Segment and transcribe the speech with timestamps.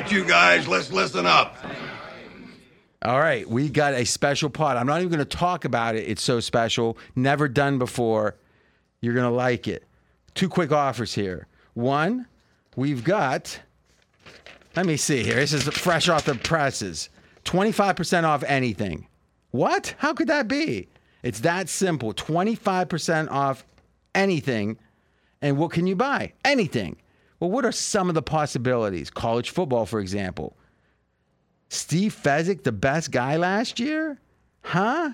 [0.00, 1.56] right, you guys, let's listen up.
[3.02, 4.76] All right, we got a special pod.
[4.76, 6.08] I'm not even going to talk about it.
[6.08, 8.36] It's so special, never done before.
[9.00, 9.84] You're going to like it.
[10.34, 11.46] Two quick offers here.
[11.74, 12.26] One,
[12.76, 13.60] we've got,
[14.76, 15.36] let me see here.
[15.36, 17.08] This is fresh off the presses
[17.44, 19.06] 25% off anything.
[19.50, 19.94] What?
[19.98, 20.88] How could that be?
[21.22, 23.64] It's that simple 25% off
[24.14, 24.78] anything.
[25.40, 26.34] And what can you buy?
[26.44, 26.96] Anything.
[27.40, 29.10] Well, what are some of the possibilities?
[29.10, 30.56] College football, for example.
[31.68, 34.18] Steve Fezzik, the best guy last year?
[34.62, 35.12] Huh?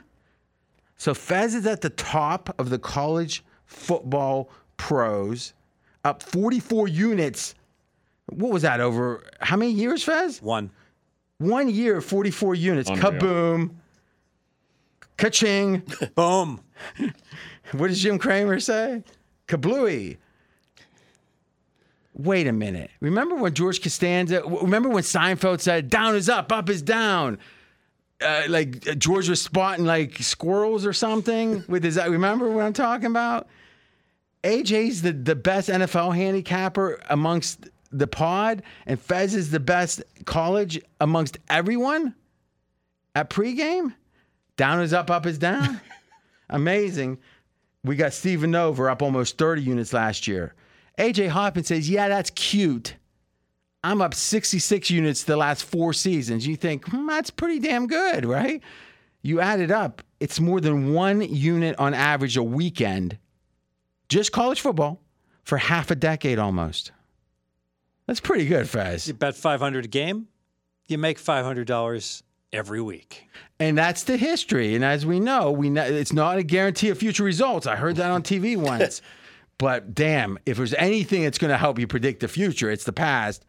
[0.96, 5.52] So Fez is at the top of the college football pros,
[6.04, 7.54] up 44 units.
[8.26, 10.40] What was that over how many years, Fez?
[10.40, 10.70] One.
[11.38, 12.88] One year, 44 units.
[12.88, 13.12] Unreal.
[13.12, 13.70] Kaboom.
[15.16, 15.82] Ka-ching.
[16.14, 16.60] Boom.
[17.72, 19.02] What does Jim Cramer say?
[19.48, 20.18] Kablooey.
[22.14, 22.90] Wait a minute.
[23.00, 27.38] Remember when George Costanza, remember when Seinfeld said, down is up, up is down?
[28.24, 32.72] Uh, like uh, George was spotting like squirrels or something with his, remember what I'm
[32.72, 33.48] talking about?
[34.44, 40.80] AJ's the, the best NFL handicapper amongst the pod, and Fez is the best college
[41.00, 42.14] amongst everyone
[43.16, 43.94] at pregame?
[44.56, 45.80] Down is up, up is down?
[46.50, 47.18] Amazing.
[47.82, 50.54] We got Steven Over up almost 30 units last year.
[50.98, 52.96] AJ Hoffman says, Yeah, that's cute.
[53.82, 56.46] I'm up 66 units the last four seasons.
[56.46, 58.62] You think, hmm, that's pretty damn good, right?
[59.20, 63.18] You add it up, it's more than one unit on average a weekend,
[64.08, 65.00] just college football,
[65.44, 66.92] for half a decade almost.
[68.06, 69.08] That's pretty good, Fez.
[69.08, 70.28] You bet 500 a game,
[70.88, 73.28] you make $500 every week.
[73.58, 74.74] And that's the history.
[74.74, 77.66] And as we know, we know it's not a guarantee of future results.
[77.66, 79.02] I heard that on TV once.
[79.58, 82.92] but damn, if there's anything that's going to help you predict the future, it's the
[82.92, 83.44] past.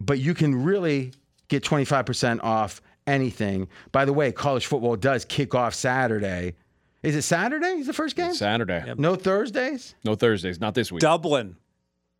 [0.00, 1.12] But you can really
[1.48, 3.68] get 25% off anything.
[3.92, 6.54] By the way, college football does kick off Saturday.
[7.02, 7.66] Is it Saturday?
[7.80, 8.34] Is the first game?
[8.34, 8.92] Saturday.
[8.96, 9.94] No Thursdays?
[10.04, 10.60] No Thursdays.
[10.60, 11.00] Not this week.
[11.00, 11.56] Dublin.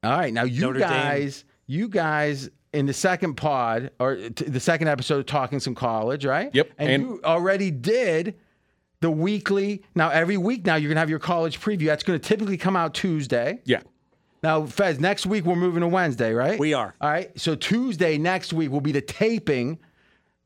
[0.02, 0.88] All right, now you Notre Dame.
[0.88, 5.74] guys, you guys in the second pod or t- the second episode of talking some
[5.74, 6.50] college, right?
[6.54, 8.36] Yep, And, and- you already did
[9.00, 9.82] the weekly.
[9.94, 11.86] Now every week now you're gonna have your college preview.
[11.86, 13.60] That's gonna typically come out Tuesday.
[13.64, 13.80] Yeah.
[14.42, 16.58] Now, Fez, next week we're moving to Wednesday, right?
[16.58, 16.94] We are.
[17.00, 17.38] All right.
[17.38, 19.78] So Tuesday next week will be the taping.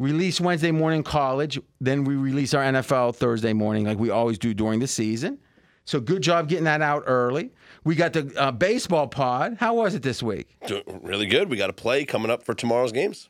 [0.00, 1.60] Release Wednesday morning college.
[1.80, 5.38] Then we release our NFL Thursday morning, like we always do during the season.
[5.84, 7.52] So good job getting that out early.
[7.84, 9.58] We got the uh, baseball pod.
[9.60, 10.56] How was it this week?
[11.02, 11.48] Really good.
[11.48, 13.28] We got a play coming up for tomorrow's games.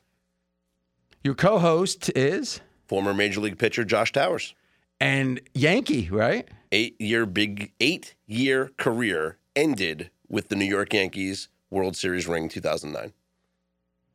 [1.23, 4.55] Your co-host is Former Major League pitcher Josh Towers.
[4.99, 6.47] And Yankee, right?
[6.71, 12.49] Eight year big eight year career ended with the New York Yankees World Series ring
[12.49, 13.13] 2009.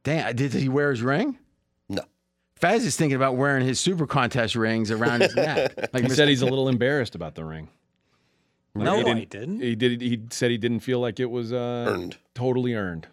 [0.02, 1.38] Damn, did he wear his ring?
[1.88, 2.02] No.
[2.56, 5.74] Fez is thinking about wearing his super contest rings around his neck.
[5.92, 6.12] Like He Mr.
[6.16, 7.68] said he's a little embarrassed about the ring.
[8.74, 9.30] Like, No, he I didn't.
[9.30, 9.60] didn't.
[9.60, 10.00] He did.
[10.00, 12.16] He said he didn't feel like it was uh, Earned.
[12.34, 13.08] totally earned.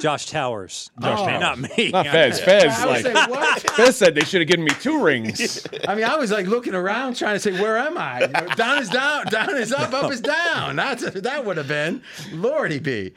[0.00, 0.90] Josh Towers.
[1.00, 1.40] Josh Okay, Towers.
[1.40, 1.90] Not me.
[1.90, 2.40] Not Fez.
[2.40, 3.60] Fez I like like, what?
[3.76, 5.66] Fez said they should have given me two rings.
[5.88, 8.26] I mean, I was like looking around trying to say, where am I?
[8.56, 10.76] Down is down, down is up, up is down.
[10.76, 13.14] That's that would have been Lordy be.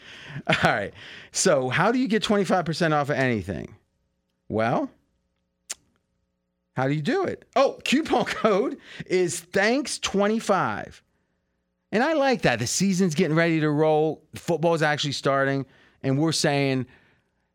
[0.48, 0.94] All right.
[1.32, 3.76] So how do you get 25% off of anything?
[4.48, 4.92] Well,
[6.76, 7.46] how do you do it?
[7.56, 11.02] Oh, coupon code is thanks25.
[11.92, 12.60] And I like that.
[12.60, 14.24] The season's getting ready to roll.
[14.36, 15.66] Football's actually starting.
[16.04, 16.86] And we're saying,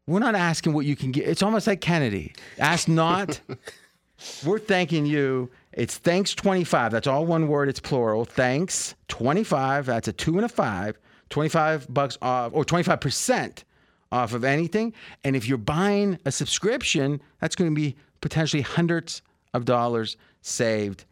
[0.06, 1.28] we're not asking what you can get.
[1.28, 2.32] It's almost like Kennedy.
[2.58, 3.40] Ask not.
[4.46, 5.50] we're thanking you.
[5.72, 6.92] It's thanks 25.
[6.92, 7.68] That's all one word.
[7.68, 8.24] It's plural.
[8.24, 9.86] Thanks 25.
[9.86, 10.98] That's a two and a five.
[11.30, 13.64] 25 bucks off or 25%
[14.10, 14.94] off of anything.
[15.24, 19.22] And if you're buying a subscription, that's going to be potentially hundreds
[19.52, 21.04] of dollars saved.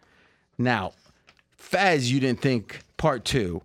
[0.58, 0.92] Now,
[1.56, 3.62] Fez, you didn't think part two.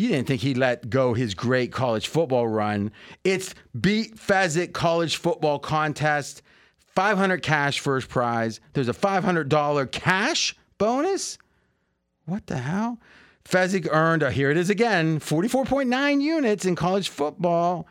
[0.00, 2.90] You didn't think he let go his great college football run.
[3.22, 6.40] It's Beat Fezzik College Football Contest.
[6.86, 8.60] 500 cash first prize.
[8.72, 11.36] There's a $500 cash bonus.
[12.24, 12.98] What the hell?
[13.44, 17.86] Fezzik earned, uh, here it is again, 44.9 units in college football.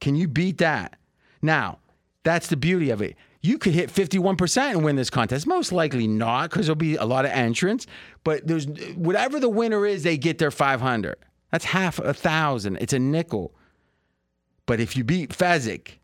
[0.00, 1.00] Can you beat that?
[1.42, 1.80] Now,
[2.22, 3.16] that's the beauty of it.
[3.42, 5.48] You could hit 51% and win this contest.
[5.48, 7.88] Most likely not, because there'll be a lot of entrants.
[8.22, 11.16] But there's whatever the winner is, they get their 500.
[11.50, 12.78] That's half a thousand.
[12.80, 13.54] It's a nickel.
[14.66, 15.98] But if you beat Fezzik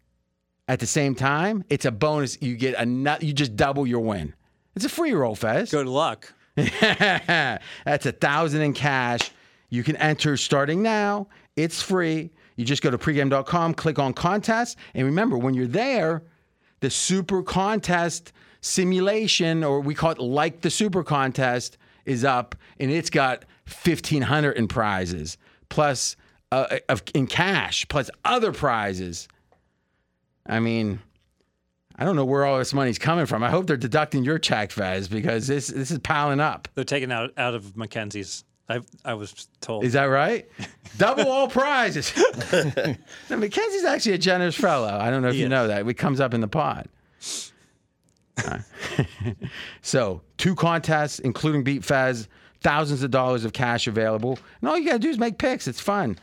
[0.68, 2.40] at the same time, it's a bonus.
[2.40, 3.22] You get a nut.
[3.22, 4.34] You just double your win.
[4.74, 5.70] It's a free roll, Fez.
[5.70, 6.32] Good luck.
[6.56, 9.30] That's a thousand in cash.
[9.70, 11.28] You can enter starting now.
[11.56, 12.30] It's free.
[12.56, 16.22] You just go to pregame.com, click on contest, and remember when you're there,
[16.80, 18.32] the super contest
[18.62, 21.76] simulation, or we call it like the super contest,
[22.06, 25.36] is up, and it's got 1500 in prizes
[25.68, 26.16] plus
[26.52, 29.28] uh, of in cash plus other prizes.
[30.46, 31.00] I mean,
[31.96, 33.42] I don't know where all this money's coming from.
[33.42, 36.68] I hope they're deducting your check, Fez, because this this is piling up.
[36.74, 38.44] They're taken out out of Mackenzie's.
[38.68, 39.84] I I was told.
[39.84, 40.48] Is that right?
[40.98, 42.12] Double all prizes.
[42.52, 44.88] now, Mackenzie's actually a generous fellow.
[44.98, 45.50] I don't know if He you is.
[45.50, 45.86] know that.
[45.86, 46.88] It comes up in the pod.
[49.82, 52.28] So, two contests, including Beat Fez,
[52.66, 54.36] thousands of dollars of cash available.
[54.60, 55.68] And all you got to do is make picks.
[55.68, 56.18] It's fun.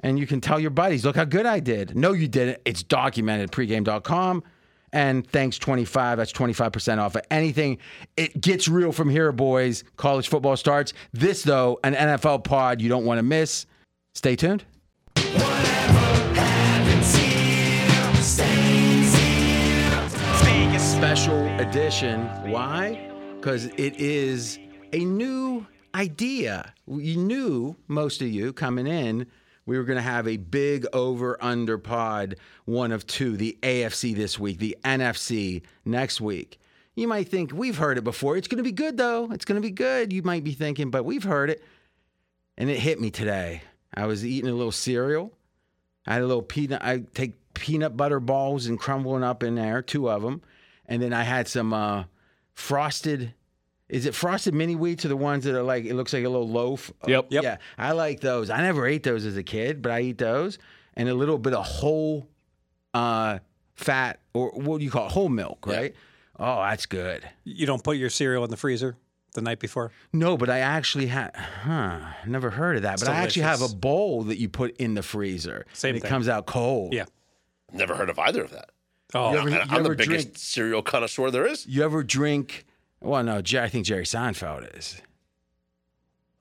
[0.00, 1.96] And you can tell your buddies, look how good I did.
[1.96, 2.60] No, you didn't.
[2.66, 4.44] It's documented pregame.com.
[4.92, 7.78] And thanks 25, that's 25% off of anything.
[8.18, 9.84] It gets real from here, boys.
[9.96, 10.92] College football starts.
[11.14, 13.64] This, though, an NFL pod you don't want to miss.
[14.14, 14.66] Stay tuned.
[20.78, 22.26] Special edition.
[22.50, 23.10] Why?
[23.36, 24.58] Because it is
[24.92, 25.66] a new
[25.96, 26.74] idea.
[26.86, 29.26] You knew, most of you coming in,
[29.64, 34.14] we were going to have a big over under pod, one of two, the AFC
[34.14, 36.60] this week, the NFC next week.
[36.94, 38.36] You might think we've heard it before.
[38.36, 39.30] It's going to be good, though.
[39.32, 40.12] It's going to be good.
[40.12, 41.64] You might be thinking, but we've heard it.
[42.56, 43.62] And it hit me today.
[43.92, 45.32] I was eating a little cereal.
[46.06, 46.82] I had a little peanut.
[46.82, 50.42] I take peanut butter balls and crumble them up in there, two of them,
[50.86, 52.04] and then I had some uh,
[52.54, 53.34] frosted.
[53.88, 56.28] Is it frosted mini wheats or the ones that are like it looks like a
[56.28, 56.92] little loaf?
[57.06, 57.26] Yep.
[57.30, 57.42] Yep.
[57.44, 58.50] Yeah, I like those.
[58.50, 60.58] I never ate those as a kid, but I eat those,
[60.94, 62.26] and a little bit of whole
[62.94, 63.38] uh,
[63.74, 65.12] fat or what do you call it?
[65.12, 65.94] Whole milk, right?
[66.38, 67.22] Oh, that's good.
[67.44, 68.96] you don't put your cereal in the freezer
[69.34, 69.90] the night before.
[70.12, 72.00] No, but I actually had, huh?
[72.26, 72.98] Never heard of that.
[73.00, 75.64] But I actually have a bowl that you put in the freezer.
[75.72, 76.08] Same and it thing.
[76.10, 76.92] comes out cold.
[76.92, 77.04] Yeah.
[77.72, 78.70] Never heard of either of that.
[79.14, 81.66] Oh, You ever- Man, I'm ever the biggest drink- cereal connoisseur there is.
[81.66, 82.64] You ever drink?
[83.06, 85.00] Well, no, Jer- I think Jerry Seinfeld is.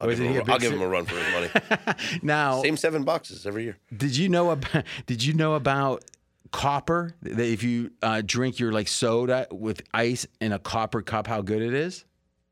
[0.02, 1.16] I'll, Was give it him, he a, a big I'll give him a run for
[1.18, 1.96] his money.
[2.22, 3.78] Now, Same seven boxes every year.
[3.96, 4.84] did you know about?
[5.06, 6.04] Did you know about
[6.52, 7.16] copper?
[7.22, 11.42] That if you uh, drink your like soda with ice in a copper cup, how
[11.42, 12.04] good it is?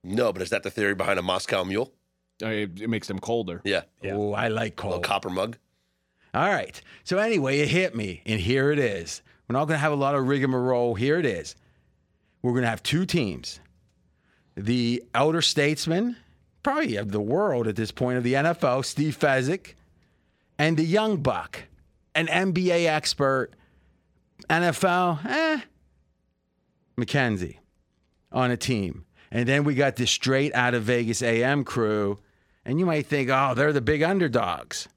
[0.03, 1.91] No, but is that the theory behind a Moscow Mule?
[2.41, 3.61] Uh, It, it makes them colder.
[3.63, 4.13] Yeah, Yeah.
[4.15, 5.03] Oh, I like a little cold.
[5.03, 5.57] copper mug.
[6.33, 6.81] All right.
[7.03, 9.21] So anyway, it hit me, and here it is.
[9.47, 10.95] We're not going to have a lot of rigmarole.
[10.95, 11.55] Here it is.
[12.41, 13.59] We're going to have two teams:
[14.55, 16.15] the elder statesman,
[16.61, 19.73] probably of the world at this point of the NFL, Steve Fezzik,
[20.57, 21.63] and the young buck,
[22.15, 23.51] an NBA expert,
[24.49, 25.61] NFL, eh,
[26.95, 27.59] Mackenzie,
[28.31, 29.05] on a team.
[29.31, 32.19] And then we got the straight out of Vegas AM crew,
[32.65, 34.87] and you might think, oh, they're the big underdogs.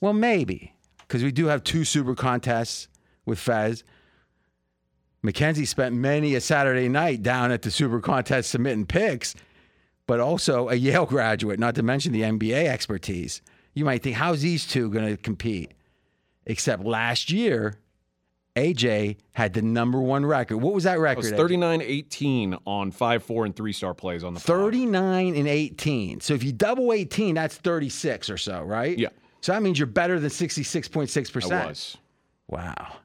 [0.00, 2.88] Well, maybe, because we do have two super contests
[3.24, 3.84] with Fez.
[5.22, 9.34] Mackenzie spent many a Saturday night down at the super contest submitting picks,
[10.06, 13.40] but also a Yale graduate, not to mention the NBA expertise.
[13.74, 15.72] You might think, how's these two going to compete?
[16.44, 17.74] Except last year,
[18.56, 20.58] AJ had the number one record.
[20.58, 21.22] What was that It record?
[21.24, 21.36] was AJ?
[21.36, 24.46] 39 18 on 5 4 and 3 star plays on the pod.
[24.46, 26.20] 39 and 18.
[26.20, 28.98] So if you double 18, that's 36 or so, right?
[28.98, 29.08] Yeah.
[29.40, 31.52] So that means you're better than 66.6%.
[31.52, 31.96] I was.
[32.48, 32.96] Wow.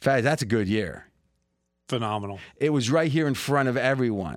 [0.00, 1.06] Fez, that's a good year.
[1.92, 2.40] Phenomenal.
[2.56, 4.36] It was right here in front of everyone.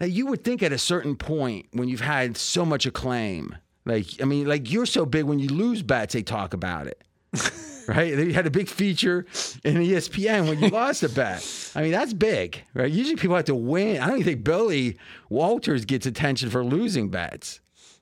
[0.00, 4.06] Now, you would think at a certain point when you've had so much acclaim, like,
[4.20, 7.02] I mean, like you're so big when you lose bets, they talk about it.
[7.86, 8.16] right?
[8.18, 9.26] You had a big feature
[9.64, 11.46] in ESPN when you lost a bet.
[11.76, 12.90] I mean, that's big, right?
[12.90, 14.00] Usually people have to win.
[14.00, 17.60] I don't even think Billy Walters gets attention for losing bets.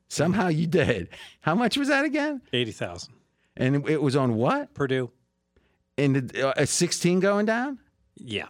[0.09, 1.11] Somehow you did.
[1.41, 2.41] How much was that again?
[2.55, 3.13] Eighty thousand.
[3.55, 4.73] And it was on what?
[4.73, 5.11] Purdue.
[5.99, 7.81] In the, uh, a 16 going down?
[8.17, 8.47] Yeah.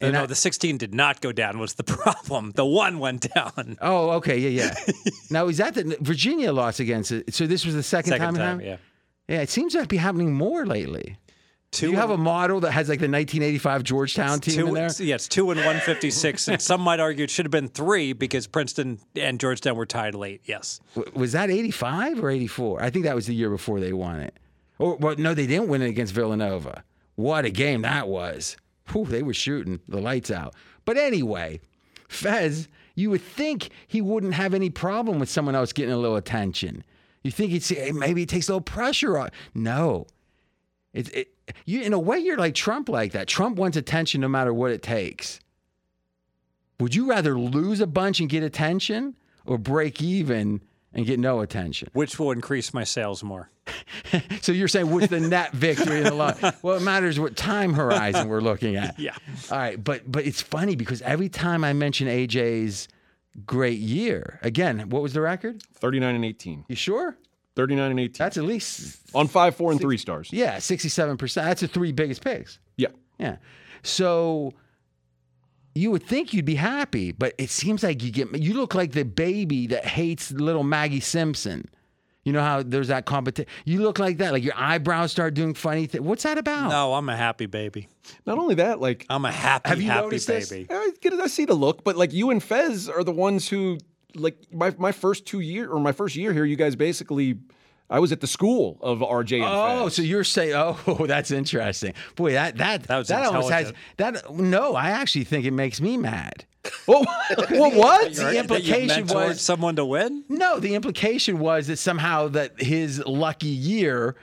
[0.00, 1.58] And no, I- the 16 did not go down.
[1.58, 2.52] Was the problem?
[2.54, 3.76] The one went down.
[3.80, 4.92] Oh, okay, yeah, yeah.
[5.30, 7.32] now is that the Virginia lost against it?
[7.34, 8.58] So this was the second, Second time.
[8.58, 8.76] time, yeah.
[9.28, 11.16] Yeah, it seems to be happening more lately.
[11.72, 14.74] Two Do you have a model that has like the 1985 Georgetown team two, in
[14.74, 14.88] there?
[15.00, 16.46] Yeah, it's two and 156.
[16.48, 20.14] and some might argue it should have been three because Princeton and Georgetown were tied
[20.14, 20.42] late.
[20.44, 20.80] Yes.
[21.14, 22.82] Was that 85 or 84?
[22.82, 24.38] I think that was the year before they won it.
[24.78, 26.84] Or well, no, they didn't win it against Villanova.
[27.16, 28.56] What a game that was.
[28.92, 30.54] Whew, they were shooting the lights out.
[30.84, 31.60] But anyway,
[32.08, 36.16] Fez, you would think he wouldn't have any problem with someone else getting a little
[36.16, 36.84] attention.
[37.22, 39.30] You think he'd say, hey, maybe it takes a little pressure off.
[39.54, 40.06] No.
[40.92, 41.28] It, it,
[41.64, 43.26] you, in a way, you're like Trump like that.
[43.26, 45.40] Trump wants attention no matter what it takes.
[46.78, 50.60] Would you rather lose a bunch and get attention or break even
[50.94, 51.88] and get no attention.
[51.92, 53.50] Which will increase my sales more?
[54.42, 56.34] So you're saying what's the net victory in the long?
[56.62, 58.98] Well, it matters what time horizon we're looking at.
[58.98, 59.14] Yeah.
[59.50, 62.86] All right, but but it's funny because every time I mention AJ's
[63.44, 65.62] great year, again, what was the record?
[65.74, 66.64] 39 and 18.
[66.68, 67.16] You sure?
[67.56, 68.12] 39 and 18.
[68.18, 70.28] That's at least on 5, 4, and 3 stars.
[70.32, 71.46] yeah, sixty-seven percent.
[71.46, 72.58] That's the three biggest picks.
[72.76, 72.88] Yeah.
[73.18, 73.36] Yeah.
[73.82, 74.52] So
[75.76, 78.92] you would think you'd be happy, but it seems like you get you look like
[78.92, 81.68] the baby that hates little Maggie Simpson.
[82.24, 83.48] You know how there's that competition.
[83.64, 86.02] You look like that, like your eyebrows start doing funny things.
[86.02, 86.70] What's that about?
[86.70, 87.88] No, I'm a happy baby.
[88.26, 90.50] Not only that, like, I'm a happy, Have you happy noticed this?
[90.50, 90.66] baby.
[90.68, 93.48] I, get it, I see the look, but like you and Fez are the ones
[93.48, 93.78] who,
[94.16, 97.38] like, my, my first two year or my first year here, you guys basically,
[97.88, 99.94] I was at the school of RJ and Oh, Fez.
[99.96, 101.94] so you're saying, oh, that's interesting.
[102.16, 104.30] Boy, that that That was almost has that.
[104.34, 106.44] No, I actually think it makes me mad.
[106.88, 107.04] Oh,
[107.52, 108.14] well, what?
[108.14, 110.24] The implication mentored was someone to win.
[110.28, 110.58] no.
[110.58, 114.16] The implication was that somehow that his lucky year.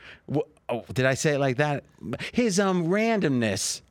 [0.68, 1.86] Oh, did I say it like that?
[2.34, 3.82] His um randomness,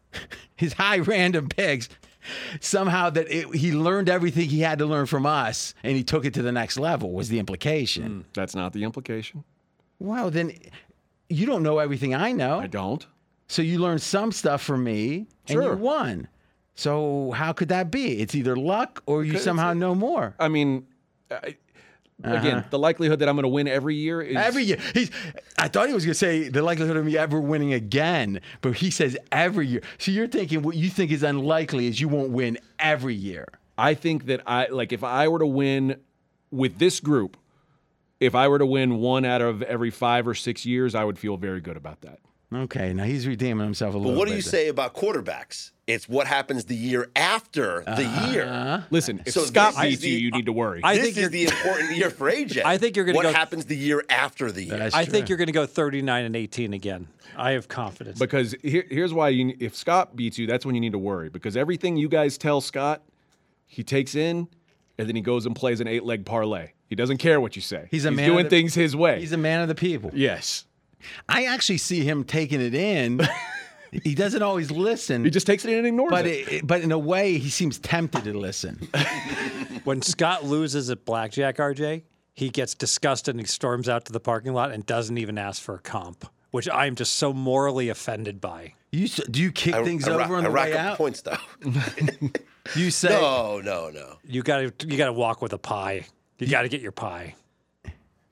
[0.56, 1.88] his high random picks.
[2.60, 6.24] Somehow that it, he learned everything he had to learn from us, and he took
[6.24, 7.12] it to the next level.
[7.12, 8.26] Was the implication?
[8.34, 9.44] That's not the implication.
[10.02, 10.52] Well, then
[11.28, 12.58] you don't know everything I know.
[12.58, 13.06] I don't.
[13.46, 16.28] So you learned some stuff from me and you won.
[16.74, 18.20] So how could that be?
[18.20, 20.34] It's either luck or you somehow know more.
[20.40, 20.86] I mean,
[21.30, 21.56] I,
[22.24, 24.44] again, the likelihood that I'm going to win every year is Uh-huh.
[24.46, 24.78] Every year.
[24.92, 25.10] He's
[25.58, 28.90] I thought he was gonna say the likelihood of me ever winning again, but he
[28.90, 29.82] says every year.
[29.98, 33.46] So you're thinking what you think is unlikely is you won't win every year.
[33.78, 35.96] I think that I like if I were to win
[36.50, 37.36] with this group,
[38.22, 41.18] if I were to win one out of every five or six years, I would
[41.18, 42.18] feel very good about that.
[42.54, 44.14] Okay, now he's redeeming himself a little bit.
[44.14, 45.70] But what do you say about quarterbacks?
[45.86, 48.30] It's what happens the year after the Uh-huh.
[48.30, 48.84] year.
[48.90, 50.80] Listen, if So Scott beats you, the- you need to worry.
[50.84, 52.62] I this think is the important year for AJ.
[52.66, 54.90] I think you're gonna What go- happens the year after the year?
[54.92, 57.08] I think you're going to go 39 and 18 again.
[57.38, 58.18] I have confidence.
[58.18, 61.30] because here, here's why you, if Scott beats you, that's when you need to worry.
[61.30, 63.02] Because everything you guys tell Scott,
[63.66, 64.48] he takes in,
[64.98, 66.70] and then he goes and plays an eight leg parlay.
[66.88, 67.88] He doesn't care what you say.
[67.90, 69.20] He's a man of doing the- things his way.
[69.20, 70.10] He's a man of the people.
[70.14, 70.64] yes,
[71.28, 73.20] I actually see him taking it in.
[74.04, 75.24] he doesn't always listen.
[75.24, 76.52] he just takes it in and ignores but it.
[76.52, 78.88] it, but in a way, he seems tempted to listen.
[79.84, 82.02] when Scott loses at blackjack, RJ,
[82.34, 85.60] he gets disgusted and he storms out to the parking lot and doesn't even ask
[85.60, 88.74] for a comp, which I'm just so morally offended by.
[88.92, 90.80] You do you kick I, things I ra- over on I the rack way up
[90.92, 90.96] out?
[90.98, 91.36] points though.
[92.76, 94.16] You say no, no, no.
[94.24, 96.06] You got to you got to walk with a pie.
[96.38, 97.34] You got to get your pie,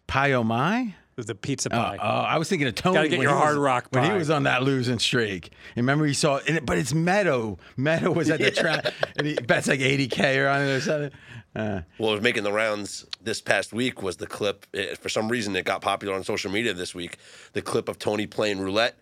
[0.07, 0.95] pie oh my.
[1.17, 1.97] the pizza pie.
[1.97, 2.27] Oh, pie.
[2.29, 2.95] I was thinking of Tony.
[2.95, 5.51] Gotta get your he Hard was- Rock when he was on that losing streak.
[5.77, 7.59] And remember, he saw, and it, but it's Meadow.
[7.77, 8.87] Meadow was at the track,
[9.19, 11.11] and he bets like 80k on it or something.
[11.55, 14.67] Uh, What was making the rounds this past week was the clip.
[14.73, 17.19] eh, For some reason, it got popular on social media this week.
[17.53, 18.97] The clip of Tony playing roulette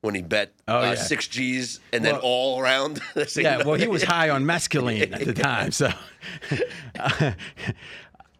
[0.00, 0.94] when he bet Oh, uh, yeah.
[0.94, 3.00] six G's and then all around.
[3.36, 5.90] yeah, well, he was high on mescaline at the time, so.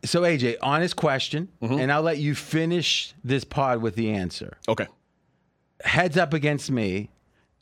[0.04, 1.78] so AJ, honest question, Mm-hmm.
[1.80, 4.56] and I'll let you finish this pod with the answer.
[4.68, 4.86] okay.
[5.84, 7.10] heads up against me.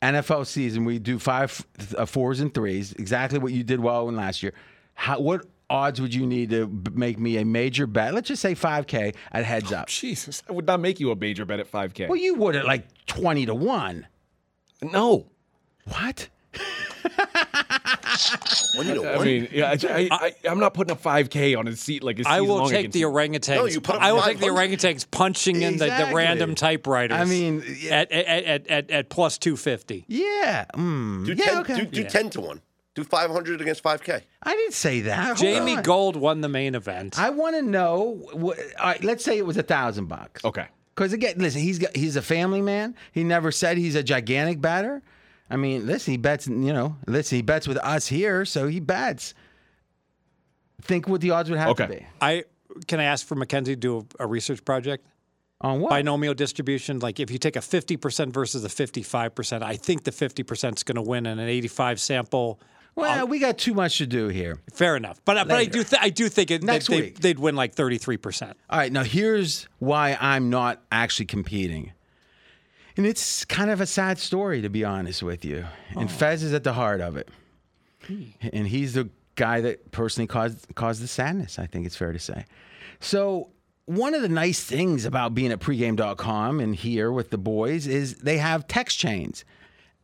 [0.01, 1.65] NFL season, we do five
[1.97, 4.53] uh, fours and threes, exactly what you did well in last year.
[4.93, 8.13] How, what odds would you need to make me a major bet?
[8.13, 9.87] Let's just say 5K at heads up.
[9.87, 12.07] Jesus, I would not make you a major bet at 5K.
[12.07, 14.07] Well, you would at like 20 to 1.
[14.81, 15.27] no.
[15.85, 16.29] What?
[18.75, 19.07] One to 1?
[19.07, 22.19] I mean, yeah, I, I, I, am not putting a 5K on a seat like
[22.19, 23.09] a I season will long take the you.
[23.09, 23.55] orangutans.
[23.55, 27.17] No, you put up I will take the orangutans punching in the, the random typewriters.
[27.17, 30.05] I mean, at, at, at, at, at plus 250.
[30.07, 30.65] Yeah.
[30.73, 31.25] Mm.
[31.25, 31.75] do yeah, 10, okay.
[31.77, 32.61] do, do 10 to 1.
[32.97, 34.23] Do 500 against 5K.
[34.41, 35.23] I didn't say that.
[35.23, 35.83] Hold Jamie on.
[35.83, 37.19] Gold won the main event.
[37.19, 38.25] I want to know.
[38.33, 40.43] What, all right, let's say it was a thousand bucks.
[40.43, 40.65] Okay.
[40.95, 42.95] Because again, listen, he's got, he's a family man.
[43.11, 45.03] He never said he's a gigantic batter.
[45.47, 46.47] I mean, listen, he bets.
[46.47, 49.35] You know, listen, he bets with us here, so he bets.
[50.81, 51.99] Think what the odds would have to Okay.
[51.99, 52.45] be I
[52.87, 55.05] can I ask for Mackenzie to do a, a research project?
[55.61, 55.89] on what?
[55.91, 60.77] Binomial distribution, like if you take a 50% versus a 55%, I think the 50%
[60.77, 62.59] is going to win in an 85 sample.
[62.97, 64.57] Well, um, we got too much to do here.
[64.73, 65.21] Fair enough.
[65.23, 67.19] But, uh, but I do th- I do think it, Next they, week.
[67.19, 68.53] they'd win like 33%.
[68.69, 71.93] All right, now here's why I'm not actually competing.
[72.97, 75.65] And it's kind of a sad story, to be honest with you.
[75.91, 76.11] And oh.
[76.11, 77.29] Fez is at the heart of it.
[78.51, 82.19] And he's the guy that personally caused caused the sadness, I think it's fair to
[82.19, 82.45] say.
[82.99, 83.51] So
[83.85, 88.15] one of the nice things about being at pregame.com and here with the boys is
[88.15, 89.45] they have text chains.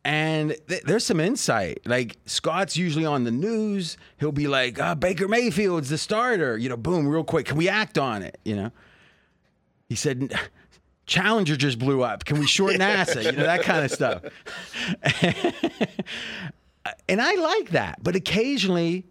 [0.04, 1.80] And th- there's some insight.
[1.86, 3.96] Like Scott's usually on the news.
[4.18, 6.58] He'll be like, uh, Baker Mayfield's the starter.
[6.58, 7.46] You know, boom, real quick.
[7.46, 8.38] Can we act on it?
[8.44, 8.72] You know.
[9.88, 10.34] He said,
[11.06, 12.24] Challenger just blew up.
[12.24, 13.24] Can we short NASA?
[13.24, 14.22] You know, that kind of stuff.
[17.08, 18.02] and I like that.
[18.02, 19.06] But occasionally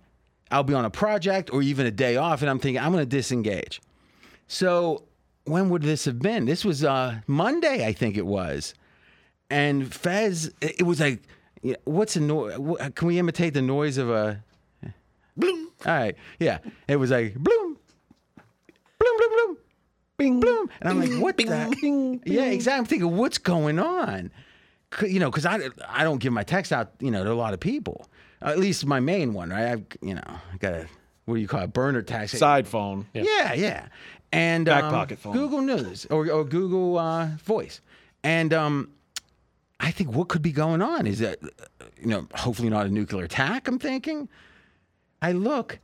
[0.51, 3.03] I'll be on a project or even a day off and I'm thinking, I'm going
[3.03, 3.81] to disengage.
[4.47, 5.05] So
[5.45, 6.45] when would this have been?
[6.45, 8.75] This was uh, Monday, I think it was.
[9.53, 11.21] And Fez, it it was like,
[11.83, 12.57] what's a noise?
[12.95, 14.43] Can we imitate the noise of a.
[15.35, 15.71] Bloom.
[15.85, 16.15] All right.
[16.39, 16.59] Yeah.
[16.87, 17.77] It was like, bloom,
[18.99, 19.57] bloom, bloom, bloom,
[20.17, 20.69] bing, bloom.
[20.79, 22.19] And I'm like, what the?
[22.25, 22.79] Yeah, exactly.
[22.79, 24.31] I'm thinking, what's going on?
[25.01, 27.53] You know, because I, I don't give my text out, you know, to a lot
[27.53, 28.07] of people.
[28.41, 29.71] At least my main one, right?
[29.71, 30.87] I've, you know, I got a,
[31.25, 31.73] what do you call it?
[31.73, 32.37] Burner text.
[32.37, 33.07] Side phone.
[33.13, 33.87] Yeah, yeah.
[34.31, 35.33] And Back um, pocket phone.
[35.33, 37.81] Google News or, or Google uh, Voice.
[38.23, 38.89] And um,
[39.83, 41.39] I think what could be going on is that,
[41.99, 44.29] you know, hopefully not a nuclear attack, I'm thinking.
[45.21, 45.79] I look,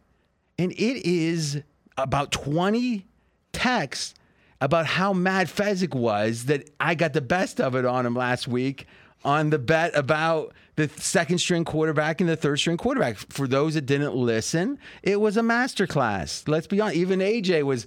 [0.58, 1.62] and it is
[1.98, 3.06] about 20
[3.52, 4.14] texts
[4.62, 8.48] about how mad Fezzik was that I got the best of it on him last
[8.48, 8.88] week
[9.26, 13.18] on the bet about the second string quarterback and the third string quarterback.
[13.18, 16.48] For those that didn't listen, it was a masterclass.
[16.48, 16.96] Let's be honest.
[16.96, 17.86] Even AJ was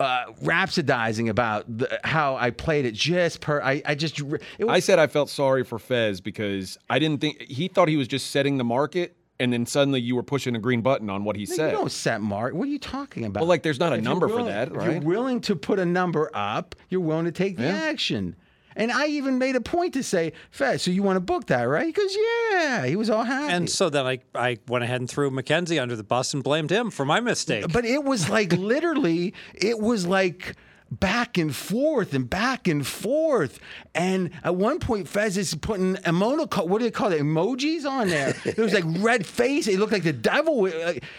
[0.00, 3.60] uh, rhapsodizing about the, how I played it just per.
[3.60, 4.18] I, I just.
[4.18, 7.88] It was, I said I felt sorry for Fez because I didn't think he thought
[7.88, 11.10] he was just setting the market, and then suddenly you were pushing a green button
[11.10, 11.72] on what he You said.
[11.72, 12.54] don't set mark.
[12.54, 13.40] What are you talking about?
[13.40, 14.90] Well, like, there's not a If number for willing- that, If right?
[14.92, 17.74] you're willing to put a number up, you're willing to take the Yeah.
[17.76, 18.36] action.
[18.76, 21.64] And I even made a point to say, Fez, so you want to book that,
[21.64, 21.86] right?
[21.86, 22.16] He goes,
[22.52, 22.86] yeah.
[22.86, 23.52] He was all happy.
[23.52, 26.70] And so then I, I went ahead and threw Mackenzie under the bus and blamed
[26.70, 27.64] him for my mistake.
[27.72, 30.54] but it was like literally, it was like
[30.92, 33.60] back and forth and back and forth.
[33.94, 37.20] And at one point, Fez is putting emoticon, what do they call it?
[37.20, 38.34] Emojis on there.
[38.44, 39.68] It was like red face.
[39.68, 40.68] It looked like the devil.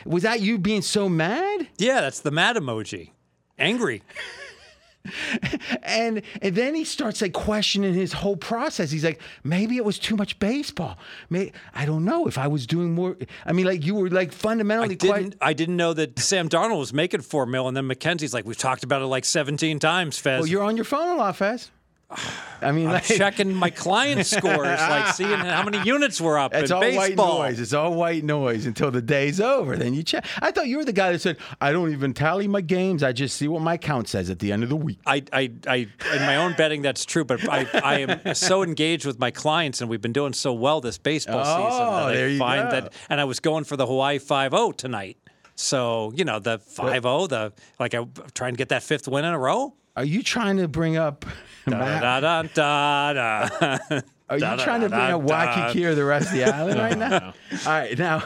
[0.05, 1.67] Was that you being so mad?
[1.77, 3.11] yeah, that's the mad emoji.
[3.57, 4.01] Angry.
[5.83, 8.91] And and then he starts like questioning his whole process.
[8.91, 10.97] He's like, maybe it was too much baseball.
[11.29, 13.17] May I don't know if I was doing more.
[13.45, 15.35] I mean, like you were like I fundamentally didn't, quite.
[15.41, 18.57] I didn't know that Sam Darnold was making four mil, and then Mackenzie's like, "We've
[18.57, 21.71] talked about it like 17 times, Fez." Well, you're on your phone a lot, Fez.
[22.61, 26.53] I mean, I'm like, checking my client scores, like seeing how many units were up
[26.53, 27.59] It's in all white noise.
[27.59, 29.75] It's all white noise until the day's over.
[29.75, 30.25] Then you check.
[30.41, 33.03] I thought you were the guy that said, "I don't even tally my games.
[33.03, 35.51] I just see what my count says at the end of the week." I, I,
[35.67, 35.75] I,
[36.13, 37.25] in my own betting, that's true.
[37.25, 40.81] But I, I am so engaged with my clients, and we've been doing so well
[40.81, 42.81] this baseball oh, season Oh, there you find go.
[42.81, 42.93] that.
[43.09, 45.17] And I was going for the Hawaii Five O tonight.
[45.55, 49.07] So you know the Five O, the like I am trying to get that fifth
[49.07, 49.73] win in a row.
[49.95, 51.25] Are you trying to bring up?
[51.67, 52.45] Da da da
[53.13, 53.13] da.
[53.13, 54.01] da.
[54.29, 55.61] Are you Da, da, trying to bring up da, da.
[55.65, 57.33] Waikiki or the rest of the island right now?
[57.65, 58.23] All right, now.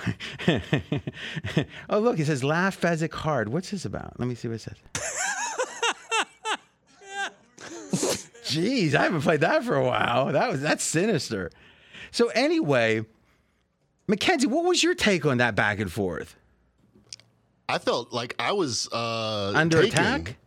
[1.89, 3.49] oh, look, it says laugh Fezzik hard.
[3.49, 4.19] What's this about?
[4.19, 4.78] Let me see what it says.
[8.45, 10.32] Jeez, I haven't played that for a while.
[10.32, 11.49] That was that's sinister.
[12.12, 13.04] So anyway,
[14.08, 16.36] Mackenzie, what was your take on that back and forth?
[17.67, 20.38] I felt like I was uh, Under attack?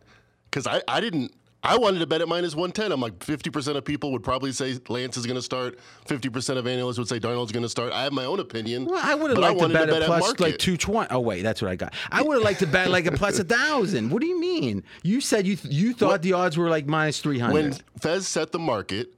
[0.49, 1.33] Because I, I didn't.
[1.61, 2.93] I wanted to bet at minus 110.
[2.93, 5.77] I'm like 50% of people would probably say Lance is going to start.
[6.07, 7.91] 50% of analysts would say Darnold's going to start.
[7.91, 8.85] I have my own opinion.
[8.85, 10.39] Well, I would have liked to bet a at plus market.
[10.39, 11.09] like two twenty.
[11.11, 11.93] Oh wait, that's what I got.
[12.11, 14.09] I would have liked to bet like a plus a thousand.
[14.09, 14.83] What do you mean?
[15.03, 17.53] You said you you thought What- the odds were like minus 300.
[17.53, 17.73] When.
[17.99, 19.13] Fez set the market,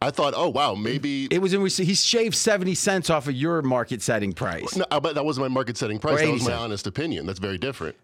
[0.00, 1.26] I thought, oh, wow, maybe.
[1.30, 1.66] It was in.
[1.66, 4.76] He shaved seventy cents off of your market setting price.
[4.76, 6.20] no, I bet that wasn't my market setting price.
[6.20, 6.60] That was my cents.
[6.60, 7.26] honest opinion.
[7.26, 7.96] That's very different.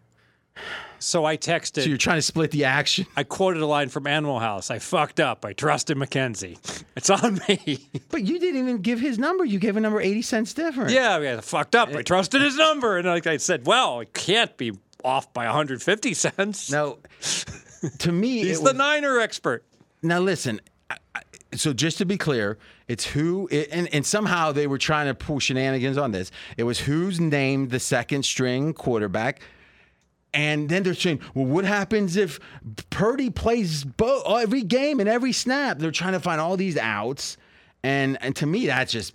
[1.07, 1.83] So I texted.
[1.85, 3.07] So you're trying to split the action.
[3.16, 4.73] I quoted a line from Animal House.
[4.73, 5.45] I fucked up.
[5.45, 6.59] I trusted Mackenzie.
[6.97, 7.79] It's on me.
[8.11, 9.45] But you didn't even give his number.
[9.45, 10.90] You gave a number eighty cents different.
[10.90, 11.90] yeah, yeah, I fucked up.
[11.90, 14.73] I trusted his number, and like I said, well, it can't be
[15.05, 16.71] off by 150 cents.
[16.73, 16.99] No.
[17.99, 19.62] to me, He's the was- Niner expert.
[20.03, 20.61] Now listen.
[21.55, 25.14] So just to be clear, it's who, it, and, and somehow they were trying to
[25.14, 26.31] pull shenanigans on this.
[26.57, 29.40] It was who's named the second string quarterback.
[30.37, 32.38] And then they're saying, well, what happens if
[32.90, 33.87] Purdy plays
[34.29, 35.79] every game and every snap?
[35.79, 37.38] They're trying to find all these outs.
[37.83, 39.14] And, and to me, that's just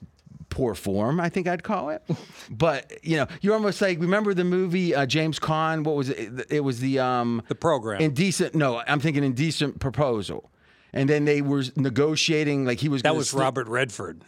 [0.49, 2.03] poor form, I think I'd call it.
[2.49, 5.83] But, you know, you're almost like, remember the movie uh, James Caan?
[5.83, 6.47] What was it?
[6.49, 6.97] It was the.
[6.99, 8.01] Um, The program.
[8.01, 8.55] Indecent.
[8.55, 10.49] No, I'm thinking indecent proposal.
[10.91, 13.03] And then they were negotiating, like he was.
[13.03, 14.23] that was Robert Redford.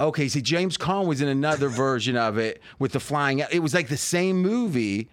[0.00, 3.38] Okay, see, James Caan was in another version of it with the flying.
[3.38, 5.08] It was like the same movie.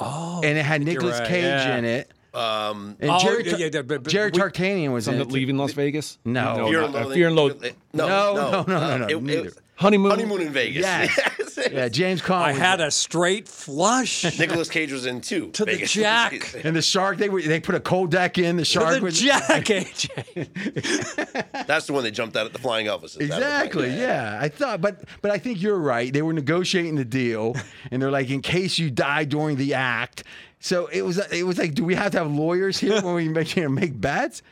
[0.00, 1.76] Oh, and it had Nicolas right, Cage yeah.
[1.76, 2.10] in it.
[2.34, 5.32] Um, And Oh, Jerry, yeah, yeah, yeah, but- but Jerry we- Tarkanian was in it.
[5.32, 6.18] leaving Las Vegas?
[6.24, 6.56] No.
[6.56, 7.62] no, Fear not- and uh, Loathing- Fear and Loath.
[7.94, 9.42] No, No, no, no, no, no, no, it- it neither.
[9.44, 10.10] was Honeymoon.
[10.10, 10.82] honeymoon in Vegas.
[10.82, 11.30] Yes.
[11.72, 12.42] Yeah, James Caan.
[12.42, 15.50] I had in a straight flush Nicolas Cage was in too.
[15.50, 16.54] To the jack.
[16.64, 18.56] And the shark, they were, they put a cold deck in.
[18.56, 21.66] The to shark the was jack, AJ.
[21.66, 23.20] That's the one they jumped out at the Flying Elvis.
[23.20, 23.90] Exactly.
[23.90, 24.38] Yeah.
[24.40, 26.12] I thought, but but I think you're right.
[26.12, 27.56] They were negotiating the deal,
[27.90, 30.22] and they're like, in case you die during the act.
[30.60, 33.28] So it was it was like, do we have to have lawyers here when we
[33.28, 34.42] make you know, make bets?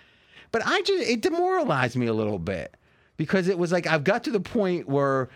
[0.51, 2.76] But I just it demoralized me a little bit
[3.17, 5.29] because it was like I've got to the point where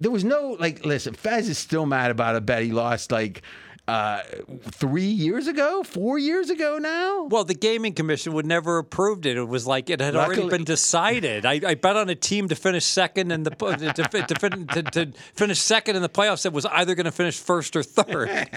[0.00, 0.84] there was no like.
[0.84, 3.42] Listen, Fez is still mad about a bet he lost like
[3.86, 4.22] uh
[4.62, 7.24] three years ago, four years ago now.
[7.24, 9.36] Well, the gaming commission would never approved it.
[9.36, 11.44] It was like it had already been decided.
[11.44, 15.12] I, I bet on a team to finish second in the to, to, to, to,
[15.34, 18.30] finish second in the playoffs that was either going to finish first or third.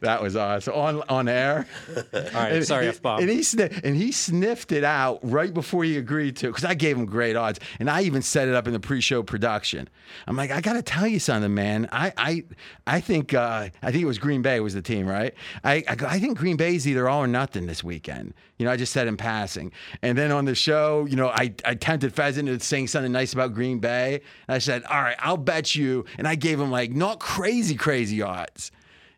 [0.00, 1.66] That was awesome on on air.
[2.14, 3.20] All right, sorry, F bomb.
[3.20, 6.74] And he sni- and he sniffed it out right before he agreed to because I
[6.74, 9.88] gave him great odds, and I even set it up in the pre-show production.
[10.26, 11.88] I'm like, I got to tell you something, man.
[11.92, 12.44] I I
[12.86, 15.34] I think uh, I think it was Green Bay was the team, right?
[15.64, 18.34] I I, go, I think Green Bay's either all or nothing this weekend.
[18.58, 21.54] You know, I just said in passing, and then on the show, you know, I
[21.64, 24.20] I tempted Pheasant into saying something nice about Green Bay.
[24.48, 27.76] And I said, all right, I'll bet you, and I gave him like not crazy
[27.76, 28.72] crazy odds.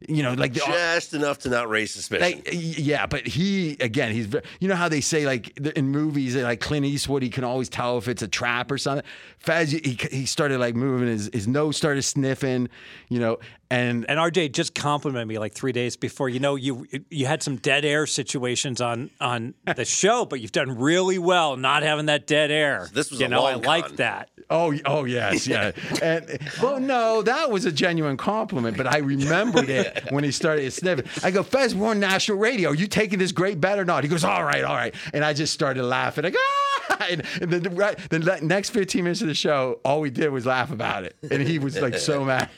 [0.09, 2.43] You know, like the, enough to not raise suspicion.
[2.45, 4.29] like, yeah, but he again, he's
[4.61, 7.97] you know how they say like in movies like Clint Eastwood, he can always tell
[7.99, 9.05] if it's a trap or something.
[9.39, 12.69] Fez, he, he started like moving his his nose started sniffing,
[13.09, 13.39] you know,
[13.75, 16.29] and And RJ just complimented me like three days before.
[16.29, 20.53] You know, you you had some dead air situations on on the show, but you've
[20.53, 22.89] done really well not having that dead air.
[22.93, 24.31] This was you a know, I long like that.
[24.51, 29.69] oh oh yes yeah, and well no, that was a genuine compliment, but I remembered
[29.69, 31.07] it when he started sniffing.
[31.23, 32.71] I go, Fez, we're on national radio.
[32.71, 34.05] Are you taking this great bet or not?
[34.05, 36.25] He goes, all right, all right, and I just started laughing.
[36.25, 37.07] I go, ah!
[37.11, 40.31] and, and then the, right, the next fifteen minutes of the show, all we did
[40.31, 42.51] was laugh about it, and he was like so mad.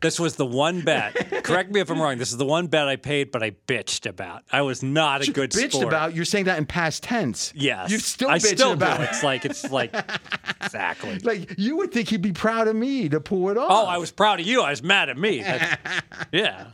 [0.00, 1.42] This was the one bet.
[1.42, 2.18] Correct me if I'm wrong.
[2.18, 4.44] This is the one bet I paid, but I bitched about.
[4.52, 5.88] I was not a good bitched sport.
[5.88, 6.14] about.
[6.14, 7.52] You're saying that in past tense.
[7.56, 9.02] Yes, you still I bitching still about do.
[9.02, 9.08] it.
[9.10, 9.92] It's like it's like
[10.62, 11.18] exactly.
[11.18, 13.66] Like you would think he'd be proud of me to pull it off.
[13.70, 14.62] Oh, I was proud of you.
[14.62, 15.38] I was mad at me.
[15.42, 16.66] That's- yeah,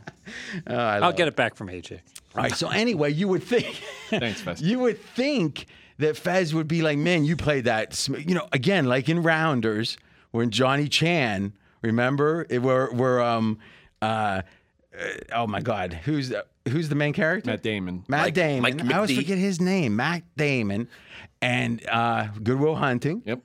[0.67, 2.01] Oh, I I'll love get it back from AJ.
[2.35, 2.51] All right.
[2.53, 3.81] So anyway, you would think.
[4.09, 4.61] Thanks, Fez.
[4.61, 5.65] You would think
[5.97, 7.95] that Fez would be like, man, you played that.
[7.95, 9.97] sm-" You know, again, like in Rounders,
[10.31, 11.53] when Johnny Chan,
[11.85, 13.59] remember, it were were um,
[14.01, 14.41] uh, uh,
[15.33, 17.51] oh my God, who's the, who's the main character?
[17.51, 18.03] Matt Damon.
[18.07, 18.61] Matt Mike- Damon.
[18.77, 19.95] Mike I always forget his name.
[19.95, 20.87] Matt Damon,
[21.41, 23.21] and uh, Good Will Hunting.
[23.25, 23.41] Yep.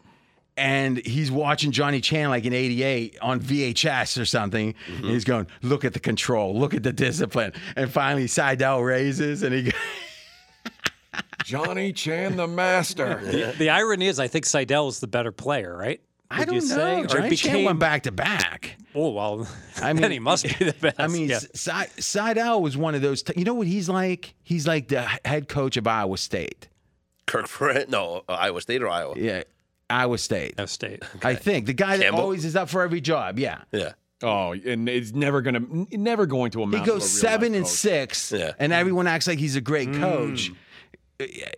[0.57, 4.74] and he's watching Johnny Chan like in '88 on VHS or something.
[4.74, 5.03] Mm-hmm.
[5.03, 9.42] And he's going, "Look at the control, look at the discipline." And finally, Seidel raises,
[9.42, 9.62] and he.
[9.64, 9.72] Goes
[11.44, 13.20] Johnny Chan, the master.
[13.59, 16.00] The irony is, I think Seidel is the better player, right?
[16.32, 16.66] I Would don't you know.
[16.76, 17.00] say?
[17.02, 18.76] Or Johnny Chan went back to back.
[18.94, 19.48] Oh well,
[19.82, 21.00] I mean, then he must be the best.
[21.00, 21.40] I mean, yeah.
[21.54, 23.22] Si- Seidel was one of those.
[23.22, 24.34] T- you know what he's like?
[24.42, 26.68] He's like the head coach of Iowa State.
[27.26, 29.14] Kirk Ferentz, no, uh, Iowa State or Iowa.
[29.16, 29.42] Yeah,
[29.88, 30.56] Iowa State.
[30.58, 31.02] No state.
[31.22, 32.20] I think the guy that Campbell?
[32.20, 33.38] always is up for every job.
[33.38, 33.62] Yeah.
[33.72, 33.92] Yeah.
[34.22, 35.62] Oh, and it's never gonna,
[35.92, 36.84] never going to He amount.
[36.84, 37.72] to a goes real seven and coach.
[37.72, 38.52] six, Yeah.
[38.58, 40.52] and everyone acts like he's a great coach.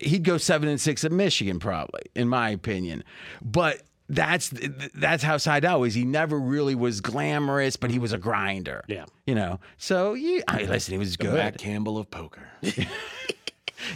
[0.01, 3.05] He'd go seven and six at Michigan, probably, in my opinion.
[3.41, 3.83] But
[4.13, 4.53] that's
[4.95, 5.95] that's how Seidel is.
[5.95, 8.85] He never really was glamorous, but he was a grinder.
[8.87, 9.07] Yeah.
[9.27, 9.59] you know.
[9.79, 11.35] So you, I mean, listen, he was good.
[11.35, 12.47] Matt Campbell of poker.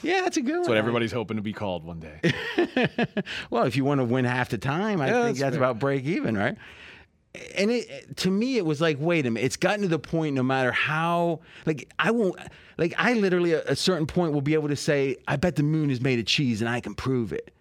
[0.03, 0.59] Yeah, that's a good one.
[0.63, 2.33] That's what everybody's hoping to be called one day.
[3.51, 5.79] Well, if you want to win half the time, I Yeah, think that's that's about
[5.79, 6.57] break even, right?
[7.55, 9.47] And it to me, it was like, wait a minute.
[9.47, 10.35] It's gotten to the point.
[10.35, 12.37] No matter how, like, I won't,
[12.79, 15.63] like, I literally at a certain point will be able to say, I bet the
[15.63, 17.53] moon is made of cheese, and I can prove it.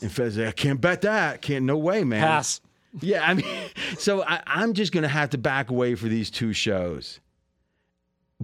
[0.00, 1.42] And Fez, I can't bet that.
[1.42, 1.64] Can't.
[1.64, 2.20] No way, man.
[2.20, 2.60] Pass.
[3.00, 3.46] Yeah, I mean,
[3.98, 7.20] so I, I'm just going to have to back away for these two shows.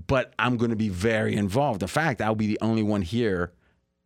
[0.07, 1.83] But I'm going to be very involved.
[1.83, 3.53] In fact, I'll be the only one here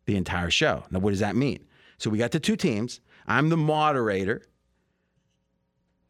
[0.06, 0.84] the entire show.
[0.90, 1.64] Now, what does that mean?
[1.98, 3.00] So we got the two teams.
[3.26, 4.42] I'm the moderator.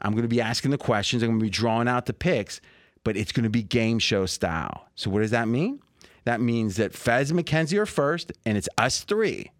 [0.00, 1.22] I'm going to be asking the questions.
[1.22, 2.60] I'm going to be drawing out the picks,
[3.04, 4.88] but it's going to be game show style.
[4.94, 5.80] So what does that mean?
[6.24, 9.50] That means that Fez and Mackenzie are first, and it's us three.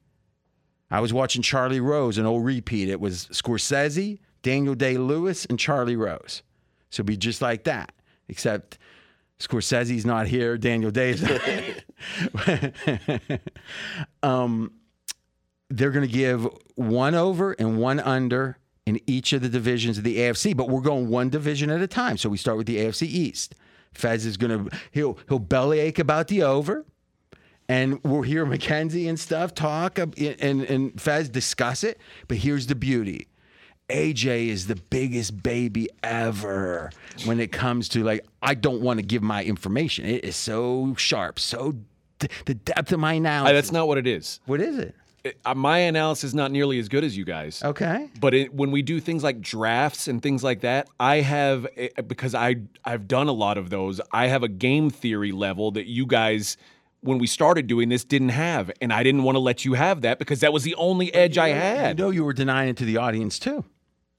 [0.95, 2.89] I was watching Charlie Rose, an old repeat.
[2.89, 6.45] It was Scorsese, Daniel Day Lewis, and Charlie Rose.
[6.91, 7.91] So it'd be just like that,
[8.29, 8.79] except
[9.41, 10.57] Scorsese's not here.
[10.57, 11.41] Daniel Day's not
[14.23, 14.71] um,
[15.69, 20.05] they're going to give one over and one under in each of the divisions of
[20.05, 22.17] the AFC, but we're going one division at a time.
[22.19, 23.57] So we start with the AFC East.
[23.95, 26.87] Fez is gonna he'll he'll bellyache about the over,
[27.69, 31.99] and we'll hear Mackenzie and stuff talk and and Fez discuss it.
[32.29, 33.29] But here's the beauty.
[33.91, 36.91] AJ is the biggest baby ever
[37.27, 40.07] when it comes to like I don't want to give my information.
[40.07, 41.75] It is so sharp, so
[42.19, 43.53] d- the depth of my analysis.
[43.55, 44.41] that's not what it is.
[44.47, 44.95] what is it?
[45.23, 47.63] It- uh, my analysis is not nearly as good as you guys.
[47.63, 48.09] Okay.
[48.21, 51.89] But it, when we do things like drafts and things like that, I have eh,
[52.07, 54.01] because I I've done a lot of those.
[54.13, 56.57] I have a game theory level that you guys
[57.05, 60.01] when we started doing this didn't have, and I didn't want to let you have
[60.03, 61.99] that because that was the only edge I I had.
[61.99, 63.65] know you were denying it to the audience too.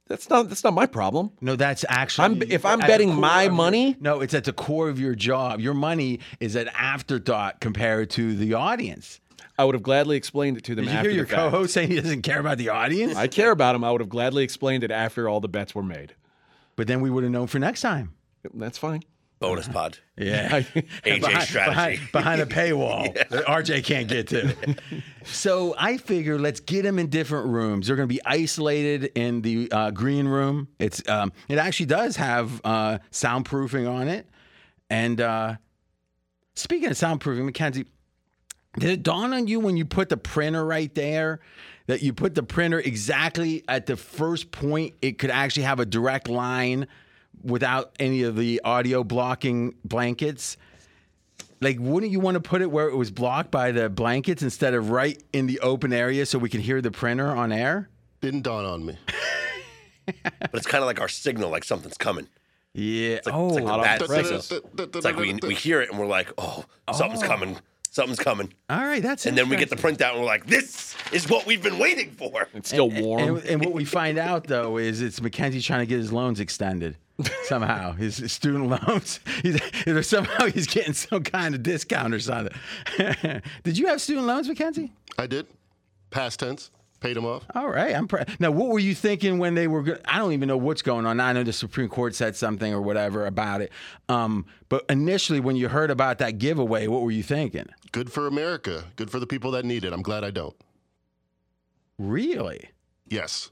[0.07, 1.31] That's not that's not my problem.
[1.41, 2.23] No, that's actually.
[2.41, 5.59] I'm- if I'm betting my your- money- no, it's at the core of your job.
[5.59, 9.19] Your money is an afterthought compared to the audience.
[9.57, 11.99] I would have gladly explained it to them Did you hear your co-host saying he
[11.99, 13.15] doesn't care about the audience?
[13.15, 13.83] I care about him.
[13.83, 16.13] I would have gladly explained it after all the bets were made.
[16.75, 18.13] but then we would have known for next time.
[18.53, 19.01] That's fine.
[19.45, 19.99] Bonus pod.
[20.17, 20.59] Yeah.
[20.61, 21.69] AJ behind, strategy.
[21.69, 24.55] behind, behind a paywall that RJ can't get to.
[25.25, 27.87] so I figure let's get them in different rooms.
[27.87, 30.69] They're going to be isolated in the uh, green room.
[30.79, 34.25] It's um, it actually does have uh, soundproofing on it.
[34.89, 35.55] And uh,
[36.53, 37.85] speaking of soundproofing, Mackenzie,
[38.79, 41.41] did it dawn on you when you put the printer right there
[41.87, 45.85] that you put the printer exactly at the first point it could actually have a
[45.85, 46.87] direct line
[47.45, 50.57] without any of the audio blocking blankets?
[51.61, 54.73] Like, wouldn't you want to put it where it was blocked by the blankets instead
[54.73, 57.89] of right in the open area so we can hear the printer on air?
[58.21, 58.97] Didn't dawn on me.
[60.39, 62.27] But it's kind of like our signal, like something's coming.
[62.73, 63.21] Yeah.
[63.25, 64.39] like- oh, it's like a bad pressure.
[64.39, 64.71] signal.
[64.93, 67.27] It's like we, we hear it and we're like, oh, something's oh.
[67.27, 67.57] coming.
[67.89, 68.53] Something's coming.
[68.69, 69.01] all right.
[69.01, 69.29] That's it.
[69.29, 72.11] And then we get the printout and we're like, this is what we've been waiting
[72.11, 72.47] for.
[72.53, 73.37] It's still warm.
[73.37, 76.39] And, and what we find out though is it's Mackenzie trying to get his loans
[76.39, 76.97] extended
[77.43, 77.93] somehow.
[77.93, 79.19] His, his student loans.
[79.41, 82.53] He's, somehow he's getting some kind of discount or something.
[83.63, 84.91] Did you have student loans, Mackenzie?
[85.17, 85.47] I did.
[86.09, 86.71] Past tense.
[87.01, 87.43] Paid them off.
[87.53, 88.07] All right, I'm.
[88.07, 89.83] Pre- now, what were you thinking when they were?
[89.83, 91.19] Go- I don't even know what's going on.
[91.19, 93.71] I know the Supreme Court said something or whatever about it.
[94.09, 97.67] Um, but initially, when you heard about that giveaway, what were you thinking?
[97.91, 98.85] Good for America.
[98.95, 99.93] Good for the people that need it.
[99.93, 100.55] I'm glad I don't.
[101.99, 102.69] Really?
[103.07, 103.51] Yes.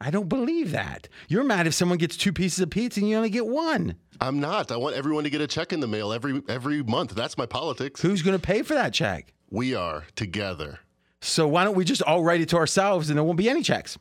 [0.00, 1.08] I don't believe that.
[1.28, 3.96] You're mad if someone gets two pieces of pizza and you only get one.
[4.20, 4.70] I'm not.
[4.70, 7.14] I want everyone to get a check in the mail every every month.
[7.14, 8.00] That's my politics.
[8.00, 9.32] Who's going to pay for that check?
[9.50, 10.80] We are together.
[11.20, 13.62] So why don't we just all write it to ourselves and there won't be any
[13.62, 13.98] checks?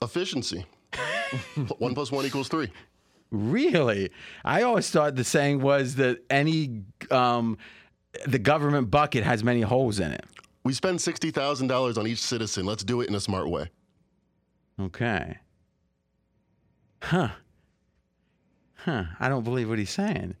[0.00, 0.64] Efficiency.
[1.78, 2.70] one plus one equals three.
[3.30, 4.10] Really?
[4.44, 7.58] I always thought the saying was that any um,
[8.26, 10.24] the government bucket has many holes in it.
[10.64, 12.66] We spend sixty thousand dollars on each citizen.
[12.66, 13.70] Let's do it in a smart way.
[14.86, 15.38] Okay.
[17.02, 17.28] Huh.
[18.74, 19.04] Huh.
[19.20, 20.36] I don't believe what he's saying.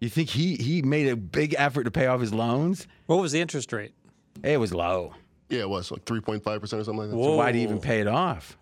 [0.00, 2.86] You think he he made a big effort to pay off his loans?
[3.06, 3.92] What was the interest rate?
[4.42, 5.14] It was low.
[5.50, 7.16] Yeah, it was like three point five percent or something like that.
[7.16, 7.36] Whoa.
[7.36, 8.56] Why'd he even pay it off?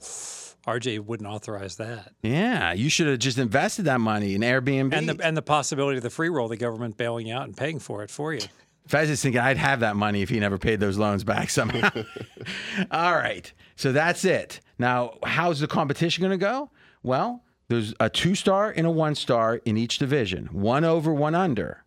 [0.67, 2.13] RJ wouldn't authorize that.
[2.23, 4.93] Yeah, you should have just invested that money in Airbnb.
[4.93, 7.79] And the and the possibility of the free roll, the government bailing out and paying
[7.79, 8.41] for it for you.
[8.89, 11.91] Fez is thinking I'd have that money if he never paid those loans back somehow.
[12.91, 13.53] All right.
[13.77, 14.61] So that's it.
[14.79, 16.71] Now, how's the competition going to go?
[17.03, 21.35] Well, there's a two star and a one star in each division, one over, one
[21.35, 21.85] under.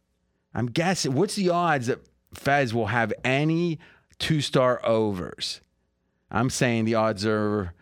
[0.53, 1.99] I'm guessing, what's the odds that
[2.35, 3.79] Fez will have any
[4.19, 5.59] two star overs?
[6.29, 7.73] I'm saying the odds are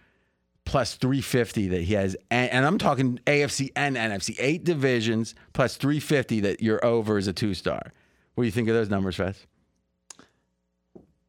[0.64, 6.42] plus 350 that he has, and, I'm talking AFC and NFC, eight divisions plus 350
[6.42, 7.92] that your over is a two star.
[8.40, 9.46] What do you think of those numbers, Fez?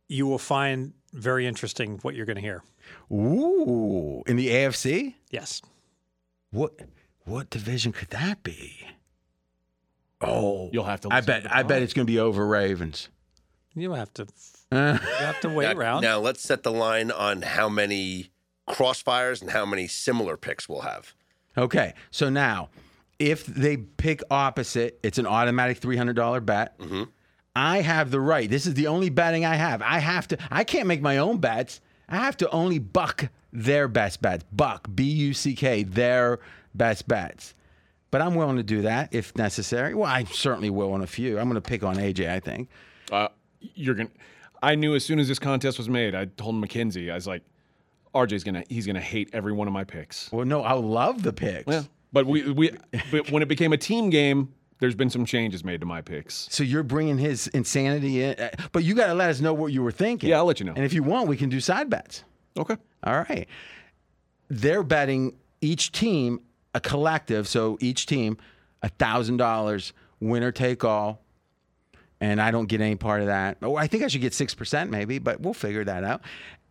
[0.07, 2.63] You will find very interesting what you're going to hear.
[3.11, 5.15] Ooh, in the AFC?
[5.29, 5.61] Yes.
[6.53, 6.71] What
[7.25, 8.87] what division could that be?
[10.21, 13.09] Oh, You'll have to I bet to I bet it's going to be over Ravens.
[13.75, 14.29] You'll have to
[14.71, 16.03] Uh, you have to wait Now, around.
[16.03, 18.31] now let's set the line on how many
[18.69, 21.13] crossfires and how many similar picks we'll have.
[21.59, 22.69] okay, so now
[23.21, 26.75] if they pick opposite, it's an automatic three hundred dollar bet.
[27.55, 28.49] I have the right.
[28.49, 29.83] This is the only betting I have.
[29.83, 30.39] I have to.
[30.51, 31.81] I can't make my own bets.
[32.09, 34.45] I have to only buck their best bets.
[34.51, 36.41] Buck B U C K their
[36.75, 37.55] best bets.
[38.11, 39.95] But I'm willing to do that if necessary.
[39.95, 41.39] Well, I certainly will on a few.
[41.39, 42.29] I'm going to pick on AJ.
[42.29, 42.69] I think.
[43.13, 43.29] Uh,
[43.61, 44.11] you're gonna.
[44.63, 47.11] I knew as soon as this contest was made, I told Mackenzie.
[47.11, 47.43] I was like,
[48.15, 50.31] RJ's gonna, he's gonna hate every one of my picks.
[50.33, 51.67] Well, no, I love the picks.
[52.13, 52.71] But we, we,
[53.11, 56.49] but when it became a team game, there's been some changes made to my picks.
[56.51, 59.73] So you're bringing his insanity in, uh, but you got to let us know what
[59.73, 60.31] you were thinking.
[60.31, 60.73] Yeah, I'll let you know.
[60.75, 62.25] And if you want, we can do side bets.
[62.57, 62.77] Okay.
[63.05, 63.47] All right.
[64.49, 66.41] They're betting each team
[66.75, 68.39] a collective, so each team
[68.83, 71.23] a thousand dollars, winner take all.
[72.23, 73.59] And I don't get any part of that.
[73.63, 76.23] Oh, I think I should get six percent maybe, but we'll figure that out.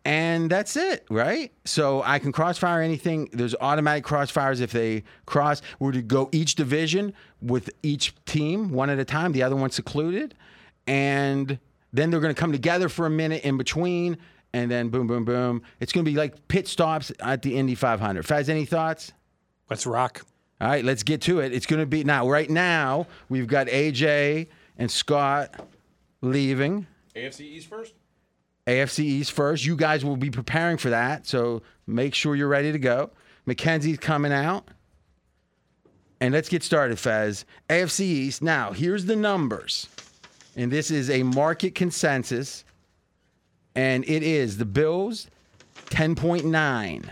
[0.04, 1.52] And that's it, right?
[1.66, 3.28] So I can crossfire anything.
[3.32, 5.60] There's automatic crossfires if they cross.
[5.78, 9.32] We're to go each division with each team one at a time.
[9.32, 10.34] The other one secluded,
[10.86, 11.58] and
[11.92, 14.16] then they're going to come together for a minute in between,
[14.54, 15.62] and then boom, boom, boom.
[15.80, 18.24] It's going to be like pit stops at the Indy 500.
[18.24, 19.12] Fez, any thoughts?
[19.68, 20.24] Let's rock.
[20.62, 21.52] All right, let's get to it.
[21.52, 22.28] It's going to be now.
[22.28, 25.68] Right now, we've got AJ and Scott
[26.22, 26.86] leaving.
[27.14, 27.94] AFC East first.
[28.66, 29.64] AFC East first.
[29.64, 33.10] You guys will be preparing for that, so make sure you're ready to go.
[33.46, 34.68] Mackenzie's coming out.
[36.20, 37.46] And let's get started, Fez.
[37.68, 38.42] AFC East.
[38.42, 39.88] Now, here's the numbers.
[40.54, 42.64] And this is a market consensus.
[43.74, 45.28] And it is the Bills
[45.86, 47.10] 10.9.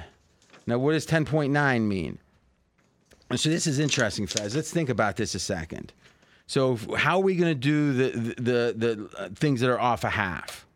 [0.67, 2.19] Now, what does 10.9 mean?
[3.31, 4.55] And so this is interesting, Fez.
[4.55, 5.93] Let's think about this a second.
[6.47, 10.05] So, how are we going to do the, the, the, the things that are off
[10.05, 10.67] a half?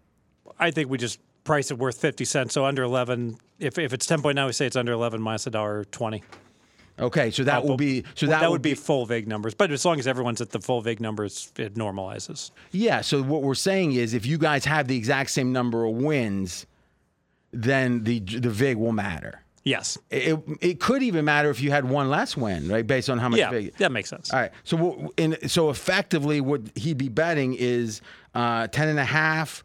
[0.62, 2.55] I think we just price it worth 50 cents.
[2.55, 5.85] So under 11, if, if it's 10.9, we say it's under 11 minus a dollar
[5.85, 6.22] 20.
[6.98, 9.55] Okay, so that will be so that, would be full VIG numbers.
[9.55, 12.51] But as long as everyone's at the full VIG numbers, it normalizes.
[12.70, 13.01] yeah.
[13.01, 16.66] So what we're saying is, if you guys have the exact same number of wins,
[17.51, 19.42] then the the vig will matter.
[19.64, 19.96] Yes.
[20.11, 22.87] It, it could even matter if you had one less win, right?
[22.87, 23.77] Based on how much Yeah, vig.
[23.77, 24.33] that makes sense.
[24.33, 24.51] All right.
[24.64, 28.01] So in, so effectively, what he'd be betting is
[28.35, 29.64] uh, ten and a half,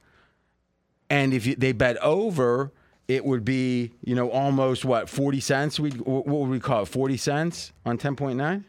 [1.10, 2.72] and if you, they bet over,
[3.08, 5.80] it would be you know almost what forty cents.
[5.80, 6.88] We what would we call it?
[6.88, 8.66] Forty cents on ten point nine.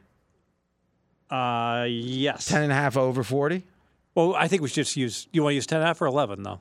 [1.31, 2.46] Uh, yes.
[2.46, 3.64] Ten and a half over forty.
[4.14, 5.29] Well, I think we should just use.
[5.33, 6.61] You want to use 10 half or 11 though?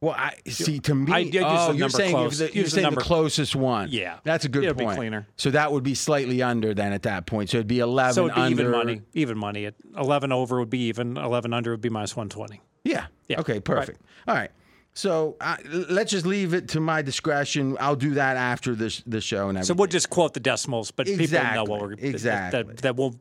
[0.00, 0.78] Well, I see.
[0.80, 2.38] To me, I- I'd oh, you're saying close.
[2.38, 3.88] the, you're Use the saying the closest one.
[3.90, 4.20] Yeah.
[4.24, 4.96] that's a good It'll be point.
[4.96, 5.26] cleaner.
[5.36, 7.50] So that would be slightly under then at that point.
[7.50, 8.60] So it'd be eleven So it'd be under.
[8.62, 9.02] even money.
[9.12, 9.66] Even money.
[9.66, 11.18] At 11 over would be even.
[11.18, 12.62] 11 under would be minus 120.
[12.84, 13.08] Yeah.
[13.30, 13.40] Yeah.
[13.40, 13.60] Okay.
[13.60, 14.02] Perfect.
[14.28, 14.50] All right.
[14.92, 15.56] So uh,
[15.88, 17.76] let's just leave it to my discretion.
[17.78, 19.64] I'll do that after this the show and everything.
[19.64, 22.08] So we'll just quote the decimals, but people know what we're Exactly.
[22.10, 22.62] Exactly.
[22.74, 23.14] That, that we'll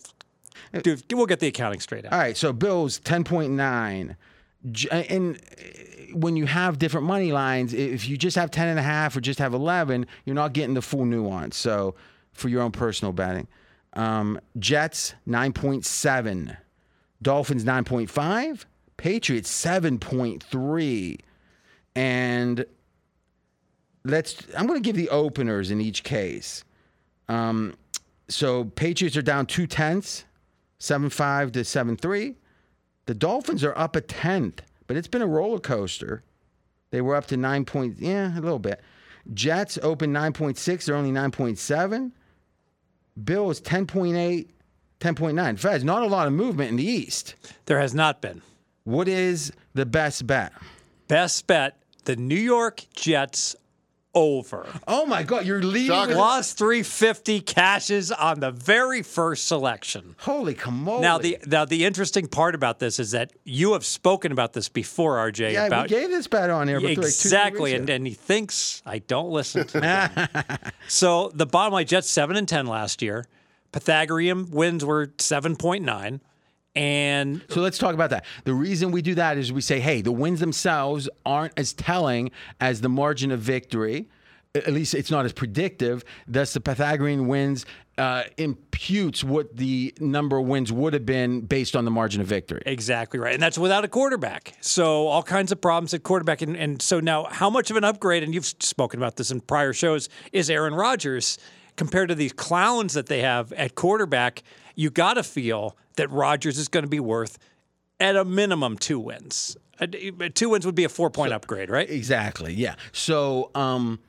[0.81, 0.97] do.
[1.11, 2.13] We'll get the accounting straight out.
[2.13, 4.17] All right, so Bills ten point nine,
[4.91, 8.83] and uh, when you have different money lines, if you just have ten and a
[8.83, 11.55] half or just have eleven, you're not getting the full nuance.
[11.55, 11.93] So
[12.33, 13.47] for your own personal betting,
[13.93, 16.57] um, Jets nine point seven,
[17.21, 18.65] Dolphins nine point five,
[18.99, 21.19] Patriots seven point three,
[21.95, 22.65] and
[24.03, 24.43] let's.
[24.57, 26.65] I'm going to give the openers in each case.
[27.29, 27.75] Um,
[28.27, 30.25] so Patriots are down two tenths
[30.79, 32.35] seven five to seven three.
[33.05, 36.21] The Dolphins are up a tenth, but it's been a roller coaster.
[36.91, 38.81] They were up to nine point, yeah, a little bit.
[39.33, 40.87] Jets open nine point six.
[40.87, 42.11] They're only nine point seven.
[43.23, 44.47] Bills 10.8,
[44.99, 45.59] 10.9.
[45.59, 47.35] Fez, not a lot of movement in the East.
[47.65, 48.41] There has not been.
[48.83, 50.53] What is the best bet?
[51.07, 53.55] Best bet: the New York Jets
[54.15, 54.65] over.
[54.87, 55.89] Oh my God, you're leading.
[55.89, 56.07] Shocker.
[56.09, 60.15] With, Plus 350 cashes on the very first selection.
[60.19, 61.01] holy camolie.
[61.01, 64.67] Now the now the interesting part about this is that you have spoken about this
[64.67, 65.53] before, RJ.
[65.53, 66.79] yeah, about we gave this bet on here.
[66.79, 70.27] Exactly, Like and, and he thinks I don't listen to him.
[70.87, 73.25] so the bottom line, Jets seven and ten last year.
[73.71, 76.21] Pythagorean wins were seven point nine,
[76.75, 78.25] and So let's talk about that.
[78.43, 82.31] The reason we do that is we say, hey, the wins themselves aren't as telling
[82.61, 84.07] as the margin of victory.
[84.55, 86.03] At least it's not as predictive.
[86.27, 87.65] Thus, the Pythagorean wins
[87.99, 92.27] uh, imputes what the number of wins would have been based on the margin of
[92.27, 92.63] victory.
[92.65, 93.33] Exactly right.
[93.33, 94.53] And that's without a quarterback.
[94.61, 96.41] So all kinds of problems at quarterback.
[96.41, 99.41] And, and so now, how much of an upgrade, and you've spoken about this in
[99.41, 101.37] prior shows, is Aaron Rodgers
[101.75, 104.43] compared to these clowns that they have at quarterback?
[104.75, 107.37] You got to feel that Rodgers is going to be worth
[107.99, 109.57] at a minimum two wins.
[110.33, 111.89] Two wins would be a four point upgrade, right?
[111.89, 112.53] Exactly.
[112.53, 112.75] Yeah.
[112.91, 113.99] So um,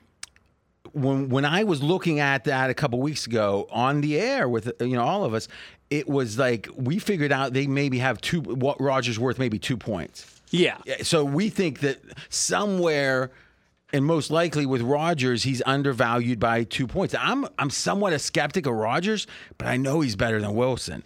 [0.93, 4.71] when when I was looking at that a couple weeks ago on the air with
[4.79, 5.47] you know all of us,
[5.89, 8.41] it was like we figured out they maybe have two.
[8.41, 10.41] What Rodgers worth maybe two points.
[10.49, 10.77] Yeah.
[10.85, 11.99] Yeah, So we think that
[12.29, 13.31] somewhere,
[13.93, 17.15] and most likely with Rodgers, he's undervalued by two points.
[17.17, 19.27] I'm I'm somewhat a skeptic of Rodgers,
[19.57, 21.03] but I know he's better than Wilson.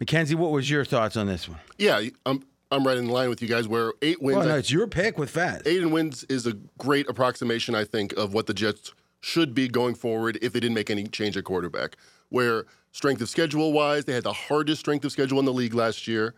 [0.00, 1.58] Mackenzie, what was your thoughts on this one?
[1.78, 3.66] Yeah, I'm I'm right in line with you guys.
[3.66, 5.62] Where eight wins, Well, no, it's your pick with Fez.
[5.66, 9.68] eight and wins is a great approximation, I think, of what the Jets should be
[9.68, 11.96] going forward if they didn't make any change at quarterback.
[12.28, 15.74] Where strength of schedule wise, they had the hardest strength of schedule in the league
[15.74, 16.34] last year,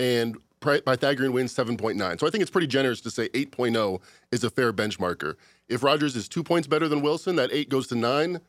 [0.00, 2.18] and Py- Pythagorean wins 7.9.
[2.18, 4.00] So I think it's pretty generous to say 8.0
[4.32, 5.36] is a fair benchmarker.
[5.68, 8.40] If Rodgers is two points better than Wilson, that eight goes to nine.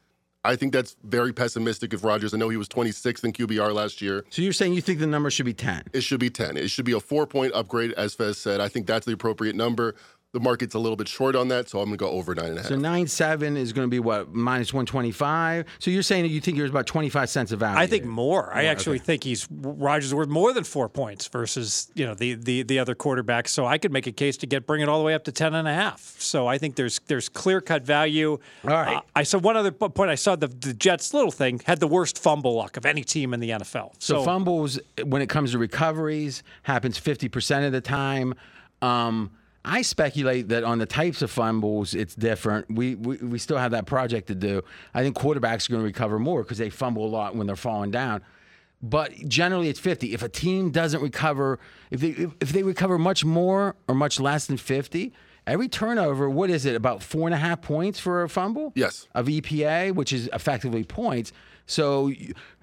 [0.49, 2.33] I think that's very pessimistic of Rodgers.
[2.33, 4.25] I know he was 26th in QBR last year.
[4.31, 5.83] So you're saying you think the number should be 10?
[5.93, 6.57] It should be 10.
[6.57, 8.59] It should be a four point upgrade, as Fez said.
[8.59, 9.93] I think that's the appropriate number.
[10.31, 12.49] The market's a little bit short on that, so I'm going to go over nine
[12.49, 12.69] and a half.
[12.69, 15.65] So nine seven is going to be what minus one twenty five.
[15.79, 17.79] So you're saying that you think there's about twenty five cents of value.
[17.79, 18.53] I think more.
[18.53, 22.61] I actually think he's Rodgers worth more than four points versus you know the the
[22.61, 23.47] the other quarterbacks.
[23.47, 25.31] So I could make a case to get bring it all the way up to
[25.31, 25.99] ten and a half.
[26.19, 28.37] So I think there's there's clear cut value.
[28.65, 28.97] All right.
[28.97, 30.11] Uh, I saw one other point.
[30.11, 33.33] I saw the the Jets little thing had the worst fumble luck of any team
[33.33, 33.93] in the NFL.
[33.97, 38.35] So, fumbles, when it comes to recoveries, happens 50% of the time.
[38.83, 39.31] Um,
[39.65, 42.73] I speculate that on the types of fumbles, it's different.
[42.73, 44.63] We, we we still have that project to do.
[44.93, 47.55] I think quarterbacks are going to recover more because they fumble a lot when they're
[47.55, 48.21] falling down.
[48.81, 50.13] But generally, it's 50.
[50.13, 51.59] If a team doesn't recover,
[51.91, 55.11] if they if, if they recover much more or much less than 50,
[55.45, 56.75] every turnover, what is it?
[56.75, 58.71] About four and a half points for a fumble?
[58.75, 59.07] Yes.
[59.13, 61.33] Of EPA, which is effectively points.
[61.65, 62.11] So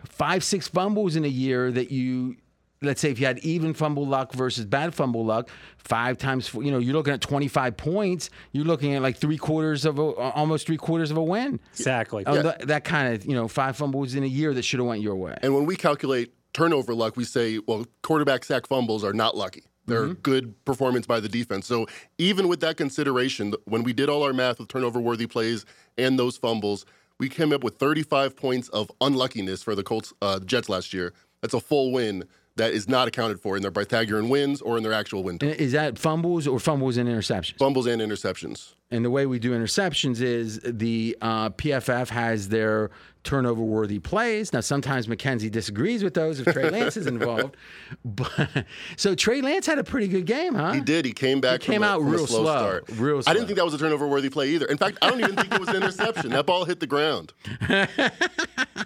[0.04, 2.36] five, six fumbles in a year that you
[2.82, 5.48] let's say if you had even fumble luck versus bad fumble luck,
[5.78, 8.30] five times, four, you know, you're looking at 25 points.
[8.52, 11.60] You're looking at like three quarters of a, almost three quarters of a win.
[11.72, 12.24] exactly.
[12.26, 14.86] Oh, that, that kind of, you know, five fumbles in a year that should have
[14.86, 15.36] went your way.
[15.42, 19.64] And when we calculate turnover luck, we say, well, quarterback sack fumbles are not lucky.
[19.86, 21.66] They're good performance by the defense.
[21.66, 21.86] So
[22.18, 25.64] even with that consideration, when we did all our math with turnover worthy plays
[25.96, 26.84] and those fumbles,
[27.18, 31.12] we came up with 35 points of unluckiness for the Colts uh, Jets last year.
[31.40, 32.24] That's a full win
[32.56, 35.38] that is not accounted for in their Pythagorean wins or in their actual win.
[35.38, 35.54] total.
[35.60, 37.58] Is that fumbles or fumbles and interceptions?
[37.58, 38.74] Fumbles and interceptions.
[38.90, 42.90] And the way we do interceptions is the uh, PFF has their
[43.24, 44.52] turnover worthy plays.
[44.52, 47.56] Now, sometimes Mackenzie disagrees with those if Trey Lance is involved.
[48.04, 48.64] But
[48.96, 50.70] so Trey Lance had a pretty good game, huh?
[50.72, 51.04] He did.
[51.04, 51.62] He came back.
[51.62, 52.84] He came from a, out from a real slow, slow, start.
[52.92, 54.66] real I didn't think that was a turnover worthy play either.
[54.66, 56.30] In fact, I don't even think it was an interception.
[56.30, 57.32] That ball hit the ground.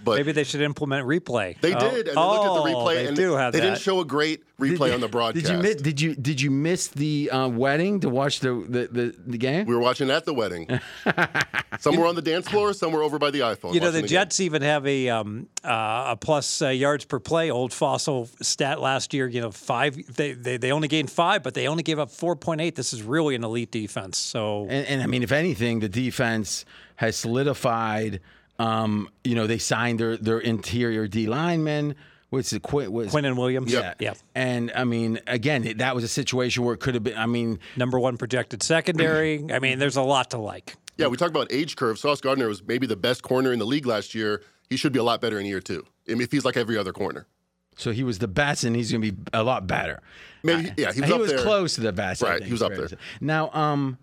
[0.03, 1.59] But Maybe they should implement replay.
[1.59, 1.79] they Oh.
[1.79, 3.65] did, and they oh, looked at the replay, They and do have they that.
[3.65, 5.45] didn't show a great replay on the broadcast.
[5.45, 5.75] Did you miss?
[5.75, 9.67] Did you did you miss the uh, wedding to watch the the, the, the game?
[9.67, 10.67] We were watching at the wedding.
[11.79, 13.73] some were on the dance floor, some were over by the iPhone.
[13.73, 14.07] You know, watching the game.
[14.07, 18.79] Jets even have a um, uh, a plus uh, yards per play old fossil stat
[18.79, 19.27] last year.
[19.27, 19.97] You know, five.
[20.15, 22.75] They, they they only gained five, but they only gave up four point eight.
[22.75, 24.17] This is really an elite defense.
[24.17, 26.63] So And, and I mean, if anything, the defense
[26.95, 28.21] has solidified.
[28.59, 31.95] Um, you know, they signed their their interior D lineman.
[32.31, 32.61] What's it?
[32.61, 33.73] Quinn, was, Quinnen Williams.
[33.73, 34.01] Yep.
[34.01, 34.13] yeah.
[34.33, 37.17] And I mean, again, that was a situation where it could have been.
[37.17, 39.45] I mean, Number one projected secondary.
[39.51, 40.77] I mean, there's a lot to like.
[40.97, 41.99] Yeah, we talk about age curve.
[41.99, 44.43] Sauce Gardner was maybe the best corner in the league last year.
[44.69, 45.85] He should be a lot better in year two.
[46.07, 47.27] I mean, if he's like every other corner.
[47.75, 50.01] so he was the best, and he's going to be a lot better.
[50.43, 51.39] Maybe, yeah, he was he up was there.
[51.39, 52.21] close to the best.
[52.21, 52.87] Right, think, he was up there.
[53.19, 53.97] Now, um,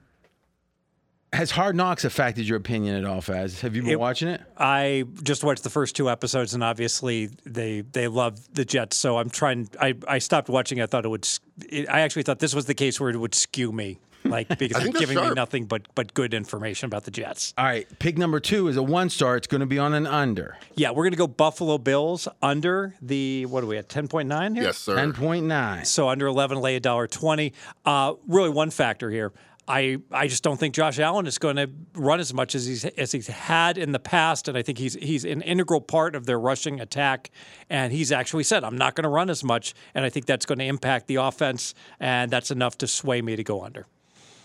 [1.32, 3.60] has Hard Knocks affected your opinion at all, Fez?
[3.60, 4.40] Have you been It- watching it?
[4.56, 8.96] I just watched the first two episodes, and obviously they they love the Jets.
[8.96, 9.68] So I'm trying.
[9.80, 10.80] I, I stopped watching.
[10.80, 11.28] I thought it would.
[11.68, 14.76] It, I actually thought this was the case where it would skew me, like because
[14.76, 17.52] I they're think that's giving me nothing but but good information about the Jets.
[17.58, 19.36] All right, pick number two is a one star.
[19.36, 23.44] It's going to be on an under Yeah, we're gonna go Buffalo Bills under the
[23.46, 24.64] what are we at ten point nine here?
[24.64, 24.96] Yes, sir.
[24.96, 25.84] ten point nine.
[25.84, 27.52] So under eleven, lay a dollar twenty.
[27.84, 29.32] Uh, really, one factor here.
[29.68, 32.84] I, I just don't think Josh Allen is going to run as much as he's
[32.84, 36.26] as he's had in the past, and I think he's he's an integral part of
[36.26, 37.30] their rushing attack.
[37.68, 40.46] And he's actually said, "I'm not going to run as much," and I think that's
[40.46, 43.86] going to impact the offense, and that's enough to sway me to go under.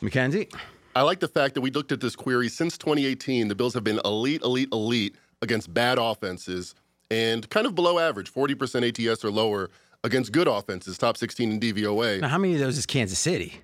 [0.02, 0.50] Mackenzie,
[0.96, 3.48] I like the fact that we looked at this query since 2018.
[3.48, 6.76] The Bills have been elite, elite, elite against bad offenses
[7.14, 9.70] and kind of below average, 40% ATS or lower
[10.04, 12.22] against good offenses, top 16 in DVOA.
[12.22, 13.62] now how many of those is Kansas City?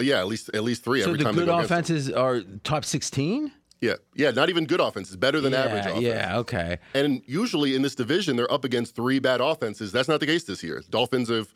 [0.00, 1.78] Yeah, at least at least three So every the time they good go against them.
[1.80, 3.52] offenses are top sixteen.
[3.80, 6.04] Yeah, yeah, not even good offenses, better than average Yeah, offense.
[6.04, 6.78] yeah, okay.
[6.94, 9.92] And usually in this division, they're up against three bad offenses.
[9.92, 10.82] That's not the case this year.
[10.88, 11.52] Dolphins have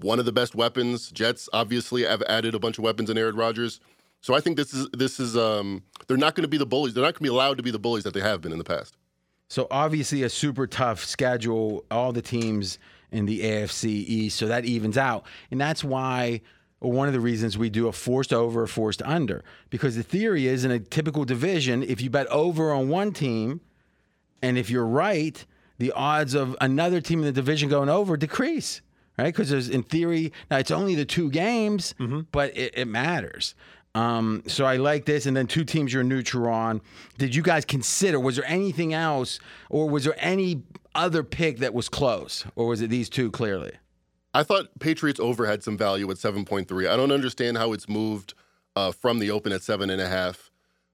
[0.00, 1.10] one of the best weapons.
[1.10, 3.80] Jets obviously have added a bunch of weapons in Aaron Rodgers.
[4.20, 6.92] So I think this is this is um they're not going to be the bullies.
[6.92, 8.58] They're not going to be allowed to be the bullies that they have been in
[8.58, 8.96] the past.
[9.48, 12.78] So obviously a super tough schedule, all the teams
[13.10, 15.24] in the AFC East, so that evens out.
[15.50, 16.42] And that's why
[16.80, 19.44] or one of the reasons we do a forced over, or forced under.
[19.68, 23.60] Because the theory is in a typical division, if you bet over on one team,
[24.42, 25.44] and if you're right,
[25.78, 28.80] the odds of another team in the division going over decrease,
[29.18, 29.26] right?
[29.26, 31.94] Because there's, in theory, now it's only the two games,
[32.32, 33.54] but it, it matters.
[33.94, 36.80] Um, so I like this, and then two teams you're neutral on.
[37.18, 38.20] Did you guys consider?
[38.20, 40.62] Was there anything else, or was there any
[40.94, 43.72] other pick that was close, or was it these two clearly?
[44.32, 46.88] I thought Patriots over had some value at 7.3.
[46.88, 48.34] I don't understand how it's moved
[48.76, 50.50] uh, from the open at seven and a half.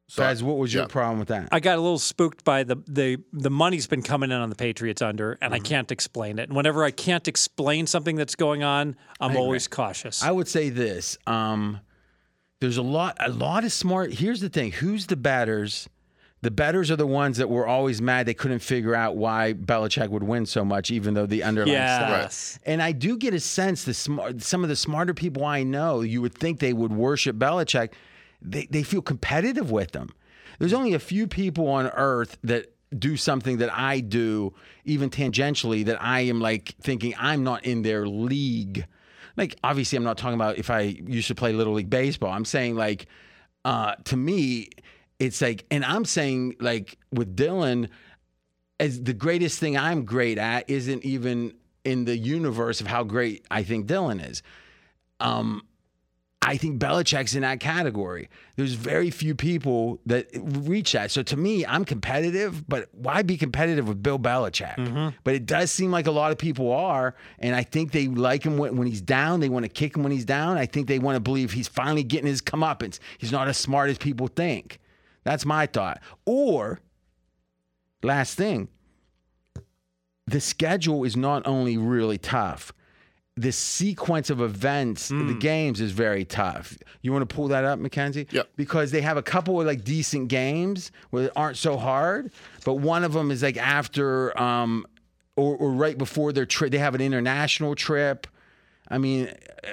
[0.09, 0.89] So, Fez, what was your yeah.
[0.89, 1.49] problem with that?
[1.51, 4.55] I got a little spooked by the the the money's been coming in on the
[4.55, 6.45] Patriots under, and I can't explain it.
[6.45, 10.23] And whenever I can't explain something that's going on, I'm always cautious.
[10.23, 11.19] I would say this.
[11.27, 11.81] Um,
[12.61, 14.13] there's a lot, a lot of smart.
[14.13, 15.89] Here's the thing: who's the betters?
[16.43, 20.11] The betters are the ones that were always mad they couldn't figure out why Belichick
[20.11, 22.11] would win so much, even though the underlying stuff.
[22.11, 22.59] yes.
[22.65, 26.03] And I do get a sense the smart, some of the smarter people I know,
[26.03, 27.93] you would think they would worship Belichick.
[28.43, 30.11] They they feel competitive with them.
[30.59, 35.85] There's only a few people on earth that do something that I do, even tangentially,
[35.87, 38.87] that I am like thinking I'm not in their league.
[39.37, 42.31] Like obviously, I'm not talking about if I used to play little league baseball.
[42.31, 43.07] I'm saying like
[43.65, 44.69] uh, to me,
[45.19, 47.89] it's like, and I'm saying like with Dylan,
[48.79, 51.55] as the greatest thing I'm great at isn't even
[51.85, 54.43] in the universe of how great I think Dylan is.
[55.21, 55.63] Um,
[56.43, 58.29] I think Belichick's in that category.
[58.55, 61.11] There's very few people that reach that.
[61.11, 64.77] So to me, I'm competitive, but why be competitive with Bill Belichick?
[65.25, 68.45] But it does seem like a lot of people are, and I think they like
[68.45, 69.41] him when, when he's down.
[69.41, 70.57] They want to kick him when he's down.
[70.57, 73.01] I think they want to believe he's finally getting his comeuppance.
[73.19, 74.79] He's not as smart as people think.
[75.27, 76.01] That's my thought.
[76.25, 76.79] Or
[78.05, 78.69] last thing,
[80.29, 82.73] the schedule is not only really tough,
[83.35, 86.79] the sequence of events, the games is very tough.
[87.03, 88.29] You want to pull that up, Mackenzie?
[88.31, 88.43] Yeah.
[88.55, 92.33] Because they have a couple of like decent games where aren't so hard,
[92.65, 94.87] but one of them is like after um,
[95.35, 96.71] or, or right before their trip.
[96.71, 98.29] They have an international trip.
[98.89, 99.69] I mean, uh,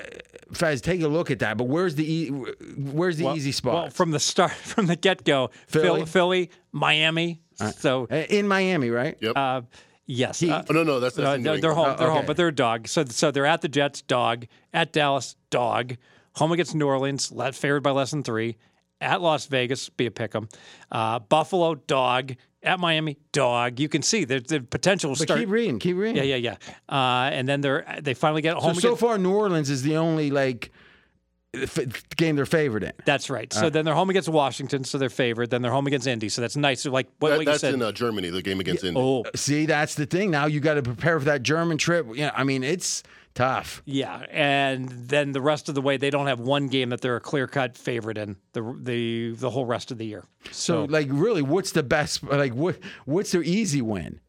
[0.54, 1.58] Fez, take a look at that.
[1.58, 3.74] But where's the e- where's the easy spot?
[3.74, 5.86] Well, from the start, from the get go, Philly?
[5.86, 7.42] Philly, Philly, Miami.
[7.78, 9.18] so Uh, in Miami, right?
[9.22, 9.34] Yep.
[9.36, 9.62] uh,
[10.06, 11.90] yes, uh, oh, no, no, that's, that's uh, in they're, New they're England.
[11.92, 11.98] home.
[11.98, 12.18] They're okay.
[12.18, 12.88] home, but they're a dog.
[12.88, 14.46] So so they're at the Jets, dog.
[14.74, 15.96] At Dallas, dog.
[16.36, 18.58] Home against New Orleans, let favored by less than three.
[19.00, 20.48] At Las Vegas, be a pick 'em.
[20.92, 22.34] Uh, Buffalo, dog.
[22.64, 23.80] At Miami, dog.
[23.80, 25.40] You can see there's the potential will But start.
[25.42, 26.16] keep reading, keep reading.
[26.24, 26.56] yeah, yeah,
[26.90, 26.96] yeah.
[26.96, 28.76] Uh, and then they're they finally get home.
[28.76, 30.72] so against, far, New Orleans is the only like
[31.54, 31.78] f-
[32.16, 32.94] game they're favored in.
[33.06, 33.52] that's right.
[33.54, 35.50] So then they're home against Washington, so they're favored.
[35.50, 36.82] Then they're home against Indy, so that's nice.
[36.82, 37.74] So like what, That- what you that's said.
[37.74, 39.00] in uh, Germany, the game against Indy.
[39.00, 40.32] oh, See, that's the thing.
[40.32, 42.08] Now you got to prepare for that German trip.
[42.10, 43.04] You know, I mean, it's
[43.36, 43.82] tough.
[43.86, 47.16] Yeah, and then the rest of the way, they don't have one game that they're
[47.16, 50.24] a clear cut favorite in the the the whole rest of the year.
[50.52, 52.24] So, like, really, what's the best?
[52.24, 54.20] Like, what what's their easy win?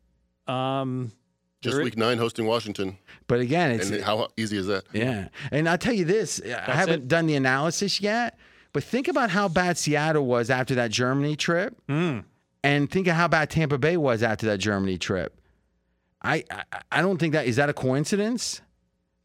[0.46, 1.12] Um,
[1.60, 2.98] Just week nine hosting Washington.
[3.26, 4.84] But again, it's And how easy is that?
[4.92, 5.28] yeah.
[5.50, 7.08] And I'll tell you this: I haven't it?
[7.08, 8.38] done the analysis yet,
[8.72, 13.28] but think about how bad Seattle was after that Germany trip, and think of how
[13.28, 15.38] bad Tampa Bay was after that Germany trip.
[16.22, 18.60] I I, I don't think that is that a coincidence.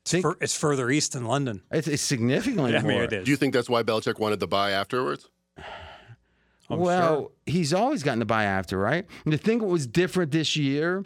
[0.09, 1.61] Think, fur- it's further east than London.
[1.71, 3.25] it's, it's significantly I mean, it is.
[3.25, 5.27] Do you think that's why Belichick wanted the bye afterwards?
[6.71, 7.31] I'm well, sure.
[7.47, 9.05] he's always gotten to bye after, right?
[9.23, 11.03] And the thing that was different this year,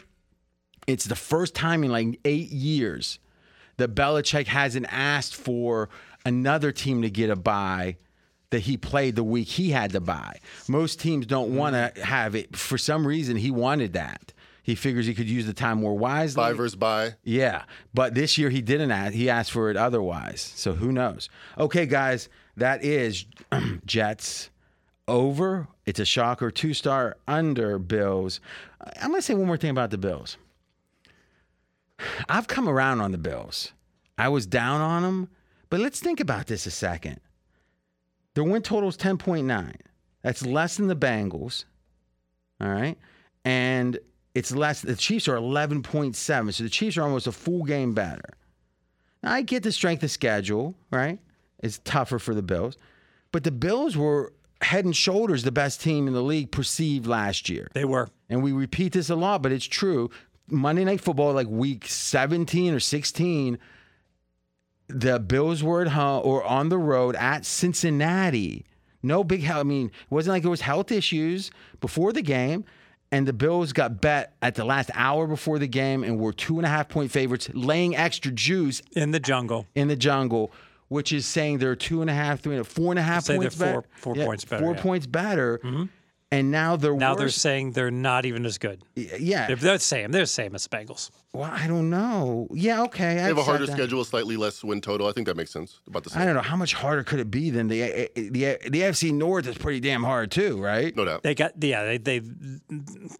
[0.86, 3.18] it's the first time in like eight years
[3.78, 5.88] that Belichick hasn't asked for
[6.26, 7.96] another team to get a bye
[8.50, 10.38] that he played the week he had to bye.
[10.68, 12.02] Most teams don't want to mm-hmm.
[12.02, 12.54] have it.
[12.56, 14.32] For some reason, he wanted that.
[14.64, 16.40] He figures he could use the time more wisely.
[16.40, 17.16] Bye versus bye.
[17.22, 19.12] Yeah, but this year he didn't ask.
[19.12, 20.40] He asked for it otherwise.
[20.56, 21.28] So who knows?
[21.58, 23.26] Okay, guys, that is
[23.86, 24.48] Jets
[25.06, 25.68] over.
[25.84, 26.50] It's a shocker.
[26.50, 28.40] Two star under Bills.
[29.02, 30.38] I'm going to say one more thing about the Bills.
[32.30, 33.74] I've come around on the Bills.
[34.16, 35.28] I was down on them,
[35.68, 37.20] but let's think about this a second.
[38.32, 39.74] Their win total is 10.9.
[40.22, 41.66] That's less than the Bengals.
[42.62, 42.96] All right.
[43.44, 43.98] And
[44.34, 46.54] it's less, the Chiefs are 11.7.
[46.54, 48.34] So the Chiefs are almost a full game better.
[49.22, 51.18] Now, I get the strength of schedule, right?
[51.60, 52.76] It's tougher for the Bills.
[53.32, 57.48] But the Bills were head and shoulders the best team in the league perceived last
[57.48, 57.68] year.
[57.74, 58.08] They were.
[58.28, 60.10] And we repeat this a lot, but it's true.
[60.48, 63.58] Monday Night Football, like week 17 or 16,
[64.88, 68.66] the Bills were at home or on the road at Cincinnati.
[69.02, 69.60] No big health.
[69.60, 72.64] I mean, it wasn't like there was health issues before the game.
[73.14, 76.58] And the Bills got bet at the last hour before the game and were two
[76.58, 79.66] and a half point favorites, laying extra juice In the jungle.
[79.76, 80.50] in the jungle,
[80.88, 83.42] which is saying they're two and a half, three, four and a half Say they're
[83.42, 83.84] points four- better.
[83.94, 84.76] four points better, Four yeah.
[84.78, 84.88] Mm-hmm.
[84.88, 85.60] points better.
[86.30, 88.82] And now they're Now they're saying they're not even as good.
[88.96, 89.46] yeah.
[89.46, 90.10] They're, they're the same.
[90.10, 91.10] They're the same as the Bengals.
[91.32, 92.48] Well, I don't know.
[92.52, 93.14] Yeah, okay.
[93.14, 95.08] They have a harder schedule, slightly less win total.
[95.08, 95.80] I think that makes sense.
[95.86, 96.22] About the same.
[96.22, 98.56] I don't know how much harder could it be than the eh, eh, the eh,
[98.62, 100.94] the AFC North is pretty damn hard too, right?
[100.94, 101.22] No doubt.
[101.24, 101.84] They got yeah.
[101.84, 102.20] They they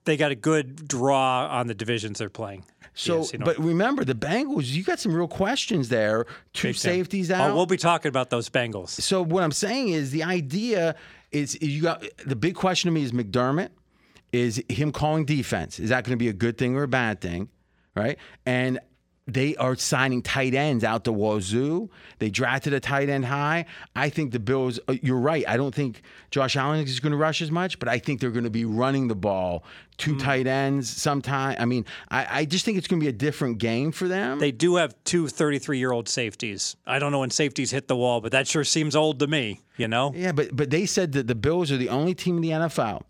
[0.05, 2.65] they got a good draw on the divisions they're playing.
[2.97, 3.47] So, Yes, you know.
[3.47, 4.67] but remember the Bengals.
[4.67, 6.27] You got some real questions there.
[6.53, 6.81] Two Big time.
[6.81, 7.51] safeties oh, out.
[7.51, 8.91] Oh, we'll be talking about those Bengals.
[8.91, 10.95] so what I'm saying is the idea
[11.35, 13.71] Is you got the big question to me is McDermott
[14.33, 15.79] is him calling defense.
[15.79, 17.49] Is that going to be a good thing or a bad thing?
[17.95, 18.19] Right?
[18.47, 18.81] And
[19.27, 21.89] they are signing tight ends out the wazoo.
[22.19, 23.65] They drafted a tight end high.
[23.97, 25.45] I think the Bills, uh, you're right.
[25.49, 28.31] I don't think Josh Allen is going to rush as much, but I think they're
[28.31, 29.65] going to be running the ball,
[29.97, 31.57] two tight ends sometime.
[31.59, 34.41] I mean, I, I just think it's going to be a different game for them.
[34.41, 36.77] They do have two 33 year old safeties.
[36.87, 39.61] I don't know when safeties hit the wall, but that sure seems old to me,
[39.79, 40.13] you know?
[40.15, 43.03] Yeah, but but they said that the Bills are the only team in the NFL.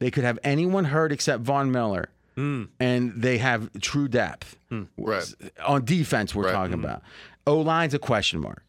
[0.00, 2.68] They could have anyone hurt except Von Miller, Mm.
[2.80, 4.56] and they have true depth.
[4.70, 4.88] Mm.
[4.96, 5.34] Right.
[5.66, 6.52] On defense, we're Right.
[6.52, 6.84] talking mm-hmm.
[6.84, 7.02] about.
[7.46, 8.64] O line's a question mark,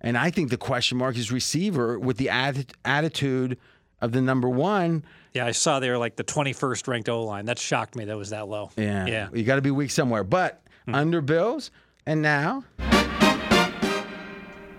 [0.00, 3.58] and I think the question mark is receiver with the atti- attitude
[4.00, 5.04] of the number one.
[5.34, 7.44] Yeah, I saw they were like the 21st ranked O line.
[7.46, 8.70] That shocked me that was that low.
[8.76, 9.28] Yeah, Yeah.
[9.34, 10.24] you got to be weak somewhere.
[10.24, 10.94] But mm.
[10.94, 11.70] under Bills,
[12.06, 12.64] and now.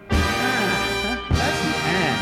[0.10, 2.18] Ah, That's the end.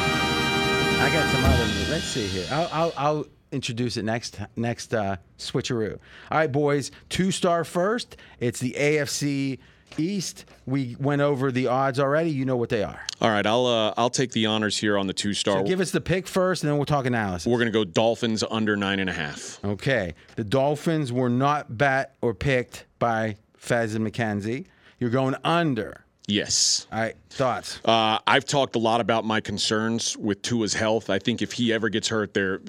[1.02, 1.91] I got some other.
[1.91, 2.46] Let's see here.
[2.52, 5.98] I'll, I'll, I'll introduce it next next uh, switcheroo.
[6.32, 6.91] All right, boys.
[7.10, 8.18] Two star first.
[8.39, 9.60] It's the AFC
[9.98, 10.46] East.
[10.66, 12.32] We went over the odds already.
[12.32, 13.02] You know what they are.
[13.22, 15.64] All right, I'll uh, I'll take the honors here on the two star.
[15.64, 17.48] Give us the pick first, and then we'll talk analysis.
[17.48, 19.64] We're gonna go Dolphins under nine and a half.
[19.64, 20.14] Okay.
[20.36, 24.68] The Dolphins were not bet or picked by Fez and Mackenzie.
[25.00, 26.05] You're going under.
[26.28, 26.88] Yes.
[26.91, 27.15] All right.
[27.30, 27.80] Thoughts?
[27.86, 31.09] Uh, I've talked a lot about my concerns with Tua's health.
[31.09, 32.61] I think if he ever gets hurt, they're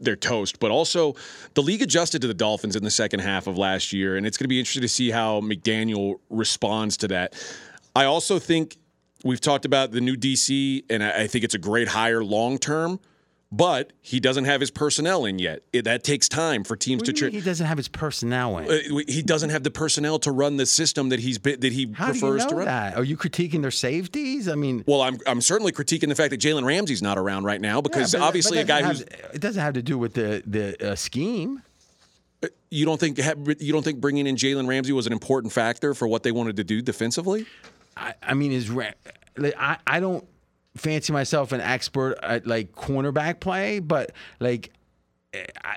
[0.00, 0.58] they're toast.
[0.60, 1.14] But also,
[1.54, 4.38] the league adjusted to the Dolphins in the second half of last year, and it's
[4.38, 7.34] going to be interesting to see how McDaniel responds to that.
[7.94, 8.78] I also think
[9.24, 12.58] we've talked about the new DC, and I I think it's a great hire long
[12.58, 12.98] term.
[13.54, 15.62] But he doesn't have his personnel in yet.
[15.74, 17.12] It, that takes time for teams What to.
[17.12, 18.70] do he doesn't have his personnel in.
[18.70, 21.92] uh, he doesn't have the personnel to run the system that he's been, that he
[21.92, 22.64] How do you prefers know to run.
[22.64, 22.96] that?
[22.96, 24.48] Are you critiquing their safeties?
[24.48, 27.60] I mean, Well, I'm I'm certainly critiquing the fact that Jalen Ramsey's not around right
[27.60, 29.82] now because yeah, but- obviously but a guy that who's have- it doesn't have to
[29.82, 31.60] do with the the uh, scheme.
[32.70, 33.18] you don't think
[33.60, 36.56] you don't think bringing in Jalen Ramsey was an important factor for what they wanted
[36.56, 37.44] to do defensively.
[37.98, 40.24] I, I mean, is I I don't
[40.76, 44.70] fancy myself an expert at like cornerback play, but like
[45.34, 45.76] I,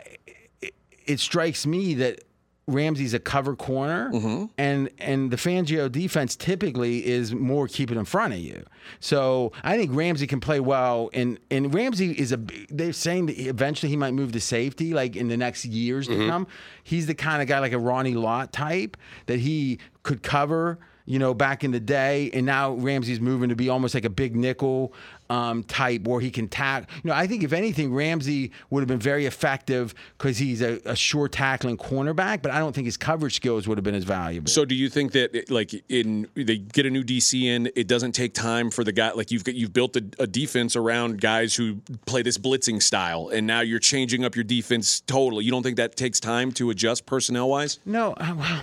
[0.62, 0.74] it,
[1.06, 2.22] it strikes me that
[2.68, 4.46] Ramsey's a cover corner, Mm-hmm.
[4.58, 8.64] and and the Fangio defense typically is more keeping in front of you.
[9.00, 12.38] So I think Ramsey can play well, and and Ramsey is a.
[12.70, 16.28] They're saying that eventually he might move to safety, like in the next years to
[16.28, 16.48] come.
[16.84, 21.20] He's the kind of guy like a Ronnie Lott type that he could cover you
[21.20, 24.36] know, back in the day, and now Ramsey's moving to be almost like a big
[24.36, 24.94] nickel
[25.30, 26.90] um, type where he can tack.
[27.04, 30.80] You know, I think if anything, Ramsey would have been very effective because he's a,
[30.86, 34.04] a sure tackling cornerback, but I don't think his coverage skills would have been as
[34.04, 34.50] valuable.
[34.50, 38.14] So, do you think that like in they get a new DC in, it doesn't
[38.14, 41.56] take time for the guy like you've got, you've built a, a defense around guys
[41.56, 45.46] who play this blitzing style, and now you're changing up your defense totally.
[45.46, 47.80] You don't think that takes time to adjust personnel wise?
[47.86, 48.62] No, uh, well,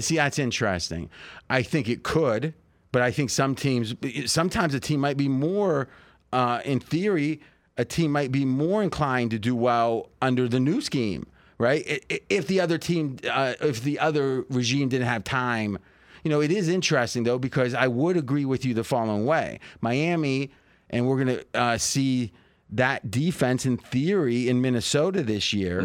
[0.00, 1.10] see, that's interesting.
[1.48, 2.54] I think it could,
[2.92, 3.94] but I think some teams,
[4.26, 5.88] sometimes a team might be more,
[6.32, 7.40] uh, in theory,
[7.76, 11.26] a team might be more inclined to do well under the new scheme,
[11.58, 12.04] right?
[12.30, 15.78] If the other team, uh, if the other regime didn't have time.
[16.24, 19.60] You know, it is interesting though because I would agree with you the following way:
[19.80, 20.50] Miami,
[20.90, 22.32] and we're going to uh, see
[22.70, 25.82] that defense in theory in Minnesota this year.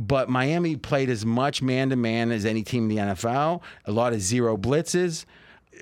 [0.00, 3.60] But Miami played as much man to man as any team in the NFL.
[3.84, 5.26] A lot of zero blitzes.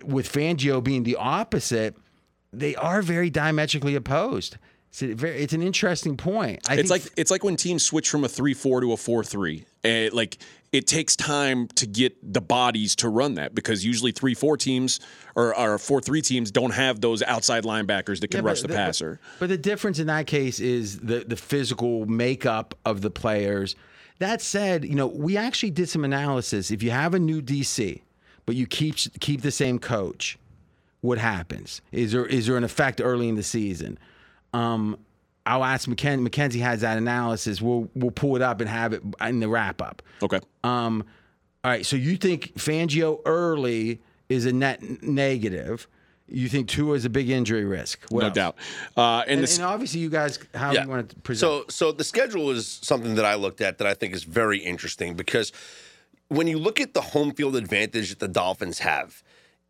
[0.04, 1.96] With Fangio being the opposite,
[2.52, 4.56] they are very diametrically opposed.
[4.90, 6.68] It's, very, it's an interesting point.
[6.68, 9.22] I It's like it's like when teams switch from a three four to a four
[9.22, 9.66] three.
[9.84, 10.38] And eh, like
[10.72, 14.98] it takes time to get the bodies to run that because usually three four teams
[15.36, 18.68] or, or four three teams don't have those outside linebackers that can Yeah, rush the
[18.68, 19.20] the- passer.
[19.38, 23.76] But the difference in that case is the the physical makeup of the players.
[24.18, 26.70] That said, you know, we actually did some analysis.
[26.70, 28.00] If you have a new DC,
[28.46, 30.38] but you keep keep the same coach,
[31.00, 31.80] what happens?
[31.92, 33.98] Is there is there an effect early in the season?
[34.52, 34.98] Um,
[35.46, 37.62] I'll ask McKen- Mackenzie has that analysis.
[37.62, 40.02] We'll we'll pull it up and have it in the wrap up.
[40.22, 40.40] Okay.
[40.64, 41.04] Um,
[41.64, 41.86] all right.
[41.86, 45.88] So you think Fangio early is a net negative?
[46.30, 48.04] You think Tua is a big injury risk?
[48.10, 48.34] What no else?
[48.34, 48.56] doubt.
[48.96, 50.82] Uh, and, And, this, and obviously, you guys, how Yeah.
[50.84, 51.40] you want to present?
[51.40, 54.58] So, so the schedule is something that I looked at that I think is very
[54.58, 55.52] interesting because
[56.28, 59.22] when you look at the home field advantage that the Dolphins have,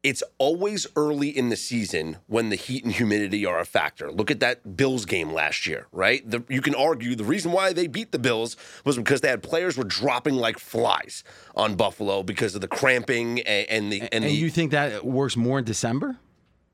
[0.04, 4.10] it's always early in the season when the heat and humidity are a factor.
[4.12, 6.28] Look at that Bills game last year, right?
[6.28, 9.42] The, you can argue the reason why they beat the Bills was because they had
[9.42, 11.24] players were dropping like flies
[11.56, 15.04] on Buffalo because of the cramping and, and the and, and the you think that
[15.04, 16.16] works more in December?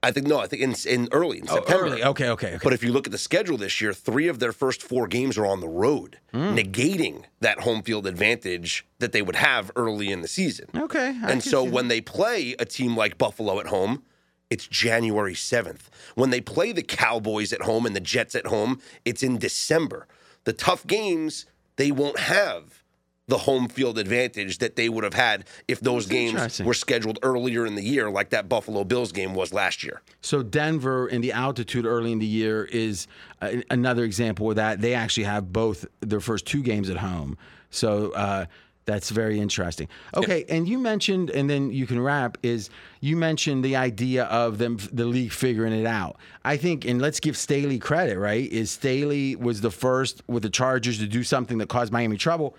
[0.04, 1.84] I think no, I think in, in early in September.
[1.86, 2.04] Oh, early.
[2.04, 2.58] Okay, okay, okay.
[2.62, 5.36] But if you look at the schedule this year, three of their first four games
[5.38, 6.54] are on the road, Hmm.
[6.56, 10.66] negating that home field advantage that they would have early in the season.
[10.76, 14.02] Okay, I and so when they play a team like Buffalo at home,
[14.50, 15.88] it's January 7th.
[16.14, 20.06] When they play the Cowboys at home and the Jets at home, it's in December.
[20.44, 21.46] The tough games,
[21.76, 22.83] they won't have
[23.26, 27.64] the home field advantage that they would have had if those games were scheduled earlier
[27.64, 30.02] in the year, like that Buffalo Bills game was last year.
[30.20, 33.06] So Denver in the altitude early in the year is
[33.40, 34.80] uh, another example of that.
[34.80, 37.38] They actually have both their first two games at home.
[37.70, 38.44] So uh,
[38.84, 39.88] that's very interesting.
[40.14, 42.36] Okay, and you mentioned, and then you can wrap.
[42.42, 42.68] Is
[43.00, 46.18] you mentioned the idea of them, the league figuring it out.
[46.44, 48.18] I think, and let's give Staley credit.
[48.18, 52.18] Right, is Staley was the first with the Chargers to do something that caused Miami
[52.18, 52.54] trouble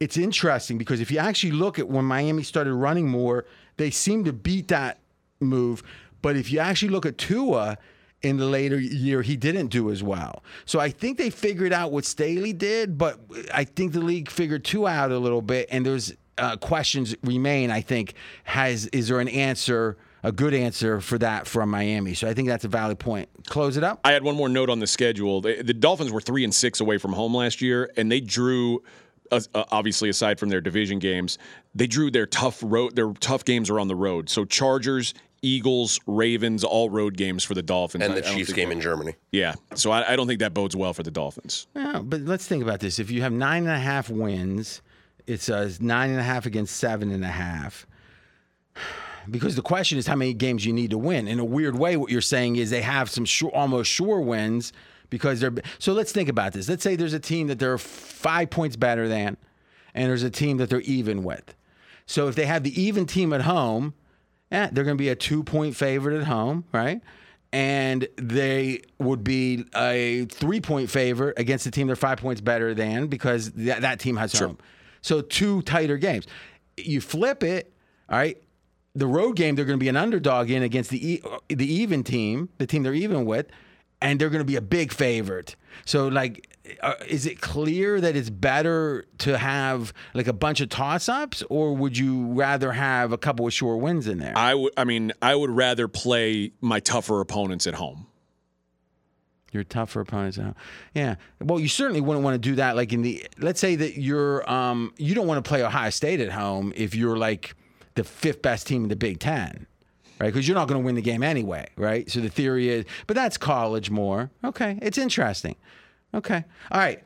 [0.00, 4.24] it's interesting because if you actually look at when Miami started running more, they seem
[4.24, 4.98] to beat that
[5.40, 5.82] move.
[6.22, 7.78] But if you actually look at Tua
[8.22, 10.42] in the later year, he didn't do as well.
[10.64, 13.20] So I think they figured out what Staley did, but
[13.52, 17.70] I think the league figured Tua out a little bit, and there's uh, questions remain.
[17.70, 18.14] I think
[18.44, 19.96] has is there an answer?
[20.22, 22.14] A good answer for that from Miami.
[22.14, 23.28] So I think that's a valid point.
[23.46, 24.00] Close it up.
[24.04, 25.42] I had one more note on the schedule.
[25.42, 28.82] The, the Dolphins were three and six away from home last year, and they drew.
[29.30, 31.38] Uh, uh, obviously, aside from their division games,
[31.74, 32.94] they drew their tough road.
[32.94, 34.28] Their tough games are on the road.
[34.28, 38.04] So Chargers, Eagles, Ravens, all road games for the Dolphins.
[38.04, 39.14] And the I Chiefs think game in Germany.
[39.32, 41.66] Yeah, so I, I don't think that bodes well for the Dolphins.
[41.74, 42.98] Yeah, but let's think about this.
[42.98, 44.82] If you have nine and a half wins,
[45.26, 47.86] it's uh, nine and a half against seven and a half.
[49.30, 51.28] Because the question is how many games you need to win.
[51.28, 54.72] In a weird way, what you're saying is they have some sure, almost sure wins
[55.10, 55.52] because they're.
[55.78, 56.68] So let's think about this.
[56.68, 59.36] Let's say there's a team that they're five points better than,
[59.94, 61.54] and there's a team that they're even with.
[62.06, 63.94] So if they have the even team at home,
[64.50, 67.00] eh, they're going to be a two point favorite at home, right?
[67.52, 72.74] And they would be a three point favorite against the team they're five points better
[72.74, 74.58] than because that, that team has home.
[75.02, 76.26] So two tighter games.
[76.76, 77.72] You flip it,
[78.08, 78.36] all right.
[78.96, 82.02] The road game they're going to be an underdog in against the e- the even
[82.04, 83.46] team, the team they're even with,
[84.04, 85.56] and they're going to be a big favorite.
[85.84, 90.68] So like uh, is it clear that it's better to have like a bunch of
[90.68, 94.34] toss ups or would you rather have a couple of sure wins in there?
[94.36, 94.72] I would.
[94.76, 98.06] I mean, I would rather play my tougher opponents at home.
[99.52, 100.54] You're tougher opponents now.
[100.94, 101.14] Yeah.
[101.40, 102.74] Well, you certainly wouldn't want to do that.
[102.74, 106.18] Like in the, let's say that you're, um, you don't want to play Ohio State
[106.20, 107.54] at home if you're like
[107.94, 109.68] the fifth best team in the Big Ten,
[110.18, 110.26] right?
[110.32, 112.10] Because you're not going to win the game anyway, right?
[112.10, 114.30] So the theory is, but that's college more.
[114.44, 114.78] Okay.
[114.82, 115.56] It's interesting.
[116.12, 116.44] Okay.
[116.70, 117.02] All right.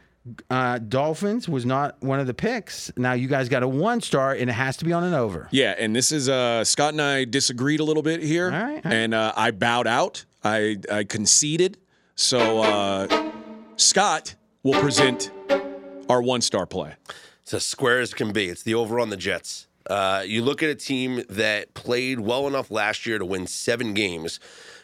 [0.51, 2.91] Uh, Dolphins was not one of the picks.
[2.99, 5.49] Now you guys got a one star and it has to be on an over.
[5.51, 8.63] Yeah, and this is uh, Scott and I disagreed a little bit here, All right,
[8.63, 8.93] all right.
[8.93, 10.27] and uh, I bowed out.
[10.45, 11.79] I, I conceded.
[12.15, 13.31] So uh,
[13.77, 15.31] Scott will present
[16.11, 16.97] our one star play.
[17.43, 18.49] It's as square as can be.
[18.49, 19.68] It's the over on the Jets.
[19.89, 23.95] Uh, you look at a team that played well enough last year to win seven
[23.95, 24.39] games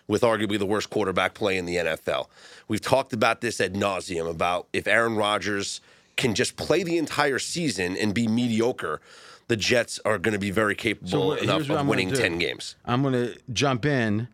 [0.07, 2.27] with arguably the worst quarterback play in the NFL.
[2.69, 5.81] We've talked about this ad nauseum about if Aaron Rodgers
[6.17, 9.01] can just play the entire season and be mediocre,
[9.49, 12.77] the Jets are going to be very capable wh- enough of I'm winning 10 games.
[12.85, 14.29] I'm going to jump in.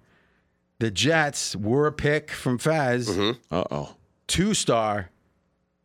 [0.78, 3.08] The Jets were a pick from Fez.
[3.18, 3.34] Uh
[3.70, 3.94] oh.
[4.26, 5.10] two star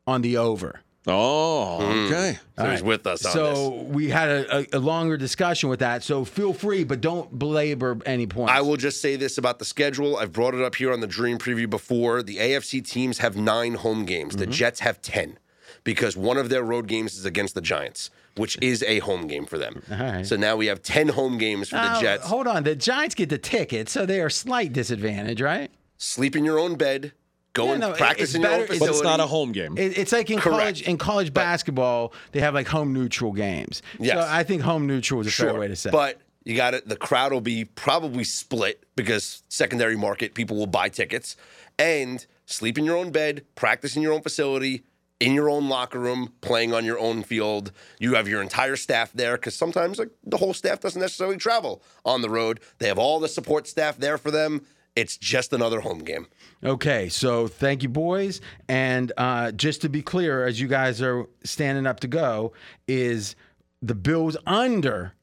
[0.07, 0.81] on the over.
[1.07, 2.39] Oh, okay.
[2.57, 3.87] So he's with us on so this.
[3.95, 6.03] we had a, a, a longer discussion with that.
[6.03, 8.51] So feel free, but don't belabor any points.
[8.51, 10.17] I will just say this about the schedule.
[10.17, 12.23] I've brought it up here on the Dream Preview before.
[12.23, 14.35] The AFC teams have nine home games.
[14.35, 14.39] Mm-hmm.
[14.39, 15.37] The Jets have 10
[15.83, 19.45] because one of their road games is against the Giants, which is a home game
[19.45, 19.83] for them.
[19.89, 20.25] right.
[20.25, 22.25] So now we have 10 home games for the Jets.
[22.25, 22.63] Hold on.
[22.63, 25.71] The Giants get the ticket, so they are slight disadvantage, right?
[25.97, 27.13] Sleep in your own bed,
[27.55, 29.25] go Yeah, and no, practice it's in your own better- it's- But it's not a
[29.25, 29.75] home game.
[29.77, 30.59] It, it's like in Correct.
[30.59, 33.81] college in college basketball, they have like home neutral games.
[33.99, 34.13] Yes.
[34.15, 35.49] So I think home neutral is a Sure.
[35.49, 35.89] fair way to say.
[35.89, 35.93] it.
[35.93, 36.87] But you got it.
[36.87, 41.35] The crowd will be probably split because secondary market people will buy tickets
[41.79, 44.83] and sleep in your own bed, practice in your own facility,
[45.19, 47.71] in your own locker room, playing on your own field.
[47.99, 51.81] You have your entire staff there because sometimes like the whole staff doesn't necessarily travel
[52.03, 52.59] on the road.
[52.79, 54.65] They have all the support staff there for them.
[54.95, 56.27] It's just another home game.
[56.63, 58.39] Okay, so thank you, boys.
[58.69, 62.53] And uh, just to be clear, as you guys are standing up to go,
[62.87, 63.35] is
[63.81, 65.13] the Bills under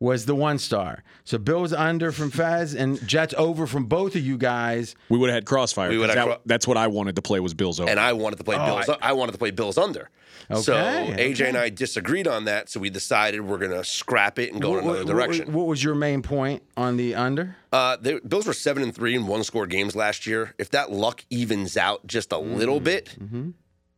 [0.00, 1.04] was the one star.
[1.24, 4.96] So Bills under from Fez and Jets over from both of you guys.
[5.10, 5.90] We would have had crossfire.
[5.90, 7.88] We 'cause would've had that- cro- that's what I wanted to play was Bills over.
[7.90, 8.88] and I wanted to play Bills.
[9.02, 10.08] I, wanted to play Bills under.
[10.50, 13.84] Okay, So Okay, AJ and I disagreed on that, so we decided we're going to
[13.84, 15.52] scrap it and go in another what- direction.
[15.52, 17.56] What, was your main point on the under?
[17.70, 20.54] Uh, the Bills were seven and three in one score games last year.
[20.58, 23.16] If that luck evens out just a little bit,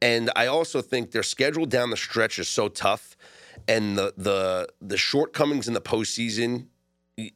[0.03, 3.11] and I also think their schedule down the stretch is so tough,
[3.68, 6.66] and the the the shortcomings in the postseason,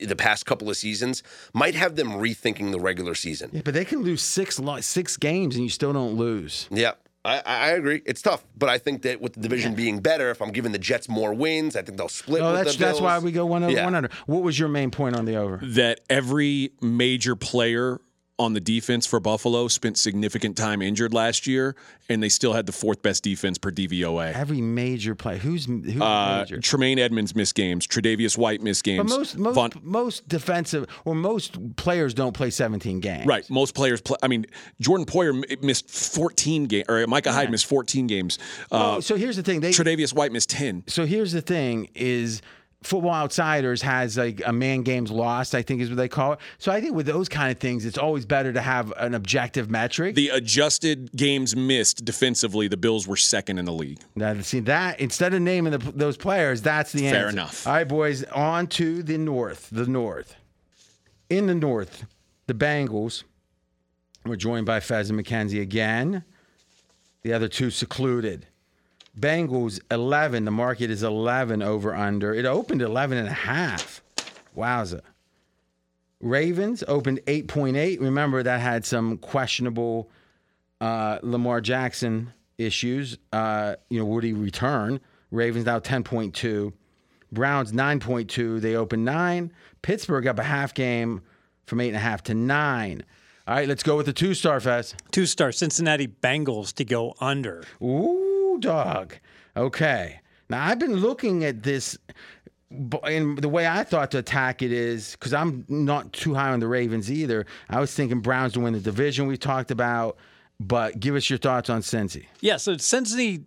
[0.01, 1.23] the past couple of seasons,
[1.53, 3.51] might have them rethinking the regular season.
[3.53, 6.69] Yeah, but they can lose six six games and you still don't lose.
[6.71, 6.93] Yeah.
[7.25, 8.03] I, I agree.
[8.07, 10.79] It's tough, but I think that with the division being better, if I'm giving the
[10.79, 12.41] Jets more wins, I think they'll split.
[12.41, 13.85] Oh, with that's the that's why we go one over Yeah.
[13.85, 14.11] one under.
[14.27, 15.59] What was your main point on the over?
[15.65, 17.99] that every major player
[18.39, 21.75] on the defense for Buffalo spent significant time injured last year,
[22.11, 24.35] and they still had the fourth best defense per DVOA.
[24.35, 25.39] Every major play.
[25.39, 26.61] Who's who's Uh, major?
[26.61, 27.87] Tremaine Edmunds missed games.
[27.87, 29.11] Tre'Davious White missed games.
[29.11, 33.25] But most most Von- most defensive or most players don't play 17 games.
[33.25, 33.49] Right.
[33.49, 34.19] Most players play.
[34.23, 34.45] I mean,
[34.81, 38.39] Jordan Poyer missed 14 games, or Micah Hyde missed 14 games.
[38.71, 39.61] Uh, Oh, so here's the thing.
[39.61, 40.85] They Tre'Davious White missed 10.
[40.87, 42.43] so here's the thing is
[42.87, 46.39] Football Outsiders has like a man games lost, I think is what they call it.
[46.59, 49.69] So I think with those kind of things, it's always better to have an objective
[49.69, 50.15] metric.
[50.15, 53.99] The adjusted games missed defensively, the Bills were second in the league.
[54.15, 57.19] Now, see that instead of naming the, those players, that's the answer.
[57.19, 57.67] Fair enough.
[57.67, 59.69] All right, boys, on to the north.
[59.71, 60.37] The north.
[61.29, 62.07] In the north,
[62.47, 63.25] the Bengals.
[64.25, 66.25] We're joined by Fez and Mackenzie again.
[67.23, 68.47] The other two secluded.
[69.19, 70.45] Bengals 11.
[70.45, 72.35] The market is 11 over under.
[72.35, 74.03] It opened 11 and a half.
[74.57, 75.01] Wowza.
[76.21, 78.01] Ravens opened 8.8.
[78.01, 80.11] Remember that had some questionable
[80.81, 83.19] uh, Lamar Jackson issues.
[83.33, 85.01] Uh, you know, would he return?
[85.31, 86.73] Ravens now 10.2.
[87.33, 88.61] Browns 9.2.
[88.61, 89.53] They opened nine.
[89.83, 91.23] Pittsburgh up a half game
[91.67, 93.03] from eight and a half to nine.
[93.47, 94.95] All right, let's go with the two star Fez.
[95.13, 97.65] Two star Cincinnati Bengals to go under.
[97.81, 99.15] Ooh, dog.
[99.57, 100.21] Okay.
[100.49, 101.99] Now I've been looking at this,
[102.71, 106.61] and the way I thought to attack it is because I'm not too high on
[106.61, 107.47] the Ravens either.
[107.69, 110.17] I was thinking Browns to win the division we talked about,
[110.61, 112.27] but give us your thoughts on Cincy.
[112.41, 113.45] Yeah, so Cincinnati,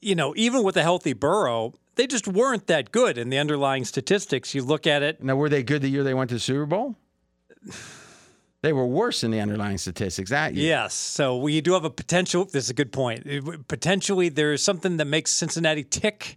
[0.00, 3.84] you know, even with a healthy Burrow, they just weren't that good in the underlying
[3.84, 4.54] statistics.
[4.54, 6.66] You look at it, Now, were they good the year they went to the Super
[6.66, 6.96] Bowl?
[8.64, 10.66] They were worse in the underlying statistics that year.
[10.68, 10.94] yes.
[10.94, 12.46] So we do have a potential.
[12.46, 13.68] This is a good point.
[13.68, 16.36] Potentially, there's something that makes Cincinnati tick,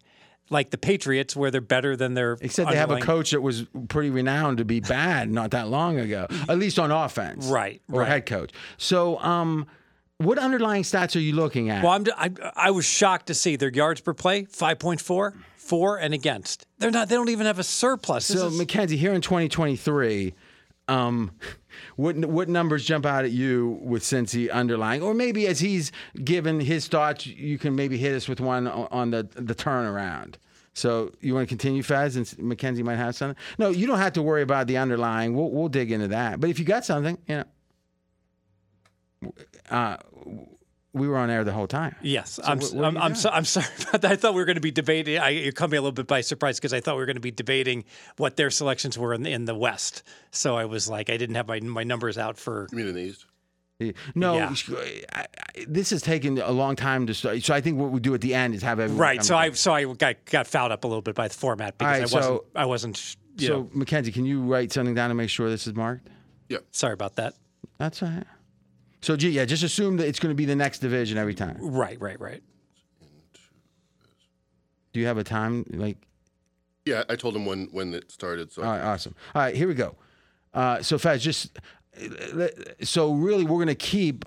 [0.49, 2.38] like the Patriots, where they're better than their.
[2.41, 5.99] Except they have a coach that was pretty renowned to be bad not that long
[5.99, 7.47] ago, at least on offense.
[7.47, 8.09] Right, Or right.
[8.09, 8.51] head coach.
[8.78, 9.65] So, um,
[10.17, 11.82] what underlying stats are you looking at?
[11.84, 16.13] Well, I'm, I, I was shocked to see their yards per play 5.4, for and
[16.13, 16.65] against.
[16.80, 17.07] They're not.
[17.07, 18.28] They don't even have a surplus.
[18.28, 20.34] This So, is- Mackenzie, here in 2023,
[20.88, 21.32] um,
[21.95, 25.91] what what numbers jump out at you with Cincy underlying, or maybe as he's
[26.23, 30.36] given his thoughts, you can maybe hit us with one on, the the turnaround.
[30.73, 33.41] So you want to continue, Fez, and Mackenzie might have something.
[33.57, 35.36] No, you don't have to worry about the underlying.
[35.36, 36.39] We'll we'll dig into that.
[36.39, 37.43] But if you got something, you
[39.21, 39.34] know,
[39.71, 39.97] uh,
[40.98, 41.95] we were on air the whole time.
[42.02, 42.60] Yes, I'm.
[42.60, 42.98] what- what I'm.
[42.98, 44.12] I'm, so, I'm sorry about that.
[44.12, 45.18] I thought we were going to be debating.
[45.20, 47.16] I, it caught me a little bit by surprise because I thought we were going
[47.16, 47.86] to be debating
[48.18, 50.04] what their selections were in the, in the West.
[50.32, 52.68] So I was like, I didn't have my my numbers out for.
[52.72, 53.26] You mean in the East?
[54.16, 54.56] No, Yeah.
[55.14, 57.43] I, I, this has taken a long time to start.
[57.43, 59.24] So I think what we do at the end is have everyone Right.
[59.24, 59.38] So.
[59.38, 61.91] I so I got got fouled up a little bit by the format because All
[61.91, 63.16] right, I wasn't so- I wasn't.
[63.38, 66.08] You So, know, Mackenzie, can you write something down to make sure this is marked?
[66.50, 66.58] Yeah.
[66.72, 67.36] Sorry about that.
[67.78, 68.24] That's all right.
[69.08, 71.55] So, yeah, just assume that it's going to be the next division every time.
[71.62, 71.97] Right.
[72.01, 72.20] Right.
[72.20, 72.43] Right.
[74.91, 75.64] Do you have a time?
[75.70, 75.95] Like,
[76.84, 78.51] Yeah, I told him when when it started.
[78.51, 79.16] So all right, awesome.
[79.34, 79.95] All right, here we go.
[80.53, 81.58] Uh, so, Fez, just
[82.82, 84.26] so really, we're going to keep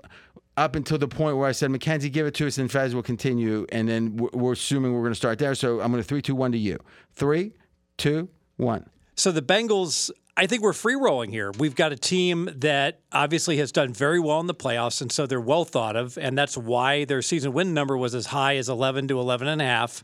[0.57, 3.03] up until the point where I said, Mackenzie, give it to us, and Fez will
[3.03, 5.53] continue, and then we're, we're assuming we're going to start there.
[5.53, 6.79] So, I'm going to three, two, one to you.
[7.13, 7.53] Three,
[7.97, 8.89] two, one.
[9.13, 10.09] So the Bengals,
[10.41, 11.51] I think we're free rolling here.
[11.51, 15.27] We've got a team that obviously has done very well in the playoffs, and so
[15.27, 18.67] they're well thought of, and that's why their season win number was as high as
[18.67, 20.03] 11 to 11 and a half.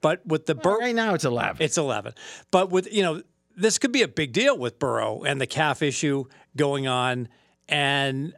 [0.00, 1.58] But with the Bur- Right now, it's eleven.
[1.60, 2.14] it's 11.
[2.50, 3.20] But with, you know,
[3.54, 6.24] this could be a big deal with Burrow and the calf issue
[6.56, 7.28] going on.
[7.68, 8.32] And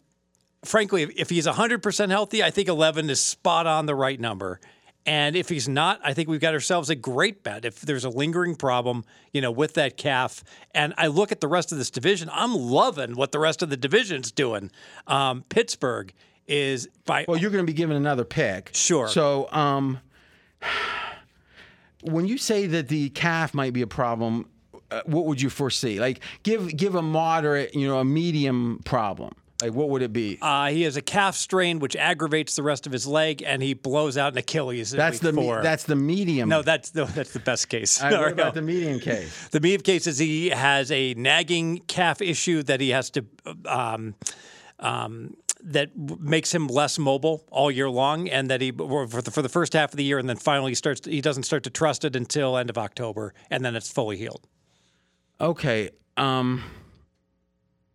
[0.65, 4.59] frankly, if- if he's 100% healthy, I think 11 is spot on the right number.
[5.09, 7.65] And if he's not, I think we've got ourselves a great bet.
[7.65, 10.45] If there's a lingering problem, you know, with that calf,
[10.75, 13.71] and I look at the rest of this division, I'm loving what the rest of
[13.71, 14.71] the division's doing.
[15.07, 16.13] Um, Pittsburgh
[16.47, 18.69] is by Well, you're going to be given another pick.
[18.75, 19.09] Sure.
[19.09, 19.99] So, um,
[22.03, 24.47] when you say that the calf might be a problem,
[24.91, 25.99] uh, what would you foresee?
[25.99, 29.35] Like, give give a moderate, you know, a medium problem.
[29.61, 30.39] Like, what would it be?
[30.41, 33.75] Uh, he has a calf strain, which aggravates the rest of his leg, and he
[33.75, 34.93] blows out an Achilles.
[34.93, 36.49] in that's week the me- that's the medium.
[36.49, 38.01] no, that's the that's the best case.
[38.03, 39.49] All right, No, what about the medium case?
[39.51, 43.25] The medium case is he has a nagging calf issue that he has to.
[43.67, 44.15] Um,
[44.79, 49.43] um, that makes him less mobile all year long, and that he for the, for
[49.43, 51.05] the first half of the year, and then finally starts.
[51.05, 54.47] He doesn't start to trust it until end of October, and then it's fully healed.
[55.41, 55.91] Okay.
[56.17, 56.63] Um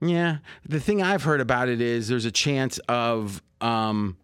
[0.09, 0.37] yeah,
[0.67, 4.17] the thing I've heard about it is there's a chance of um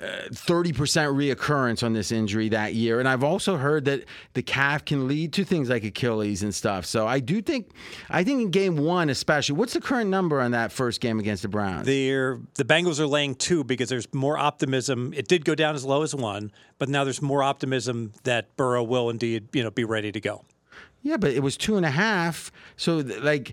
[0.00, 3.00] uh, 30% reoccurrence on this injury that year.
[3.00, 4.04] And I've also heard that
[4.34, 6.86] the calf can lead to things like Achilles and stuff.
[6.86, 7.72] So I do think,
[8.08, 11.42] I think in game one, especially, what's the current number on that first game against
[11.42, 11.84] the Browns?
[11.84, 15.12] They're, the Bengals are laying two because there's more optimism.
[15.16, 18.84] It did go down as low as one, but now there's more optimism that Burrow
[18.84, 20.44] will indeed, you know, be ready to go.
[21.02, 22.52] Yeah, but it was two and a half.
[22.76, 23.52] So, th- like,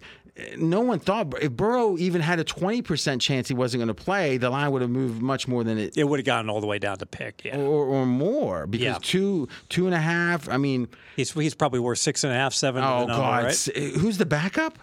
[0.57, 4.37] no one thought if Burrow even had a 20% chance he wasn't going to play,
[4.37, 6.67] the line would have moved much more than it It would have gotten all the
[6.67, 7.43] way down to pick.
[7.45, 8.97] Yeah, or, or more because Yeah.
[9.01, 10.49] two two and a half.
[10.49, 12.83] I mean, he's he's probably worth six and a half, seven.
[12.83, 13.75] oh the number, god, right?
[13.97, 14.77] who's the backup?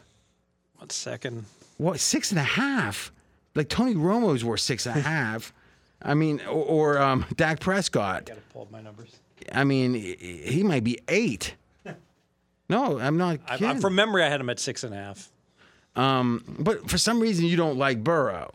[0.77, 1.45] One second.
[1.77, 3.13] What six and a half?
[3.55, 5.53] Like Tony Romo's worth six and a half.
[6.03, 8.25] I mean, or, or um, Dak Prescott.
[8.25, 9.15] Got to pull up my numbers.
[9.53, 10.15] I mean, he
[10.47, 11.55] he might be eight.
[12.69, 13.67] No, I'm not kidding.
[13.67, 15.29] I'm, from memory, I had him at six and a half.
[15.97, 18.53] Um, but for some reason, you don't like Burrow.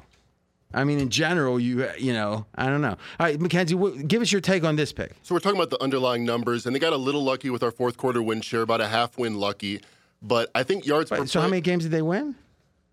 [0.73, 2.89] I mean, in general, you you know, I don't know.
[2.89, 3.75] All right, Mackenzie,
[4.05, 5.13] give us your take on this pick.
[5.23, 7.71] So we're talking about the underlying numbers, and they got a little lucky with our
[7.71, 9.81] fourth quarter win share, about a half win lucky.
[10.21, 12.35] But I think yards per So, how many games did they win?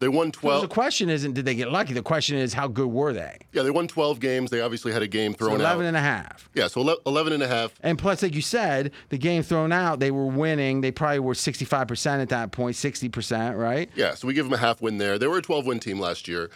[0.01, 0.63] They won Well, 12.
[0.63, 1.95] the question isn't did they get lucky.
[1.95, 3.39] The question is how good were they?
[3.53, 4.51] yeah, they won 12 games.
[4.51, 5.89] They obviously had a game So thrown 11 out.
[5.89, 6.51] and a half.
[6.55, 7.73] yeah, so ele- 11 and a half.
[7.81, 10.81] And plus, like you said, the game thrown out, they were winning.
[10.81, 13.89] They probably were 65% at that point, 60%, right?
[13.95, 15.19] Yeah, so we give them a half win there.
[15.19, 16.51] They were a 12 win team last year.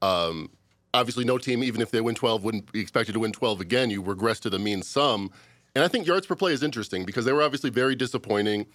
[0.00, 0.50] Um,
[0.94, 3.90] obviously, no team, even if they win 12, wouldn't be expected to win 12 again.
[3.90, 5.30] You regress to the mean sum.
[5.74, 8.66] And I think yards per play is interesting because they were obviously very disappointing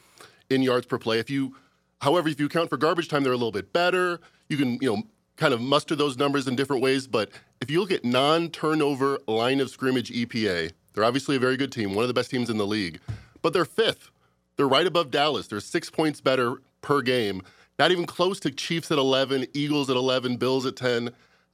[0.49, 1.19] in yards per play.
[1.19, 1.55] If you,
[2.01, 4.19] however, if you count for garbage time, they're a little bit better.
[4.47, 5.03] You can, you know,
[5.37, 7.07] kind of muster those numbers in different ways.
[7.07, 7.31] But
[7.61, 11.93] if you look at non-turnover line of scrimmage EPA, they're obviously a very good team,
[11.93, 12.99] one of the best teams in the league.
[13.41, 14.11] But they're fifth.
[14.57, 15.47] They're right above Dallas.
[15.47, 17.41] They're six points better per game.
[17.77, 21.11] Not even close to Chiefs at 11, Eagles at 11, Bills at 10.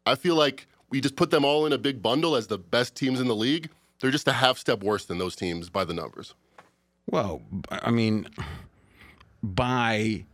[0.08, 2.96] I feel like we just put them all in a big bundle as the best
[2.96, 3.70] teams in the league.
[4.00, 6.34] They're just a half step worse than those teams by the numbers.
[7.10, 8.28] Well, I mean,
[9.44, 10.26] by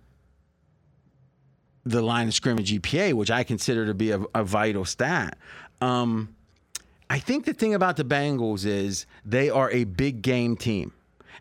[1.86, 5.38] the line of scrimmage EPA, which I consider to be a, a vital stat.
[5.82, 6.36] Um,
[7.10, 10.94] I think the thing about the Bengals is they are a big game team.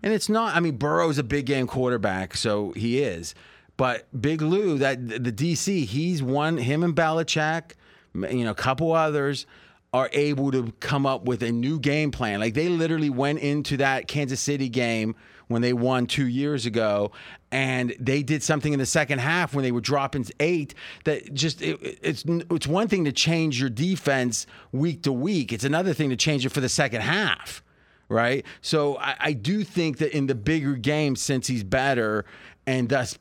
[0.03, 3.35] And it's not, I mean, Burrow's a big game quarterback, so he is.
[3.77, 7.73] But Big Lou, that the DC, he's one, him and Belichick,
[8.15, 9.47] you know, a couple others
[9.93, 12.41] are able to come up with a new game plan.
[12.41, 15.17] Like they literally went into that Kansas City game
[15.49, 17.11] when they won two years ago,
[17.53, 20.75] and they did something in the second half when they were dropping eight.
[21.05, 25.53] That just it, it's it's one thing to change your defense week to week.
[25.53, 27.63] It's another thing to change it for the second half
[28.11, 28.45] right?
[28.61, 32.27] So I, I do think that in the bigger game, since he's better,
[32.67, 33.17] and thus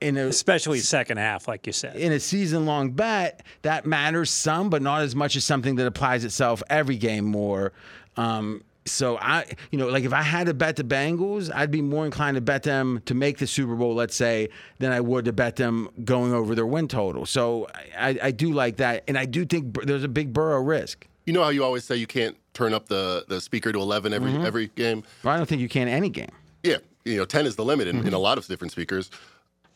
[0.00, 1.96] in a especially second half, like you said.
[1.96, 5.86] in a season long bet, that matters some, but not as much as something that
[5.86, 7.72] applies itself every game more.
[8.16, 11.80] Um, so I, you know, like if I had to bet the Bengals, I'd be
[11.82, 15.24] more inclined to bet them to make the Super Bowl, let's say, than I would
[15.24, 17.24] to bet them going over their win total.
[17.26, 17.66] So
[17.98, 21.06] I, I do like that, and I do think there's a big Burrow risk.
[21.26, 24.12] You know how you always say you can't turn up the, the speaker to 11
[24.12, 24.44] every Mm-hmm.
[24.44, 25.02] every game?
[25.22, 26.30] But I don't think you can any game.
[26.62, 28.08] Yeah, you know, 10 is the limit in, Mm-hmm.
[28.08, 29.10] in a lot of different speakers.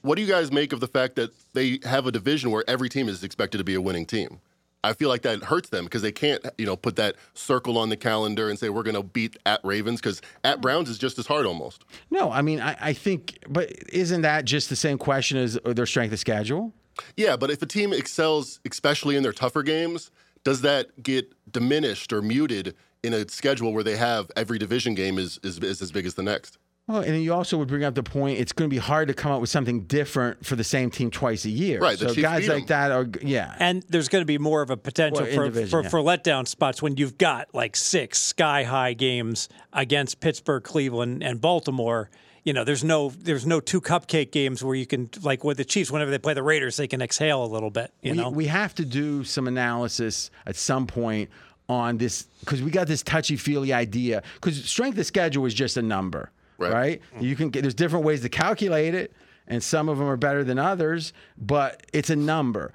[0.02, 2.88] What do you guys make of the fact that they have a division where every
[2.88, 4.40] team is expected to be a winning team?
[4.89, 7.91] I feel like that hurts them because they can't, you know, put that circle on
[7.91, 10.62] the calendar and say we're going to beat at Ravens because at mm.
[10.62, 11.84] Browns is just as hard almost.
[12.11, 15.72] No, I mean I, I think, but isn't that just the same question as uh,
[15.72, 16.72] their strength of schedule?
[17.16, 20.11] Yeah, but if a team excels, especially in their tougher games,
[20.43, 25.18] does that get diminished or muted in a schedule where they have every division game
[25.18, 26.59] is is, is as big as the next?
[26.89, 29.14] Well, and you also would bring up the point it's going to be hard to
[29.14, 31.80] come up with something different for the same team twice a year.
[31.80, 33.55] Right, the So Chiefs guys like that are yeah.
[33.59, 35.89] And there's going to be more of a potential Well, for, division, for, yeah.
[35.91, 41.41] for letdown spots when you've got like six sky high games against Pittsburgh, Cleveland, and
[41.41, 42.09] Baltimore.
[42.45, 45.66] You know, there's no there's no two cupcake games where you can like with the
[45.66, 45.91] Chiefs.
[45.91, 47.93] Whenever they play the Raiders, they can exhale a little bit.
[48.01, 51.28] You we, know, we have to do some analysis at some point
[51.68, 55.76] on this because we got this touchy feely idea because strength of schedule is just
[55.76, 56.72] a number, Right.
[56.72, 57.02] right?
[57.16, 57.22] Mm.
[57.22, 59.12] You can get there's different ways to calculate it.
[59.46, 62.72] and some of them are better than others, but it's a number.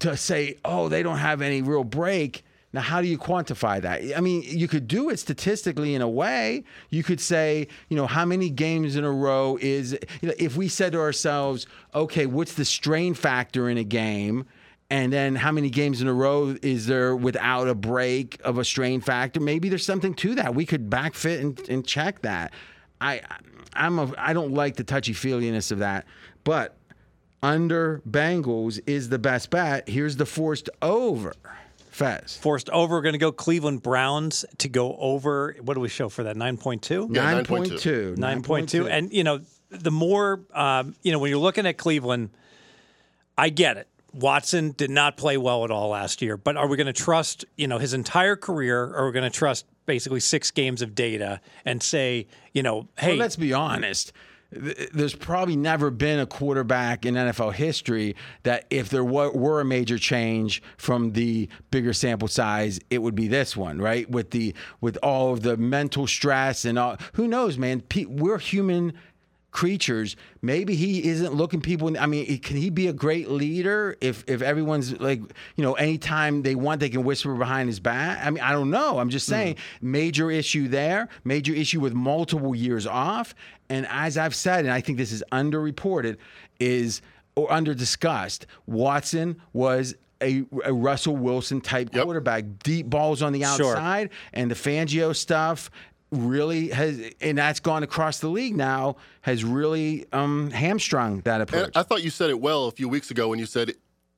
[0.00, 2.44] To say, oh, they don't have any real break.
[2.72, 4.16] Now, how do you quantify that?
[4.16, 6.64] I mean, you could do it statistically in a way.
[6.90, 10.56] You could say, you know, how many games in a row is, you know, if
[10.56, 14.44] we said to ourselves, okay, what's the strain factor in a game?
[14.90, 18.64] And then how many games in a row is there without a break of a
[18.64, 19.40] strain factor?
[19.40, 20.54] Maybe there's something to that.
[20.54, 22.52] We could backfit and, and check that.
[23.00, 23.20] I,
[23.72, 26.06] I'm a, I don't like the touchy feeliness of that,
[26.44, 26.76] but
[27.42, 29.88] under Bengals is the best bet.
[29.88, 31.34] Here's the forced over.
[31.90, 32.36] Fez.
[32.36, 32.96] Forced over.
[32.96, 35.56] We're going to go Cleveland Browns to go over.
[35.60, 36.36] What do we show for that?
[36.36, 37.14] 9.2?
[37.14, 38.16] Yeah, 9.2.
[38.16, 38.88] 9.2.
[38.88, 39.40] And, you know,
[39.70, 42.30] the more, um, you know, when you're looking at Cleveland,
[43.36, 43.88] I get it.
[44.12, 47.44] Watson did not play well at all last year, but are we going to trust,
[47.56, 50.94] you know, his entire career or are we going to trust basically six games of
[50.94, 54.12] data and say, you know, hey, Well, let's be honest.
[54.50, 59.98] There's probably never been a quarterback in NFL history that, if there were, a major
[59.98, 64.08] change from the bigger sample size, it would be this one, right?
[64.10, 66.96] With the with all of the mental stress and all.
[67.12, 67.82] Who knows, man?
[68.06, 68.94] We're human
[69.50, 70.14] creatures.
[70.42, 71.88] Maybe he isn't looking people.
[71.88, 75.20] In, I mean, can he be a great leader if if everyone's like,
[75.56, 78.24] you know, anytime they want, they can whisper behind his back?
[78.24, 78.98] I mean, I don't know.
[78.98, 79.92] I'm just saying, hmm.
[79.92, 81.08] major issue there.
[81.24, 83.34] Major issue with multiple years off.
[83.70, 86.16] And as I've said, and I think this is underreported,
[86.60, 87.02] is
[87.34, 88.46] or under discussed.
[88.66, 89.94] Watson was.
[90.20, 92.02] A, a Russell Wilson type Yep.
[92.02, 93.76] quarterback, deep balls on the Sure.
[93.76, 95.70] outside, and the Fangio stuff
[96.10, 101.66] really has, and that's gone across the league now, has really um, hamstrung that approach.
[101.66, 103.72] And I thought you said it well a few weeks ago when you said,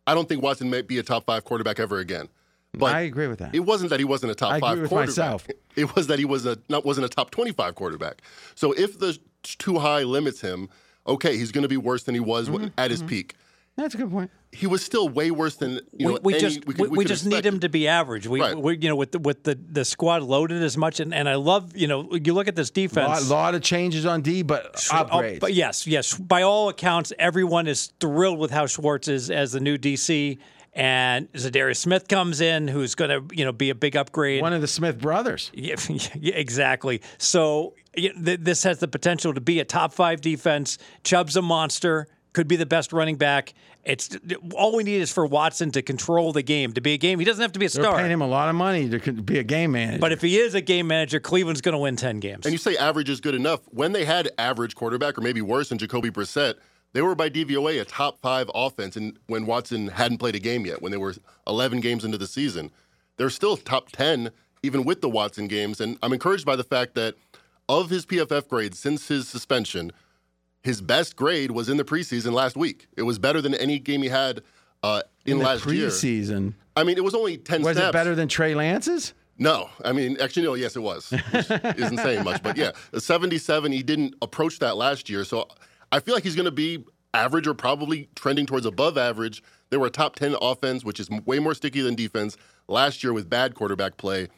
[0.06, 2.28] I don't think Watson might be a top five quarterback ever again.
[2.72, 3.52] But I agree with that.
[3.54, 5.16] It wasn't that he wasn't a top I agree five with quarterback.
[5.16, 5.46] myself.
[5.76, 8.22] It was that he was a not wasn't a top twenty five quarterback.
[8.56, 10.68] So if the too high limits him,
[11.06, 12.66] okay, he's going to be worse than he was Mm-hmm.
[12.76, 13.34] at his peak.
[13.76, 14.30] That's a good point.
[14.52, 16.12] He was still way worse than you know.
[16.14, 18.26] we, we any- just we, could- we could just need him to be average.
[18.26, 18.56] We, Right.
[18.56, 21.36] we you know with the, with the, the squad loaded as much and, and I
[21.36, 23.28] love you know you look at this A defense.
[23.30, 25.38] lot, lot of changes on D, but Oh, upgrades.
[25.40, 26.14] but yes, yes.
[26.14, 30.38] By all accounts, everyone is thrilled with how Schwartz is as the new DC.
[30.72, 34.40] And Za'Darius Smith comes in, who's going to, you know, be a big upgrade.
[34.40, 35.50] One of the Smith brothers.
[35.60, 37.02] Yeah, yeah, exactly.
[37.18, 40.78] So yeah, th- this has the potential to be a top five defense.
[41.02, 42.06] Chubb's a monster.
[42.32, 43.54] Could be the best running back.
[43.84, 44.10] It's
[44.54, 47.18] all we need is for Watson to control the game, to be a game.
[47.18, 47.82] He doesn't have to be a star.
[47.82, 47.98] They're star.
[48.00, 49.98] paying him a lot of money to be a game manager.
[49.98, 52.46] But if he is a game manager, Cleveland's going to win ten games.
[52.46, 53.60] And you say average is good enough.
[53.70, 56.54] When they had average quarterback, or maybe worse than Jacoby Brissett,
[56.92, 58.96] they were by DVOA a top five offense.
[58.96, 61.14] And when Watson hadn't played a game yet, when they were
[61.46, 62.70] 11 games into the season,
[63.16, 64.30] they're still top 10
[64.62, 65.80] even with the Watson games.
[65.80, 67.14] And I'm encouraged by the fact that
[67.68, 69.92] of his PFF grades since his suspension,
[70.62, 72.86] his best grade was in the preseason last week.
[72.96, 74.42] It was better than any game he had
[74.82, 75.88] uh, in, in the last year.
[75.88, 77.88] preseason, I mean, it was only 10 was snaps.
[77.88, 79.14] it better than Trey Lance's?
[79.38, 80.52] No, I mean, actually, no.
[80.54, 81.10] Yes, it was.
[81.10, 83.72] Which isn't saying much, but yeah, the 77.
[83.72, 85.48] He didn't approach that last year, so
[85.92, 86.84] I feel like he's going to be
[87.14, 89.42] average or probably trending towards above average.
[89.70, 92.36] They were a top 10 offense, which is way more sticky than defense
[92.68, 94.28] last year with bad quarterback play.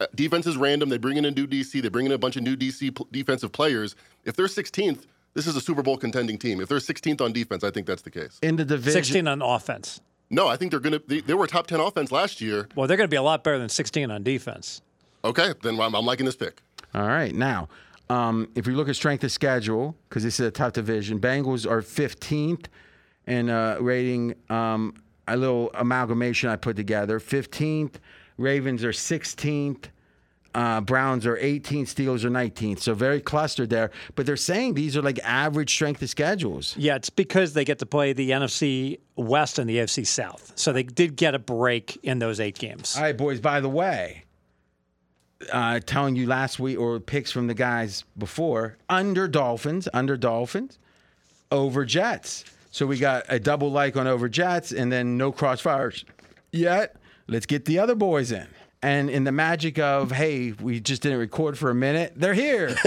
[0.00, 0.88] Uh, Defense is random.
[0.88, 1.80] They bring in a new DC.
[1.80, 3.94] They bring in a bunch of new DC pl- defensive players.
[4.24, 6.60] If they're 16th, this is a Super Bowl contending team.
[6.60, 8.38] If they're 16th on defense, I think that's the case.
[8.42, 9.02] In the division.
[9.02, 10.00] 16 on offense.
[10.30, 11.02] No, I think they're going to.
[11.06, 12.68] They, they were a top 10 offense last year.
[12.74, 14.80] Well, they're going to be a lot better than 16 on defense.
[15.24, 16.62] Okay, then I'm, I'm liking this pick.
[16.94, 17.34] All right.
[17.34, 17.68] Now,
[18.10, 21.70] um, if we look at strength of schedule, because this is a tough division, Bengals
[21.70, 22.66] are 15th
[23.26, 24.34] in uh, rating.
[24.50, 24.94] Um,
[25.26, 27.94] a little amalgamation I put together 15th,
[28.36, 29.84] Ravens are 16th.
[30.54, 32.78] Uh, Browns are 18th, Steelers are 19th.
[32.80, 33.90] So very clustered there.
[34.14, 36.76] But they're saying these are like average strength of schedules.
[36.76, 40.52] Yeah, it's because they get to play the NFC West and the AFC South.
[40.54, 42.96] So they did get a break in those eight games.
[42.96, 44.24] All right, boys, by the way,
[45.52, 50.78] uh, telling you last week or picks from the guys before under Dolphins, under Dolphins,
[51.50, 52.44] over Jets.
[52.70, 56.04] So we got a double like on over Jets and then no crossfires
[56.52, 56.96] yet.
[57.26, 58.46] Let's get the other boys in.
[58.84, 62.76] And in the magic of, hey, we just didn't record for a minute, they're here.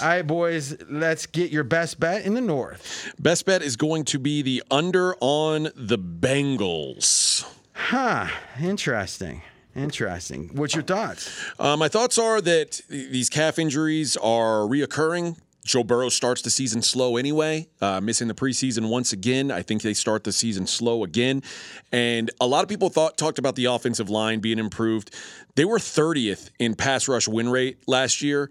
[0.00, 3.12] All right, boys, let's get your best bet in the North.
[3.18, 7.44] Best bet is going to be the under on the Bengals.
[7.72, 8.28] Huh,
[8.60, 9.42] interesting.
[9.74, 10.50] Interesting.
[10.54, 11.28] What's your thoughts?
[11.58, 15.36] Uh, my thoughts are that these calf injuries are reoccurring.
[15.64, 19.50] Joe Burrow starts the season slow anyway, uh, missing the preseason once again.
[19.50, 21.42] I think they start the season slow again.
[21.90, 25.14] And a lot of people thought talked about the offensive line being improved.
[25.54, 28.50] They were 30th in pass rush win rate last year.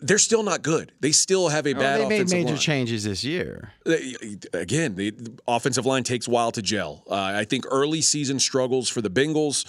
[0.00, 0.92] they're still not good.
[1.00, 2.56] They still have a bad Oh, they made major line.
[2.56, 3.72] changes this year.
[3.84, 4.14] They-
[4.52, 7.02] Again, the the offensive line takes a while to gel.
[7.10, 9.64] Uh, I think early season struggles for the Bengals,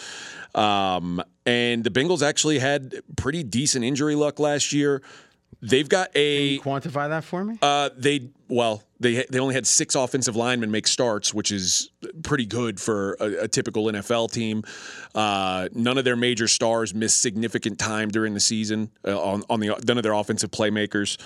[0.55, 5.01] um, and the Bengals actually had pretty decent injury luck last year.
[5.65, 7.57] They've got a Quantify that for me.
[7.61, 11.89] uh, they well they they only had six offensive linemen make starts, which is
[12.21, 14.63] pretty good for a, a typical NFL team.
[15.15, 19.61] Uh, none of their major stars missed significant time during the season uh, on on
[19.61, 21.17] the none of their offensive playmakers.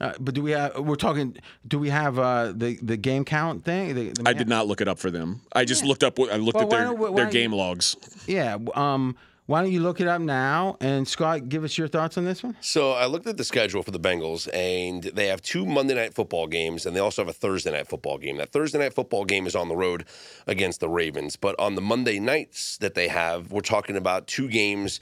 [0.00, 0.76] Uh, but do we have?
[0.78, 1.36] We're talking.
[1.68, 3.94] Do we have uh, the the game count thing?
[3.94, 5.42] The, the I did not look it up for them.
[5.52, 6.18] I just looked up.
[6.18, 7.96] I looked Well, at their don't why their game logs.
[8.26, 8.56] Yeah.
[8.74, 9.16] Um.
[9.46, 10.76] Why don't you look it up now?
[10.80, 12.56] And Scott, give us your thoughts on this one.
[12.60, 16.14] So I looked at the schedule for the Bengals, and they have two Monday night
[16.14, 18.36] football games, and they also have a Thursday night football game.
[18.36, 20.04] That Thursday night football game is on the road
[20.46, 24.48] against the Ravens, but on the Monday nights that they have, we're talking about two
[24.48, 25.00] games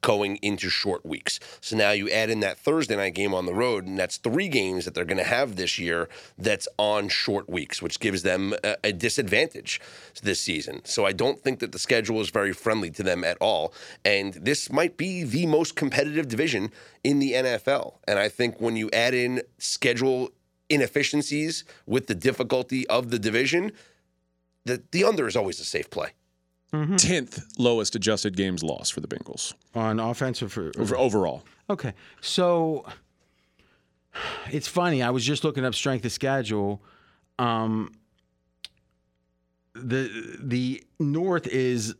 [0.00, 1.38] going into short weeks.
[1.60, 4.48] So now you add in that Thursday night game on the road, and that's three
[4.48, 6.08] games that they're going to have this year
[6.38, 9.80] that's on short weeks, which gives them a, a disadvantage
[10.22, 10.80] this season.
[10.84, 13.74] So I don't think that the schedule is very friendly to them at all.
[14.04, 16.70] And this might be the most competitive division
[17.04, 17.94] in the NFL.
[18.06, 20.30] And I think when you add in schedule
[20.68, 23.72] inefficiencies with the difficulty of the division,
[24.64, 26.10] the, the under is always a safe play.
[26.96, 31.44] Tenth lowest adjusted games lost for the Bengals On offensive for, over overall.
[31.68, 31.92] Okay.
[32.22, 32.86] So
[34.50, 35.02] it's funny.
[35.02, 36.82] I was just looking up strength of schedule.
[37.38, 37.92] Um,
[39.74, 41.94] the the North is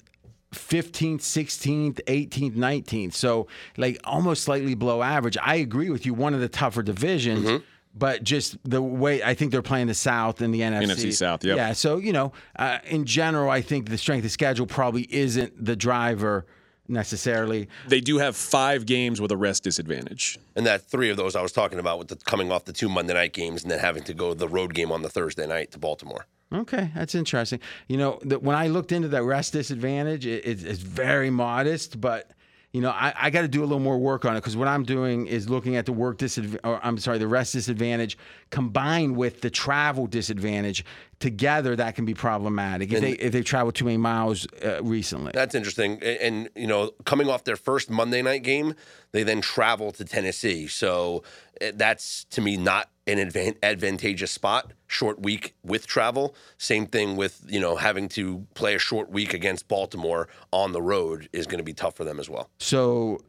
[0.53, 3.15] 15th, 16th, 18th, 19th.
[3.15, 3.47] So
[3.77, 5.37] like almost slightly below average.
[5.43, 6.15] I agree with you.
[6.15, 7.63] One of the tougher divisions.
[7.95, 10.87] But just the way I think they're playing the South and the NFC.
[10.87, 11.57] NFC South, yep.
[11.57, 11.73] Yeah.
[11.75, 15.77] So, you know, uh, in general, I think the strength of schedule probably isn't the
[15.77, 16.47] driver
[16.89, 17.69] necessarily.
[17.89, 20.39] They do have five games with a rest disadvantage.
[20.57, 22.89] And that three of those I was talking about with the coming off the two
[22.89, 25.73] Monday night games and then having to go the road game on the Thursday night
[25.73, 26.27] to Baltimore.
[26.53, 27.61] Okay, that's interesting.
[27.89, 31.99] You know, the, when I looked into that rest disadvantage, it, it's it's very modest,
[32.01, 32.31] but
[32.73, 34.67] you know, I, I got to do a little more work on it because what
[34.67, 38.17] I'm doing is looking at the work disadvantage, I'm sorry, the rest disadvantage
[38.51, 40.85] combined with the travel disadvantage
[41.23, 41.75] together.
[41.77, 45.31] That can be problematic if they if they travel too many miles uh, recently.
[45.33, 45.93] That's interesting.
[46.03, 48.75] And, and, you know, coming off their first Monday night game,
[49.13, 50.67] they then travel to Tennessee.
[50.67, 51.23] So
[51.61, 54.73] eh, that's to me not an advan- advantageous spot.
[54.87, 56.35] Short week with travel.
[56.59, 60.83] Same thing with you know having to play a short week against Baltimore on the
[60.83, 62.51] road is going to be tough for them as well.
[62.59, 63.21] So,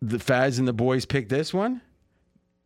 [0.00, 1.82] the Fez and the boys picked this one.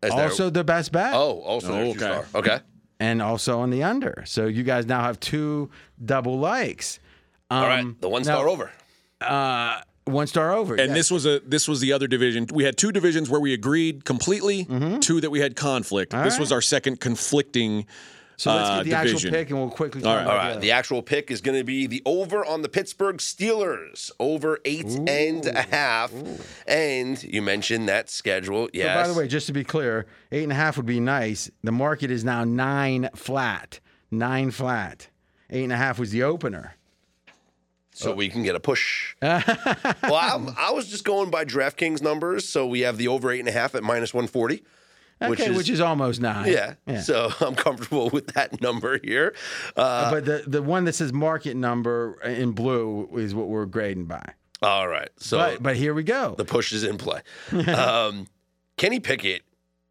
[0.02, 1.14] As their- Also, the best bet.
[1.14, 1.98] oh, also their Oh, two okay.
[1.98, 2.26] star.
[2.34, 2.58] Okay.
[3.00, 4.22] And also on the under.
[4.26, 5.70] So you guys now have two
[6.04, 6.98] double likes.
[7.50, 8.00] Um, All right.
[8.00, 8.70] The one now- star over.
[9.20, 10.74] Uh, one star over.
[10.76, 10.94] And yeah.
[10.94, 12.46] this was a this was the other division.
[12.52, 14.64] We had two divisions where we agreed completely,
[15.00, 16.12] two that we had conflict.
[16.12, 17.86] this was our second conflicting
[18.36, 20.02] so let's uh, get the actual pick, and we'll quickly.
[20.04, 20.22] All talk right.
[20.24, 23.16] about All the The actual pick is going to be the over on the Pittsburgh
[23.18, 26.12] Steelers, over eight and a half.
[26.66, 28.66] And you mentioned that schedule.
[28.66, 29.06] So Yes.
[29.06, 31.50] by the way, just to be clear, eight and a half would be nice.
[31.62, 33.80] The market is now nine flat.
[34.10, 35.08] Nine flat.
[35.50, 36.76] Eight and a half was the opener.
[37.92, 39.14] so we can get a push.
[39.22, 39.44] well,
[40.14, 42.46] I'm, I was just going by DraftKings numbers.
[42.48, 44.62] So we have the over eight and a half at minus 140.
[45.22, 46.52] Okay, which is, almost nine.
[46.52, 47.00] Yeah.
[47.00, 49.34] So I'm comfortable with that number here.
[49.76, 54.04] Uh, but the, the one that says market number in blue is what we're grading
[54.06, 54.34] by.
[54.62, 55.08] all right.
[55.18, 56.34] So But but here we go.
[56.36, 57.20] the push is in play.
[57.68, 58.26] um,
[58.76, 59.42] Kenny Pickett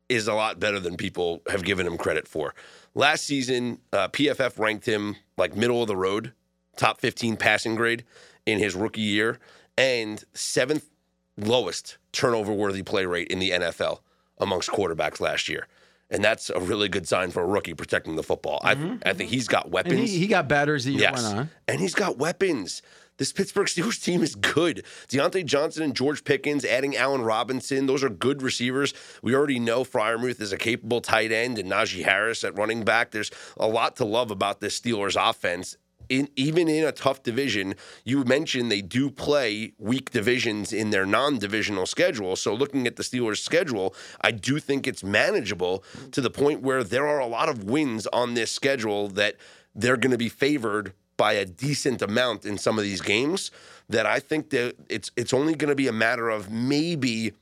[0.10, 2.53] is a lot better than people have given him credit for.
[2.93, 6.34] Last season, uh, PFF ranked him like middle of the road,
[6.77, 8.06] top 15 passing grade
[8.45, 9.39] in his rookie year,
[9.77, 10.89] and seventh
[11.35, 13.99] lowest turnover worthy play rate in the NFL
[14.40, 15.68] amongst quarterbacks last year.
[16.12, 18.60] And that's a really good sign for a rookie protecting the football.
[18.64, 18.98] I, mm-hmm.
[19.06, 19.99] I think he's got weapons.
[19.99, 21.24] and he, he got batters as the year Yes.
[21.24, 21.49] went on.
[21.68, 22.82] And he's got weapons.
[23.18, 24.84] This Pittsburgh Steelers team is good.
[25.07, 28.94] Diontae Johnson and George Pickens, adding Allen Robinson, those are good receivers.
[29.24, 33.12] We already know Freiermuth is a capable tight end and Najee Harris at running back.
[33.12, 35.78] There's a lot to love about this Steelers offense.
[36.10, 41.06] In, even in a tough division, you mentioned they do play weak divisions in their
[41.06, 42.36] non-divisional schedule.
[42.36, 46.84] So looking at the Steelers' schedule, I do think it's manageable to the point where
[46.84, 49.36] there are a lot of wins on this schedule that
[49.73, 53.52] they're going to be favored by a decent amount in some of these games.
[53.88, 57.34] That I think that it's it's only going to be a matter of maybe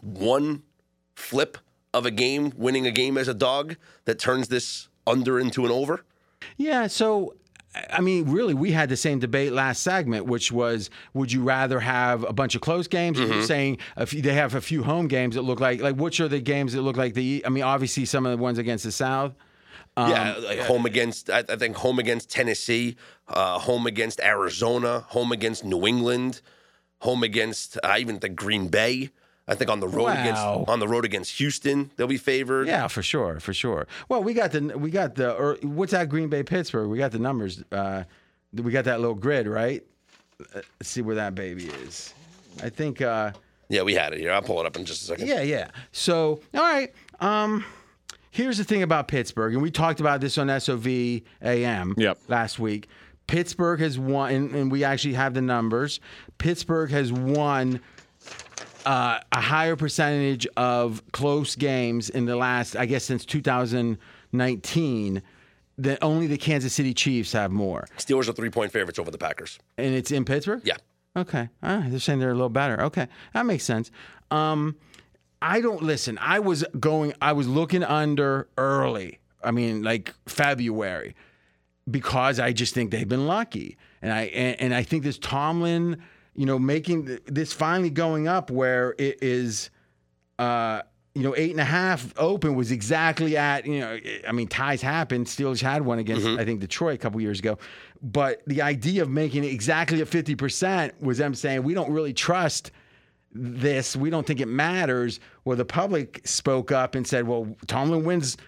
[0.00, 0.62] one
[1.14, 1.58] flip
[1.94, 5.70] of a game, winning a game as a dog that turns this under into an
[5.70, 6.04] over.
[6.56, 7.34] Yeah, so
[7.90, 11.80] I mean, really, we had the same debate last segment, which was, would you rather
[11.80, 13.18] have a bunch of close games?
[13.18, 13.32] Mm-hmm.
[13.32, 16.28] You're saying few, they have a few home games that look like, like which are
[16.28, 17.42] the games that look like the?
[17.46, 19.34] I mean, obviously some of the ones against the South.
[19.96, 22.96] yeah, Um, like home against I, I think home against Tennessee,
[23.28, 26.42] uh, home against Arizona, home against New England,
[27.00, 29.10] home against uh, even the Green Bay.
[29.48, 30.12] I think on the road Wow.
[30.22, 32.68] against on the road against Houston, they'll be favored.
[32.68, 33.86] Yeah, for sure, for sure.
[34.08, 36.88] Well, we got the we got the or what's that Green Bay Pittsburgh?
[36.88, 37.62] We got the numbers.
[37.72, 38.04] Uh,
[38.52, 39.82] we got that little grid, right?
[40.40, 42.14] Uh, Let's see where that baby is.
[42.62, 43.00] I think.
[43.00, 43.32] Uh,
[43.68, 44.30] Yeah, we had it here.
[44.32, 45.26] I'll pull it up in just a second.
[45.26, 45.68] Yeah, yeah.
[45.92, 46.92] So, all right.
[47.20, 47.64] Um,
[48.30, 52.18] here's the thing about Pittsburgh, and we talked about this on SOV AM Yep.
[52.28, 52.88] last week.
[53.28, 56.00] Pittsburgh has won, and, and we actually have the numbers.
[56.38, 57.80] Pittsburgh has won
[58.86, 65.22] uh, a higher percentage of close games in the last, I guess, since 2019.
[65.78, 69.16] That only the Kansas City Chiefs have more, Steelers are three point favorites over the
[69.18, 69.58] Packers.
[69.78, 70.60] and it's in Pittsburgh.
[70.64, 70.76] Yeah.
[71.16, 71.48] Okay.
[71.62, 72.82] Ah, they're saying they're a little better.
[72.82, 73.08] Okay.
[73.32, 73.90] That makes sense.
[74.30, 74.76] Um,
[75.40, 76.18] I don't listen.
[76.20, 79.18] I was going, I was looking under early.
[79.42, 81.16] I mean, like February,
[81.90, 83.78] because I just think they've been lucky.
[84.02, 86.02] And I, and, and I think this Tomlin,
[86.34, 89.70] you know, making th- this finally going up where it is,
[90.38, 90.82] uh,
[91.14, 94.80] you know, eight and a half open was exactly at, you know, I mean, ties
[94.80, 95.26] happened.
[95.26, 97.58] Steelers had one against, I think, Detroit a couple years ago.
[98.00, 102.14] But the idea of making it exactly at 50% was them saying, we don't really
[102.14, 102.70] trust
[103.34, 103.94] this.
[103.94, 105.20] We don't think it matters.
[105.44, 108.38] Well, the public spoke up and said, well, Tomlin wins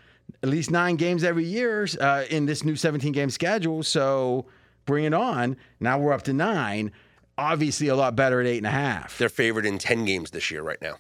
[0.43, 3.83] at least nine games every year uh, in this new 17 game schedule.
[3.83, 4.47] So
[4.87, 5.57] bring it on.
[5.81, 6.93] Now we're up to nine.
[7.37, 9.19] Obviously, a lot better at eight and a half.
[9.19, 10.97] They're favored in ten games this year right now.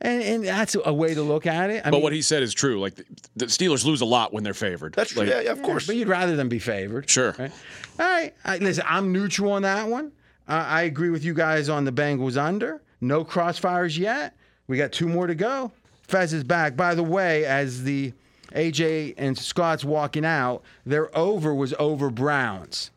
[0.00, 1.82] And, and that's a way to look at it.
[1.86, 2.80] I But mean, what he said is true.
[2.80, 3.04] Like the,
[3.36, 4.94] the Steelers lose a lot when they're favored.
[4.94, 5.22] That's true.
[5.22, 5.86] Like, yeah, yeah, of course.
[5.86, 7.08] But you'd rather them be favored.
[7.08, 7.36] Sure.
[7.38, 7.52] Right?
[8.00, 8.34] All right.
[8.44, 10.10] I, listen, I'm neutral on that one.
[10.48, 12.82] Uh, I agree with you guys on the Bengals under.
[13.00, 14.36] No crossfires yet.
[14.66, 15.70] We got two more to go.
[16.02, 16.76] Fez is back.
[16.76, 18.12] By the way, as the
[18.54, 22.90] AJ and Scott's walking out, their over was over Browns.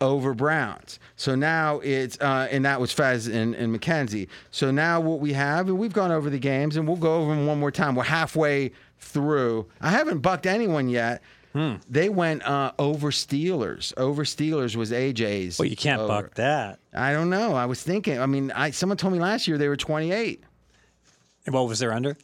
[0.00, 0.98] Over Browns.
[1.16, 4.28] So now it's, uh, and that was Fez and, and Mackenzie.
[4.50, 7.34] So now what we have, and we've gone over the games, and we'll go over
[7.34, 7.94] them one more time.
[7.94, 9.66] We're halfway through.
[9.80, 11.22] I haven't bucked anyone yet.
[11.88, 13.92] They went uh, over Steelers.
[13.96, 15.56] Over Steelers was AJ's.
[15.56, 16.08] Well, you can't over.
[16.08, 16.80] buck that.
[16.92, 17.54] I don't know.
[17.54, 18.18] I was thinking.
[18.18, 20.42] I mean, I someone told me last year they were 28.
[21.46, 22.16] And what was their under?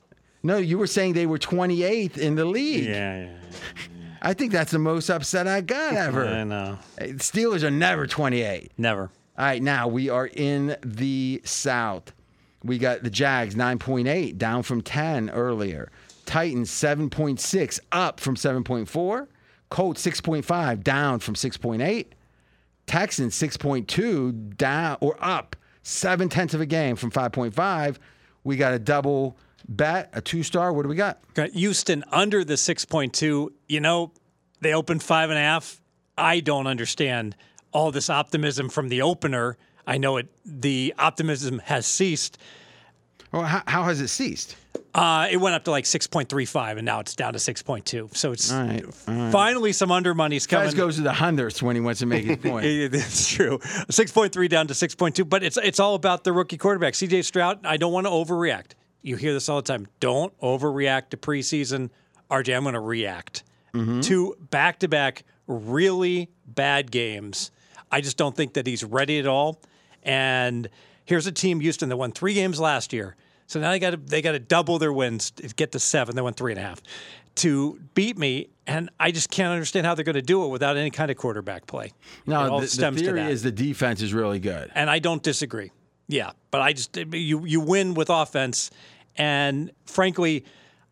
[0.43, 2.87] No, you were saying they were 28th in the league.
[2.87, 3.37] Yeah, yeah.
[4.23, 6.27] I think that's the most upset I got ever.
[6.27, 6.79] I know.
[7.01, 8.73] Uh, Steelers are never 28.
[8.77, 9.11] Never.
[9.39, 12.13] All right, now we are in the South.
[12.63, 15.91] We got the Jags 9.8 down from 10 earlier.
[16.27, 19.27] Titans 7.6 up from 7.4.
[19.71, 22.07] Colts 6.5 down from 6.8.
[22.87, 27.97] Texans 6.2 down or up seven tenths of a game from 5.5.
[28.45, 29.37] We got a double
[29.69, 30.73] bet, a two star.
[30.73, 31.19] What do we got?
[31.35, 33.51] Got Houston under the 6.2.
[33.69, 34.12] You know,
[34.61, 35.81] they opened five and a half.
[36.16, 37.37] I don't understand
[37.73, 39.57] all this optimism from the opener.
[39.87, 40.28] I know it.
[40.45, 42.39] The optimism has ceased.
[43.32, 44.57] Well, how, how has it ceased?
[44.93, 48.16] Uh, it went up to like 6.35, and now it's down to 6.2.
[48.16, 49.32] So it's All right, all right.
[49.32, 50.66] finally some under money's coming.
[50.66, 52.91] Fez goes to the hundredths when he wants to make his point.
[52.91, 53.59] That's true.
[53.59, 56.95] 6.3 down to 6.2, but it's it's all about the rookie quarterback.
[56.95, 58.73] CJ Stroud, I don't want to overreact.
[59.03, 59.89] You hear this all the time.
[59.99, 61.91] Don't overreact to preseason.
[62.31, 62.75] RJ, I'm going mm-hmm.
[62.75, 67.51] to react to back to back really bad games.
[67.91, 69.61] I just don't think that he's ready at all.
[70.03, 70.69] And
[71.05, 73.17] here's a team, Houston, that won three games last year.
[73.47, 76.15] So now they got to they got to double their wins to get to seven.
[76.15, 76.81] They won three and a half
[77.37, 80.77] to beat me, and I just can't understand how they're going to do it without
[80.77, 81.93] any kind of quarterback play.
[82.27, 84.71] No, the, the stems to theory is the defense is really good.
[84.75, 85.73] and I don't disagree.
[86.11, 88.70] Yeah, but I just you you win with offense,
[89.16, 90.45] and frankly,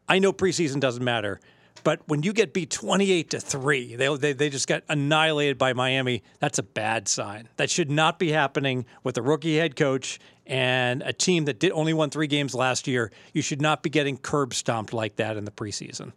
[0.09, 1.41] I know preseason doesn't matter,
[1.83, 5.59] but when you get beat twenty eight to three, they, they they just got annihilated
[5.59, 6.23] by Miami.
[6.39, 7.49] That's a bad sign.
[7.57, 11.73] That should not be happening with a rookie head coach and a team that did
[11.73, 13.11] only won three games last year.
[13.33, 16.13] You should not be getting curb stomped like that in the preseason.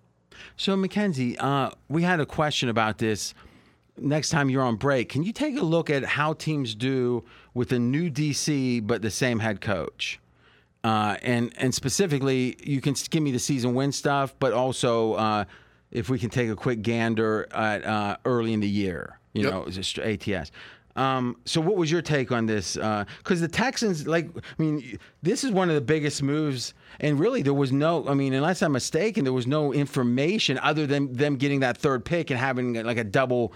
[0.58, 3.34] So, Mackenzie, uh, we had a question about this.
[4.02, 7.24] Next time you're on break, can you take a look at how teams do
[7.54, 10.20] with a new DC but the same head coach?
[10.84, 15.46] Uh, and and specifically, you can give me the season win stuff, but also uh,
[15.92, 19.52] if we can take a quick gander at uh, early in the year, you Yep.
[19.54, 20.52] know, just ATS.
[20.96, 22.76] Um, so what was your take on this?
[22.76, 27.42] Because the Texans, like, I mean, this is one of the biggest moves, and really
[27.42, 31.38] there was no, I mean, unless I'm mistaken, there was no information other than them
[31.38, 33.54] getting that third pick and having like a double,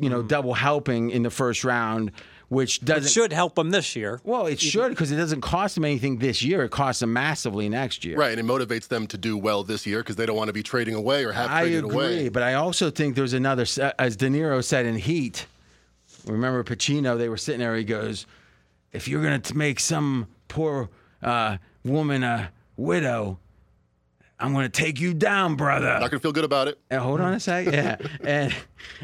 [0.00, 2.12] you know, double helping in the first round,
[2.48, 3.10] which It doesn't.
[3.12, 4.20] should help them this year.
[4.24, 6.62] well, it should because it doesn't cost them anything this year.
[6.64, 8.16] It costs them massively next year.
[8.16, 10.52] Right, and it motivates them to do well this year because they don't want to
[10.54, 12.28] be trading away or have I traded agree, away.
[12.30, 13.62] but I also think there's another,
[13.98, 15.46] as De Niro said in Heat.
[16.26, 17.16] Remember Pacino?
[17.18, 17.74] They were sitting there.
[17.76, 18.26] He goes,
[18.92, 20.88] "If you're gonna make some poor
[21.22, 23.38] uh, woman a widow,
[24.38, 26.78] I'm gonna take you down, brother." Not gonna feel good about it.
[26.90, 27.66] And hold on a sec.
[27.66, 27.96] Yeah.
[28.22, 28.54] And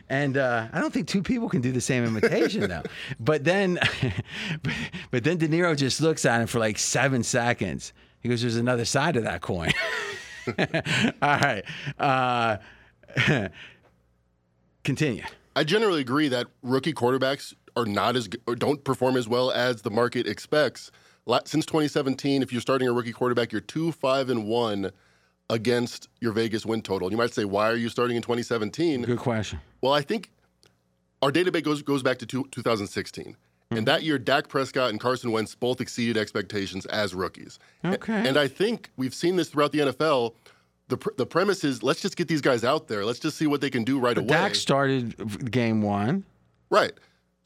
[0.09, 2.83] and uh, I don't think two people can do the same imitation though.
[3.21, 3.79] But then
[4.63, 4.73] but,
[5.11, 7.93] but then De Niro just looks at him for like seven seconds.
[8.21, 9.73] He goes, There's another side to that coin.
[10.49, 10.55] All
[11.23, 11.65] right.
[11.99, 12.57] Uh,
[14.85, 15.23] continue.
[15.57, 19.83] I generally agree that rookie quarterbacks are not as or don't perform as well as
[19.83, 20.91] the market expects.
[21.45, 24.93] Since 2017, if you're starting a rookie quarterback, you're two five and one
[25.49, 27.11] against your Vegas win total.
[27.11, 29.03] You might say, why are you starting in 2017?
[29.03, 29.61] Good question.
[29.81, 30.31] Well, I think
[31.23, 33.37] our database goes goes back to two, 2016.
[33.69, 33.85] And mm-hmm.
[33.87, 37.59] that year, Dak Prescott and Carson Wentz both exceeded expectations as rookies.
[37.85, 38.29] Okay.
[38.29, 40.35] And I think we've seen this throughout the NFL.
[40.89, 43.05] The, pr- the premise is let's just get these guys out there.
[43.05, 44.29] Let's just see what they can do right away.
[44.29, 46.25] Dak started game one.
[46.71, 46.93] Right.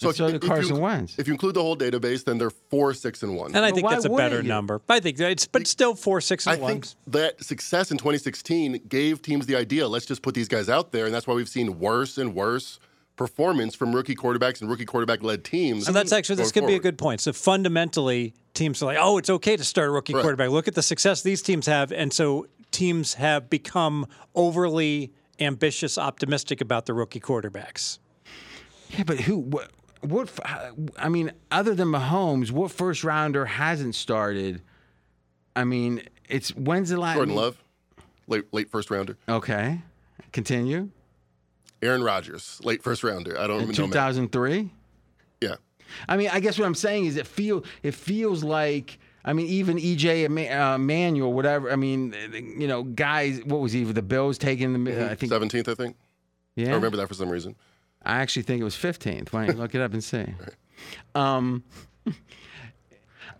[0.02, 1.18] And so did Carson you, Wentz.
[1.18, 3.54] If you include the whole database, then they're four, six, and one.
[3.54, 4.48] And I But think that's a better you?
[4.48, 4.80] number.
[4.88, 8.82] I think it's, but still four, six, and I and think that success in 2016
[8.88, 11.04] gave teams the idea let's just put these guys out there.
[11.04, 12.78] And that's why we've seen worse and worse
[13.16, 15.84] performance from rookie quarterbacks and rookie quarterback led teams.
[15.84, 17.20] So that's actually this going could be a good point.
[17.20, 20.22] So fundamentally, teams are like, oh, it's okay to start a rookie Right.
[20.22, 20.48] quarterback.
[20.48, 26.60] Look at the success these teams have, and so teams have become overly ambitious, optimistic
[26.60, 27.98] about the rookie quarterbacks.
[28.90, 29.38] Yeah, but who?
[29.38, 29.70] What?
[30.02, 30.28] What?
[30.28, 34.62] f- I mean, other than Mahomes, what first rounder hasn't started?
[35.54, 37.16] I mean, it's when's the last?
[37.16, 37.62] Jordan Love,
[38.26, 39.16] late, late first rounder.
[39.28, 39.80] Okay,
[40.32, 40.90] continue.
[41.82, 43.38] Aaron Rodgers, late first rounder.
[43.38, 43.74] I don't In even know.
[43.76, 43.92] two man.
[43.92, 44.70] thousand three.
[45.40, 45.56] Yeah.
[46.08, 48.98] I mean, I guess what I'm saying is it feel it feels like.
[49.24, 51.70] I mean, even EJ uh, Manuel, whatever.
[51.70, 53.40] I mean, you know, guys.
[53.44, 55.10] What was he with the Bills taking the?
[55.10, 55.32] I think.
[55.32, 55.96] 17th, I think.
[56.56, 56.70] Yeah.
[56.70, 57.54] I remember that for some reason.
[58.02, 59.32] I actually think it was 15th.
[59.32, 60.26] Why don't you look it up and see?
[61.14, 61.62] Um,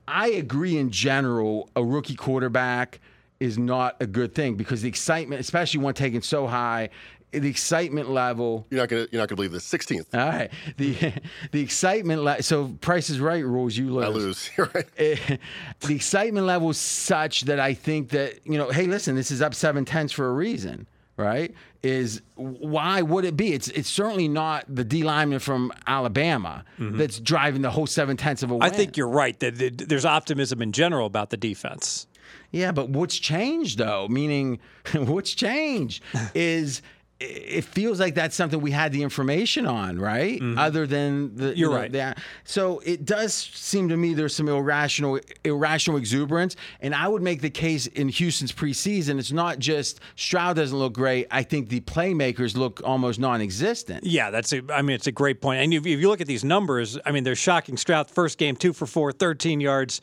[0.07, 3.01] I agree in general, a rookie quarterback
[3.39, 6.90] is not a good thing because the excitement, especially one taken so high,
[7.32, 8.66] the excitement level.
[8.70, 9.69] You're not gonna you're not gonna believe this.
[9.69, 10.15] 16th.
[10.15, 11.12] All right, the
[11.52, 12.23] the excitement.
[12.23, 13.77] Le- so Price is Right rules.
[13.77, 14.05] You lose.
[14.05, 14.51] I lose.
[14.57, 14.86] You're right.
[15.81, 19.43] The excitement level is such that I think that you know, hey, listen, this is
[19.43, 20.86] up seven tenths for a reason,
[21.16, 21.55] right?
[21.82, 23.52] Is why would it be?
[23.52, 26.98] It's it's certainly not the D lineman from Alabama mm-hmm.
[26.98, 28.62] that's driving the whole seven tenths of a win.
[28.62, 32.07] I think you're right that that there's optimism in general about the defense.
[32.52, 34.09] Yeah, but what's changed though?
[34.09, 34.61] Meaning,
[34.94, 36.02] what's changed
[36.35, 36.82] is
[37.20, 40.40] it feels like that's something we had the information on, right?
[40.56, 41.59] Other than the Mm-hmm.
[41.59, 41.92] You're you know, right.
[41.92, 47.22] the- so it does seem to me there's some irrational irrational exuberance, and I would
[47.22, 49.18] make the case in Houston's preseason.
[49.18, 51.26] It's not just Stroud doesn't look great.
[51.30, 54.05] I think the playmakers look almost non-existent.
[54.05, 54.62] Yeah, that's a.
[54.72, 55.60] I mean, it's a great point.
[55.62, 57.76] And if, if you look at these numbers, I mean, they're shocking.
[57.76, 60.01] Stroud first game two for four, 13 yards.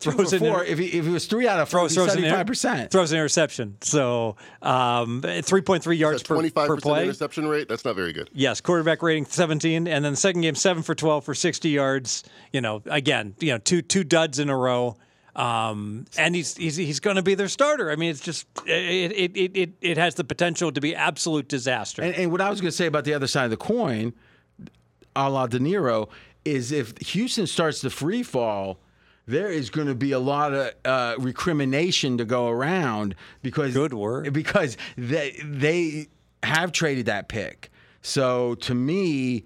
[0.00, 0.64] Two Throws for in four.
[0.64, 2.46] If he, if he was three out of four, throws, throws an seventy inter- five
[2.46, 2.90] percent.
[2.90, 3.76] throws an interception.
[3.82, 7.04] So um, 3.3 yards per, 25% per play.
[7.04, 7.68] interception rate.
[7.68, 8.30] That's not very good.
[8.32, 12.24] Yes, quarterback rating 17, and then the second game seven for 12 for 60 yards.
[12.50, 14.96] You know, again, you know, two two duds in a row.
[15.36, 17.90] Um, and he's he's, he's going to be their starter.
[17.90, 21.46] I mean, it's just it it, it it it has the potential to be absolute
[21.46, 22.02] disaster.
[22.02, 24.14] And, and what I was going to say about the other side of the coin,
[25.14, 26.08] a la De Niro,
[26.44, 28.78] is if Houston starts to free fall,
[29.30, 33.94] there is going to be a lot of uh, recrimination to go around because Good
[33.94, 34.32] word.
[34.32, 36.08] because they they
[36.42, 37.70] have traded that pick.
[38.02, 39.44] So to me,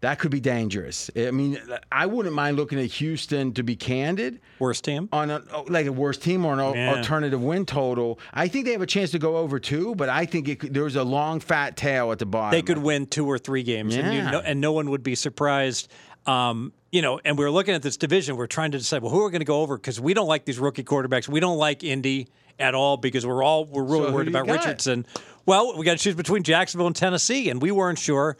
[0.00, 1.10] that could be dangerous.
[1.16, 1.58] I mean,
[1.90, 5.08] I wouldn't mind looking at Houston to be candid Worst team.
[5.12, 6.94] on a, like a worst team or an al- Yeah.
[6.94, 8.20] alternative win total.
[8.32, 10.94] I think they have a chance to go over two, but I think could, there's
[10.94, 12.52] a long fat tail at the bottom.
[12.56, 15.16] they could win two or three games, and, you know, and no one would be
[15.16, 15.88] surprised.
[16.28, 18.36] Um, you know, and we were looking at this division.
[18.36, 20.28] We're trying to decide, well, who are we going to go over because we don't
[20.28, 21.26] like these rookie quarterbacks.
[21.28, 22.28] We don't like Indy
[22.58, 24.58] at all because we're all we're really So worried about got?
[24.58, 25.06] Richardson.
[25.46, 28.36] Well, we got to choose between Jacksonville and Tennessee, and we weren't sure.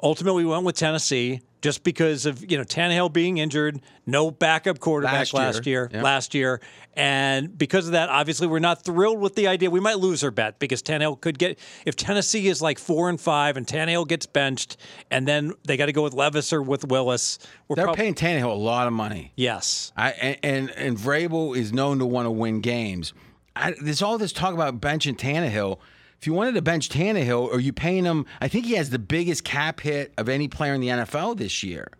[0.00, 1.40] Ultimately, we went with Tennessee.
[1.60, 5.82] Just because of you know Tannehill being injured, no backup quarterback Last last, year.
[5.84, 6.02] year, Yep.
[6.04, 6.60] last year,
[6.94, 9.70] and because of that, obviously we're not thrilled with the idea.
[9.70, 13.20] We might lose our bet because Tannehill could get if Tennessee is like four and
[13.20, 14.76] five and Tannehill gets benched,
[15.10, 17.38] and then they got to go with Levis or with Willis.
[17.68, 19.32] We're They're prob- paying Tannehill a lot of money.
[19.36, 19.92] yes.
[19.96, 23.12] I and and, and Vrabel is known to want to win games.
[23.56, 25.78] I, there's all this talk about benching Tannehill.
[26.20, 28.26] If you wanted to bench Tannehill, are you paying him?
[28.40, 31.62] I think he has the biggest cap hit of any player in the NFL this
[31.62, 31.92] year.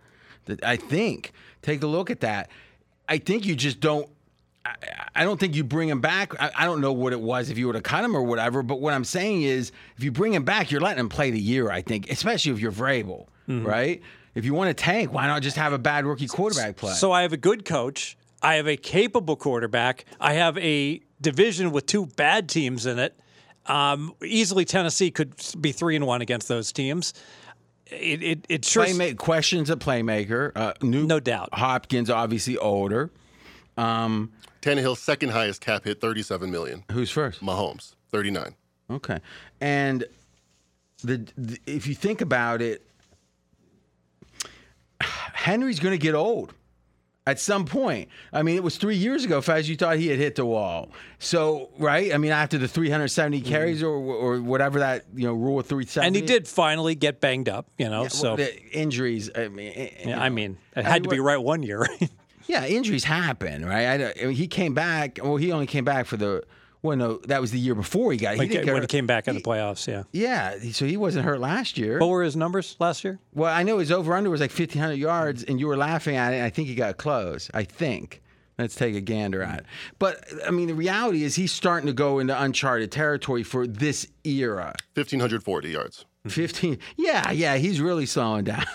[0.63, 1.33] I think.
[1.63, 2.51] Take a look at that.
[3.09, 4.09] I think you just don't.
[4.65, 4.75] I,
[5.17, 6.41] I don't think you bring him back.
[6.41, 8.63] I, I don't know what it was if you were to cut him or whatever.
[8.63, 11.41] But what I'm saying is, if you bring him back, you're letting him play the
[11.41, 11.71] year.
[11.71, 13.67] I think, especially if you're Vrabel, mm-hmm.
[13.67, 14.03] right?
[14.35, 16.93] If you want to tank, why not just have a bad rookie quarterback play?
[16.93, 18.17] So I have a good coach.
[18.41, 20.05] I have a capable quarterback.
[20.21, 23.19] I have a division with two bad teams in it.
[23.69, 27.15] Um, easily, Tennessee could be three and one against those teams.
[27.87, 30.53] It it, it sure Playmate questions a playmaker.
[30.55, 31.51] Uh, new, No doubt.
[31.53, 33.11] Hopkins obviously older.
[33.77, 36.85] Um, Tannehill's second highest cap hit, 37 million.
[36.91, 37.41] who's first?
[37.43, 38.55] Mahomes, 39.
[38.91, 39.19] Okay,
[39.61, 40.05] and
[41.05, 42.85] the, the if you think about it,
[45.01, 46.55] Henry's going to get old
[47.29, 48.09] at some point.
[48.33, 50.91] I mean, it was three years ago, Fez, you thought he had hit the wall.
[51.19, 52.15] So, right?
[52.15, 56.07] I mean, after the 370 carries or or whatever that you know rule of 370,
[56.07, 57.67] and he did finally get banged up.
[57.77, 59.31] You know, so the injuries.
[59.35, 61.87] I mean, eh, you yeah, I mean, it had to be right one year.
[62.49, 64.01] Yeah, injuries happen, right?
[64.01, 65.19] I, I mean, he came back.
[65.23, 66.45] Well, he only came back for the.
[66.83, 68.35] Well, no, that was the year before he got.
[68.35, 68.91] He didn't get when hurt.
[68.91, 70.05] he came back in the playoffs, yeah.
[70.13, 71.99] Yeah, so he wasn't hurt last year.
[71.99, 73.19] What were his numbers last year?
[73.35, 76.17] Well, I know his over under was like fifteen hundred yards, and you were laughing
[76.17, 76.37] at it.
[76.37, 77.51] And I think he got close.
[77.53, 78.23] I think.
[78.59, 79.67] Let's take a gander at it.
[80.01, 84.09] But I mean, the reality is he's starting to go into uncharted territory for this
[84.25, 84.75] era.
[84.95, 86.07] 1,540 yards.
[86.27, 86.79] Fifteen.
[86.97, 88.65] Yeah, yeah, he's really slowing down.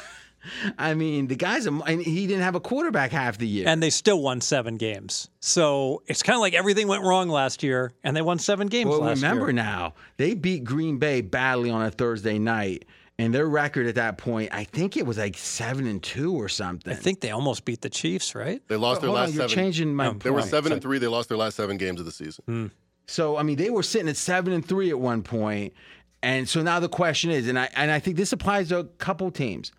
[0.77, 1.71] I mean, the guy's a.
[1.71, 3.67] And he didn't have a quarterback half the year.
[3.67, 5.29] And they still won seven games.
[5.39, 8.89] So it's kind of like everything went wrong last year, and they won seven games
[8.89, 9.53] Well, last remember year.
[9.53, 12.85] now, they beat Green Bay badly on a Thursday night,
[13.19, 16.49] and their record at that point, I think it was like seven and two or
[16.49, 16.91] something.
[16.91, 18.61] I think they almost beat the Chiefs, right?
[18.67, 19.63] They lost their Hold on, last you're seven.
[19.63, 20.07] changing my.
[20.07, 20.49] Oh, they were point.
[20.51, 20.97] seven and three.
[20.97, 22.43] They lost their last seven games of the season.
[22.47, 22.67] Hmm.
[23.05, 25.73] So I mean, they were sitting at seven and three at one point,
[26.21, 28.83] and so now the question is, and I and I think this applies to a
[28.85, 29.71] couple teams: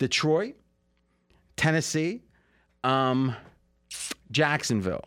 [0.00, 0.54] Detroit,
[1.56, 2.22] Tennessee,
[2.82, 3.36] um,
[4.32, 5.04] Jacksonville.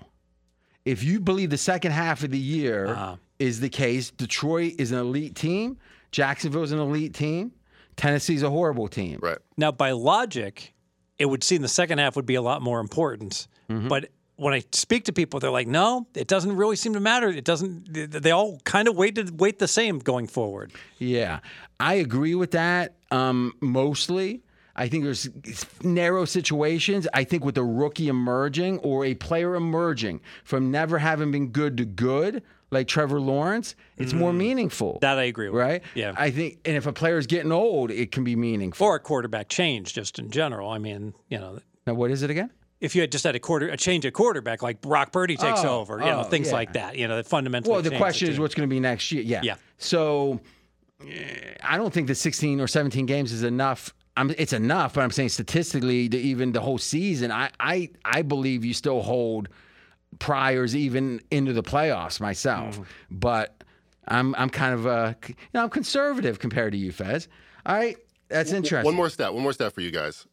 [0.85, 3.15] If you believe the second half of the year Uh-huh.
[3.39, 5.77] is the case, Detroit is an elite team,
[6.11, 7.51] Jacksonville is an elite team,
[7.95, 9.19] Tennessee's a horrible team.
[9.21, 9.37] Right.
[9.57, 10.73] Now, by logic,
[11.19, 13.47] it would seem the second half would be a lot more important.
[13.69, 13.87] Mm-hmm.
[13.87, 17.29] But when I speak to people, they're like, "No, it doesn't really seem to matter.
[17.29, 17.93] It doesn't.
[17.93, 21.39] they- They all kind of wait weight the same going forward." Yeah,
[21.79, 22.95] I agree with that.
[23.11, 24.41] Um, mostly,
[24.75, 25.29] I think there's
[25.83, 27.07] narrow situations.
[27.13, 31.77] I think with a rookie emerging or a player emerging from never having been good
[31.77, 32.41] to good,
[32.71, 34.93] like Trevor Lawrence, it's more meaningful.
[34.95, 34.99] Mm.
[35.01, 35.61] That I agree with.
[35.61, 35.83] right?
[35.93, 36.13] Yeah.
[36.17, 38.87] I think, and if a player is getting old, it can be meaningful.
[38.87, 40.69] or a quarterback change, just in general.
[40.71, 42.49] I mean, you know, Now, what is it again?
[42.81, 45.63] if you had just had a quarter a change at quarterback, like Brock Purdy takes
[45.63, 46.53] Oh, over, you know, oh, things yeah.
[46.53, 46.97] like that.
[46.97, 47.71] You know, that fundamentally.
[47.71, 49.21] Well, the question is what's going to be next year.
[49.23, 49.39] Yeah.
[49.41, 49.55] Yeah.
[49.77, 50.41] So
[51.07, 53.93] eh, I don't think the 16 or 17 games is enough.
[54.15, 58.21] I'm, it's enough, but I'm saying statistically, to even the whole season, I, I, I
[58.21, 59.49] believe you still hold
[60.19, 62.75] priors even into the playoffs myself.
[62.75, 62.83] Mm-hmm.
[63.09, 63.63] But
[64.07, 67.27] I'm, I'm kind of uh, you know, I'm conservative compared to you, Fez.
[67.65, 67.97] All right,
[68.29, 68.85] that's interesting.
[68.85, 69.33] One more stat.
[69.33, 70.27] One more stat for you guys.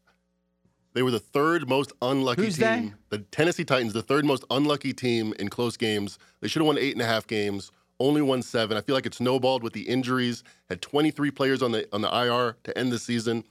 [0.93, 2.97] They were the third most unlucky Who's team.
[3.11, 6.19] The Tennessee Titans, the third most unlucky team in close games.
[6.41, 7.71] They should have won eight and a half games.
[8.01, 8.77] Only won seven.
[8.77, 10.43] I feel like it snowballed with the injuries.
[10.69, 13.45] Had 23 players on the on the IR to end the season.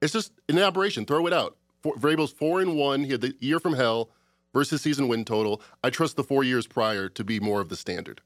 [0.00, 1.04] It's just an aberration.
[1.06, 1.56] Throw it out.
[1.82, 3.04] Four, Vrabel's four and one.
[3.04, 4.10] He had the year from hell
[4.52, 5.60] versus season win total.
[5.82, 8.20] I trust the four years prior to be more of the standard.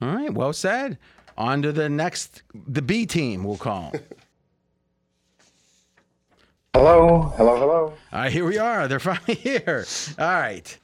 [0.00, 0.98] All right, well said.
[1.36, 3.92] On to the next, the B team, we'll call.
[6.74, 7.94] Hello, hello, hello.
[8.12, 8.88] All right, here we are.
[8.88, 9.86] They're finally here.
[10.18, 10.76] All right.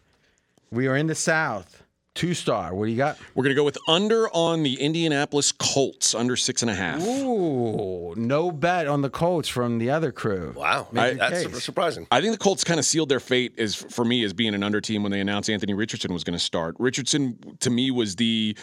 [0.70, 1.79] We are in the South.
[2.20, 2.74] Two star.
[2.74, 3.16] What do you got?
[3.34, 7.00] We're going to go with under on the Indianapolis Colts, under six and a half.
[7.00, 10.52] Ooh, no bet on the Colts from the other crew.
[10.54, 11.64] Wow, Make your that's case.
[11.64, 12.06] surprising.
[12.10, 14.62] I think the Colts kind of sealed their fate as for me as being an
[14.62, 16.76] under team when they announced Anthony Richardson was going to start.
[16.78, 18.54] Richardson to me was the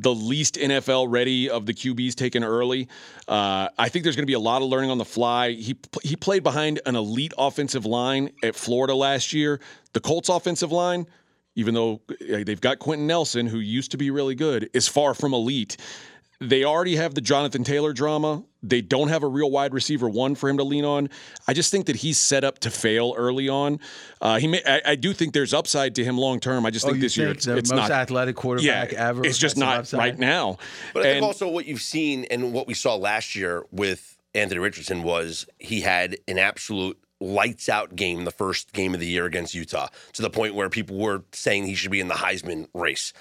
[0.00, 2.88] the least NFL ready of the QBs taken early.
[3.28, 5.52] Uh, I think there's going to be a lot of learning on the fly.
[5.52, 9.60] He he played behind an elite offensive line at Florida last year.
[9.92, 11.06] The Colts offensive line,
[11.56, 15.14] even though uh, they've got Quenton Nelson, who used to be really good, is far
[15.14, 15.76] from elite
[16.40, 18.44] they already have the Jonathan Taylor drama.
[18.62, 21.08] They don't have a real wide receiver one for him to lean on.
[21.48, 23.80] I just think that he's set up to fail early on.
[24.20, 26.66] Uh, he may, I, I do think there's upside to him long term.
[26.66, 29.08] I just Oh, think you this year it's, the it's most not athletic quarterback yeah,
[29.08, 30.58] ever It's just not right now.
[30.92, 34.60] But I think also what you've seen and what we saw last year with Anthony
[34.60, 39.24] Richardson was he had an absolute lights out game the first game of the year
[39.24, 42.68] against Utah to the point where people were saying he should be in the Heisman
[42.74, 43.12] race.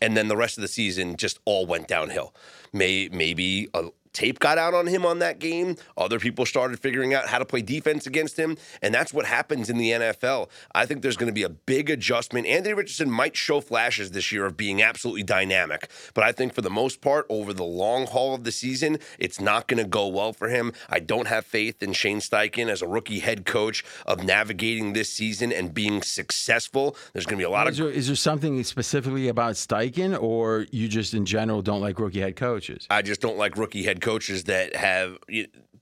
[0.00, 2.34] And then the rest of the season just all went downhill.
[2.72, 5.76] May maybe a tape got out on him on that game.
[5.96, 8.56] Other people started figuring out how to play defense against him.
[8.80, 10.48] And that's what happens in the NFL.
[10.74, 12.46] I think there's going to be a big adjustment.
[12.46, 15.90] Anthony Richardson might show flashes this year of being absolutely dynamic.
[16.14, 19.40] But I think for the most part, over the long haul of the season, it's
[19.40, 20.72] not going to go well for him.
[20.88, 25.10] I don't have faith in Shane Steichen as a rookie head coach of navigating this
[25.10, 26.96] season and being successful.
[27.12, 30.20] There's going to be a lot Is of there, is there something specifically about Steichen,
[30.20, 32.86] or you just in general don't like rookie head coaches?
[32.90, 35.16] I just don't like rookie head coaches that have,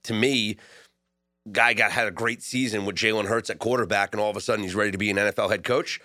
[0.03, 0.55] to me,
[1.51, 4.41] guy got had a great season with Jalen Hurts at quarterback, and all of a
[4.41, 5.99] sudden he's ready to be an NFL head coach.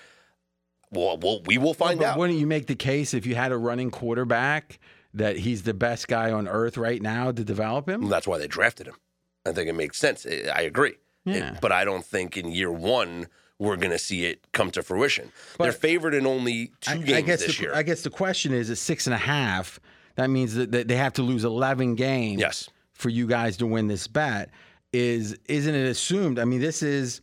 [0.90, 2.18] Well, well we will find But out.
[2.18, 4.78] Wouldn't you make the case if you had a running quarterback
[5.14, 8.08] that he's the best guy on earth right now to develop him?
[8.08, 8.96] That's why they drafted him.
[9.44, 10.26] I think it makes sense.
[10.26, 10.96] I agree.
[11.24, 11.58] It- Yeah.
[11.60, 13.28] but I don't think in year one
[13.58, 15.32] we're going to see it come to fruition.
[15.58, 17.74] They're favored in only two I, games I guess this the, year.
[17.74, 19.80] I guess the question is at six and a half.
[20.16, 22.40] That means that they have to lose eleven games.
[22.40, 22.68] Yes.
[22.92, 24.50] For you guys to win this bet,
[24.92, 26.38] is isn't it assumed?
[26.38, 27.20] I mean, this is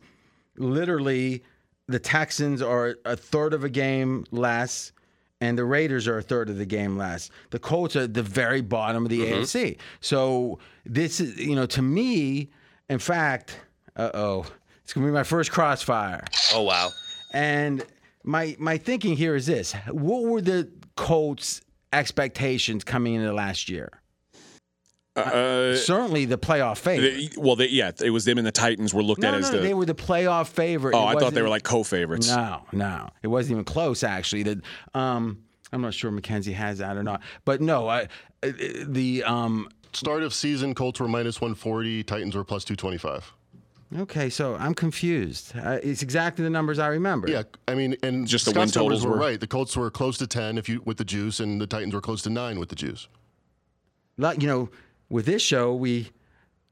[0.56, 1.42] literally
[1.88, 4.92] the Texans are a third of a game less.
[5.40, 7.28] And the Raiders are a third of the game less.
[7.50, 9.42] The Colts are at the very bottom of the Mm-hmm.
[9.42, 9.76] AFC.
[10.00, 12.50] So this is, you know, to me,
[12.88, 13.58] in fact,
[13.96, 14.46] uh oh,
[14.82, 16.24] it's gonna be my first crossfire.
[16.54, 16.90] oh wow.
[17.34, 17.84] And
[18.22, 21.60] my my thinking here is this: What were the Colts'
[21.94, 23.90] expectations coming into last year?
[25.16, 27.32] uh, Certainly the playoff favorite.
[27.34, 29.38] they- well, they, yeah, it was them and the Titans were looked no, at no,
[29.38, 29.62] as no, the.
[29.62, 30.94] they were the playoff favorite.
[30.94, 32.28] oh, It I thought they were like co-favorites.
[32.28, 34.02] No, no, it wasn't even close.
[34.02, 34.58] Actually, that
[34.92, 38.08] um, I'm not sure Mackenzie has that or not, but no, I,
[38.42, 38.50] uh,
[38.86, 43.32] the um, Start of season, Colts were minus 140, Titans were plus 225.
[43.96, 45.52] Okay, so I'm confused.
[45.56, 47.30] Uh, it's exactly the numbers I remember.
[47.30, 49.38] Yeah, I mean, and Just the Scott's win totals were were- right.
[49.40, 52.00] The Colts were close to 10 if you with the juice, and the Titans were
[52.00, 53.08] close to nine with the juice.
[54.18, 54.68] like you know
[55.08, 56.08] with this show we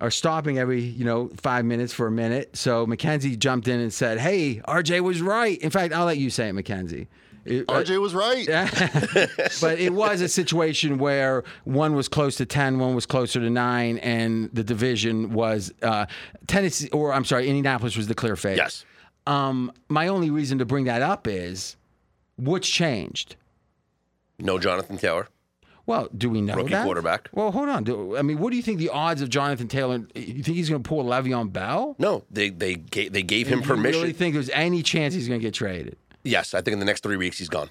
[0.01, 3.93] are stopping every you know five minutes for a minute so mackenzie jumped in and
[3.93, 7.09] said hey rj was right in fact i'll let you say it mackenzie
[7.45, 8.47] It- uh, RJ was right.
[9.61, 13.51] but it was a situation where one was close to 10 one was closer to
[13.51, 16.07] 9 and the division was uh,
[16.47, 18.85] tennessee or i'm sorry indianapolis was the clear favorite Yes.
[19.27, 21.77] um, my only reason to bring that up is
[22.37, 23.37] what's changed
[24.39, 25.29] No Jonathan Taylor.
[25.85, 26.85] Well, do we know Rookie that?
[26.85, 27.29] quarterback.
[27.33, 27.83] Well, hold on.
[27.83, 29.97] Do, I mean, what do you think the odds of Jonathan Taylor?
[30.15, 31.97] You think he's going to pull Le'Veon Bell?
[31.99, 33.69] No, they they gave, they gave him permission.
[33.77, 34.01] Do permission.
[34.03, 35.97] really think there's any chance he's going to get traded?
[36.25, 37.71] Yes, I think in the next three weeks he's gone,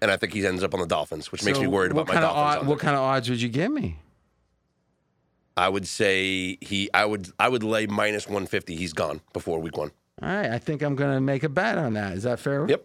[0.00, 2.14] and I think he ends up on the Dolphins, which makes me worried about my
[2.20, 2.62] Dolphins.
[2.62, 3.98] odd- what kind of odds would you give me?
[5.56, 6.88] I would say he.
[6.94, 7.28] I would.
[7.38, 8.76] I would lay minus one fifty.
[8.76, 9.90] He's gone before week one.
[10.22, 12.12] All right, I think I'm going to make a bet on that.
[12.14, 12.66] Is that fair?
[12.68, 12.84] Yep.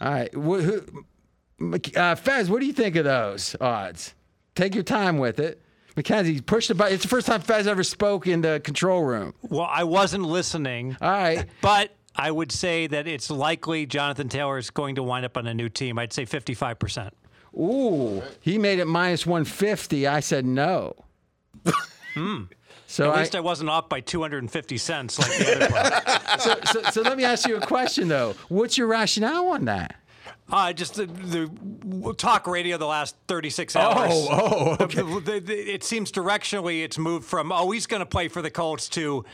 [0.00, 0.82] All right, wh- who,
[1.96, 4.14] uh, Fez, what do you think of those odds?
[4.54, 5.60] Take your time with it.
[5.96, 6.94] Mackenzie, push the button.
[6.94, 9.34] It's the first time Fez ever spoke in the control room.
[9.42, 11.46] Well, I wasn't listening, All right.
[11.60, 15.46] but I would say that it's likely Jonathan Taylor is going to wind up on
[15.46, 15.98] a new team.
[15.98, 17.10] I'd say 55%.
[17.56, 20.06] Ooh, he made it minus 150.
[20.06, 20.94] I said no.
[22.86, 26.40] So At least I wasn't off by 250 cents like the other part.
[26.40, 28.34] so, so, so let me ask you a question though.
[28.48, 29.96] What's your rationale on that?
[30.50, 34.10] Uh, just the, the talk radio the last 36 hours.
[34.12, 35.02] oh, okay.
[35.02, 38.50] The- the- it seems directionally it's moved from, oh, he's going to play for the
[38.50, 39.26] Colts to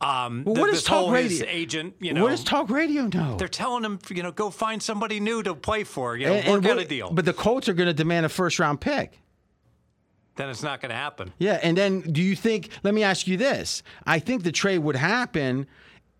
[0.00, 1.44] um, Well, what does talk radio?
[1.48, 2.22] agent, you know.
[2.22, 3.36] what does talk radio know?
[3.36, 6.48] They're telling him, you know, go find somebody new to play for, you know, And-
[6.48, 7.10] work and what- a deal.
[7.12, 9.18] But the Colts are going to demand a first round pick.
[10.36, 11.32] then it's not going to happen.
[11.38, 12.70] Yeah, and then do you think?
[12.82, 15.66] Let me ask you this: I think the trade would happen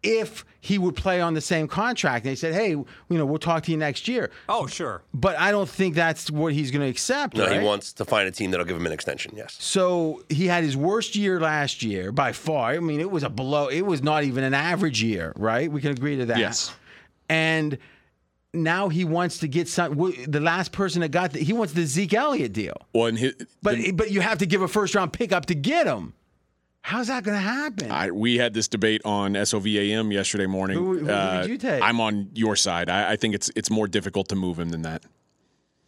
[0.02, 2.24] if he would play on the same contract.
[2.24, 5.02] And they said, "Hey, you know, we'll talk to you next year." Oh, sure.
[5.14, 7.36] But I don't think that's what he's going to accept.
[7.36, 7.60] No, right?
[7.60, 9.32] he wants to find a team that'll give him an extension.
[9.36, 9.56] Yes.
[9.60, 12.72] So he had his worst year last year by far.
[12.72, 13.68] I mean, it was a below.
[13.68, 15.70] It was not even an average year, right?
[15.70, 16.38] We can agree to that.
[16.38, 16.72] Yes.
[17.28, 17.78] And
[18.52, 19.96] now he wants to get some.
[20.26, 23.34] The last person that got the, he wants the Zeke Elliott deal, Well, and his,
[23.62, 26.14] but the- but you have to give a first round pick up to get him.
[26.82, 27.90] How's that going to happen?
[27.90, 30.78] I, we had this debate on SOVAM yesterday morning.
[30.78, 31.06] Uh, Who- who
[31.42, 31.82] did you take?
[31.82, 32.88] I'm on your side.
[32.88, 35.02] I, I think it's it's more difficult to move him than that.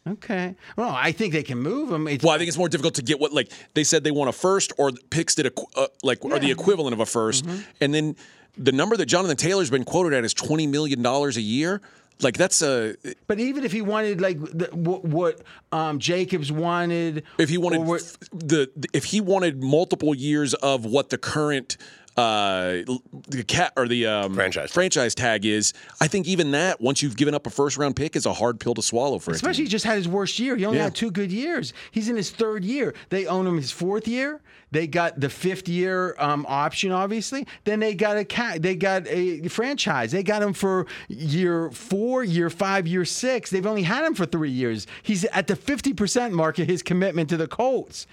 [0.07, 0.57] Okay.
[0.77, 2.09] Well, I think they can move him.
[2.09, 4.29] It's, Well, I think it's more difficult to get what like they said they want
[4.29, 7.95] a first or picks that equ- uh, like are the equivalent of a 1st and
[7.95, 8.17] then
[8.59, 11.81] the number that Jonathan Taylor's been quoted at is twenty million dollars a year.
[12.23, 12.95] Like that's a
[13.27, 15.43] But even if he wanted like the, what, what
[15.73, 21.11] um, Jacobs wanted, if he wanted what- the if he wanted multiple years of what
[21.11, 21.77] the current
[22.17, 22.83] uh
[23.29, 24.71] the cat or the um, Franchise.
[24.71, 28.17] franchise tag is, I think even that once you've given up a first round pick
[28.17, 29.37] is a hard pill to swallow for a team.
[29.37, 30.57] especially he just had his worst year.
[30.57, 30.85] He only Yeah.
[30.85, 31.73] had two good years.
[31.91, 32.95] He's in his third year.
[33.09, 34.41] They own him his fourth year.
[34.73, 37.47] They got the fifth year um, option, obviously.
[37.65, 40.13] Then they got a ca- they got a franchise.
[40.13, 43.51] They got him for year four, year five, year six.
[43.51, 44.87] They've only had him for three years.
[45.03, 48.07] He's at the fifty percent mark of his commitment to the Colts.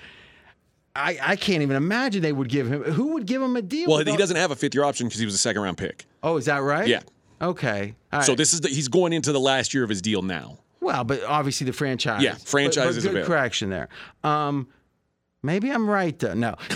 [0.95, 2.84] I, I can't even imagine they would give him.
[2.84, 3.88] Who would give him a deal?
[3.90, 5.78] well, with he doesn't have a fifth year option because he was a second round
[5.78, 6.06] pick.
[6.24, 6.88] Oh, is that right?
[6.88, 7.02] Yeah.
[7.41, 7.95] Okay.
[8.11, 8.38] All So right.
[8.38, 10.57] this is the, he's going into the last year of his deal now.
[10.82, 12.22] Well, but obviously the franchise.
[12.24, 13.28] Yeah, franchise But- but is good available.
[13.28, 13.88] correction there.
[14.24, 14.68] Um,
[15.44, 16.34] maybe I'm right though.
[16.34, 16.56] No.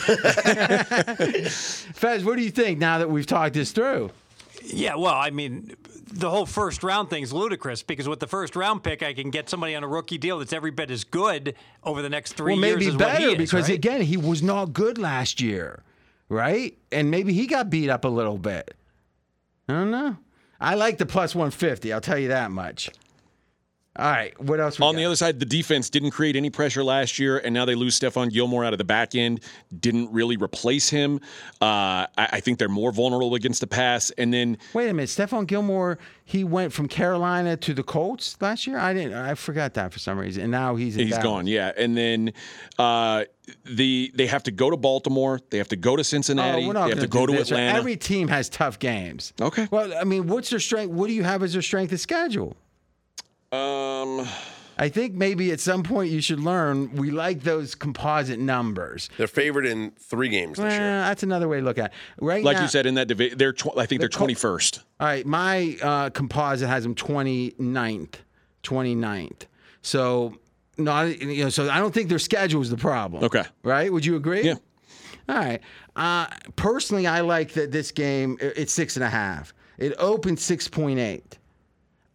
[1.93, 4.11] Fez, what do you think now that we've talked this through?
[4.63, 5.75] Yeah, well, I mean,
[6.05, 9.49] the whole first round thing's ludicrous because with the first round pick, I can get
[9.49, 12.59] somebody on a rookie deal that's every bit as good over the next three well,
[12.59, 13.77] maybe years what he better is, because right?
[13.77, 15.83] again, he was not good last year,
[16.29, 16.77] right?
[16.91, 18.75] And maybe he got beat up a little bit.
[19.67, 20.17] I don't know.
[20.59, 21.91] I like the plus 150.
[21.91, 22.89] I'll tell you that much.
[23.95, 24.39] All right.
[24.41, 24.79] What else?
[24.79, 24.97] On got?
[24.97, 27.99] the other side, the defense didn't create any pressure last year, and now they lose
[27.99, 29.39] Stephon Gilmore out of the back end.
[29.79, 31.17] Didn't really replace him.
[31.61, 34.09] Uh, I, I think they're more vulnerable against the pass.
[34.11, 35.99] And then Wait a minute, Stephon Gilmore.
[36.25, 38.79] He went from Carolina to the Colts last year.
[38.79, 39.13] I didn't.
[39.13, 40.43] I forgot that for some reason.
[40.43, 41.23] And now he's in he's Dallas.
[41.23, 41.47] gone.
[41.47, 42.33] Yeah, and then
[42.79, 43.25] uh,
[43.65, 45.39] the they have to go to Baltimore.
[45.51, 46.65] They have to go to Cincinnati.
[46.65, 47.33] Oh, they have to go to.
[47.33, 47.77] Atlanta.
[47.77, 49.33] Every team has tough games.
[49.39, 49.67] Okay.
[49.69, 50.91] Well, I mean, what's their strength?
[50.91, 52.55] What do you have as their strength of schedule?
[53.53, 54.27] Um,
[54.77, 59.09] I think maybe at some point you should learn we like those composite numbers.
[59.17, 60.79] They're favored in three games this Well, year.
[61.01, 61.93] that's another way to look at it.
[62.19, 64.33] Right like now, you said in that division, they're tw- I think they're Col- twenty
[64.33, 64.81] first.
[64.99, 68.15] All right, my uh, composite has them 29th,
[68.63, 69.41] 29th.
[69.83, 70.37] So
[70.77, 73.23] not you know, so I don't think their schedule is the problem.
[73.23, 73.43] Okay.
[73.63, 73.91] Right?
[73.93, 74.41] Would you agree?
[74.43, 74.55] Yeah.
[75.29, 75.61] All right.
[75.95, 76.25] Uh,
[76.55, 78.37] personally, I like that this game.
[78.41, 79.53] It's six and a half.
[79.77, 81.37] It opened six point eight.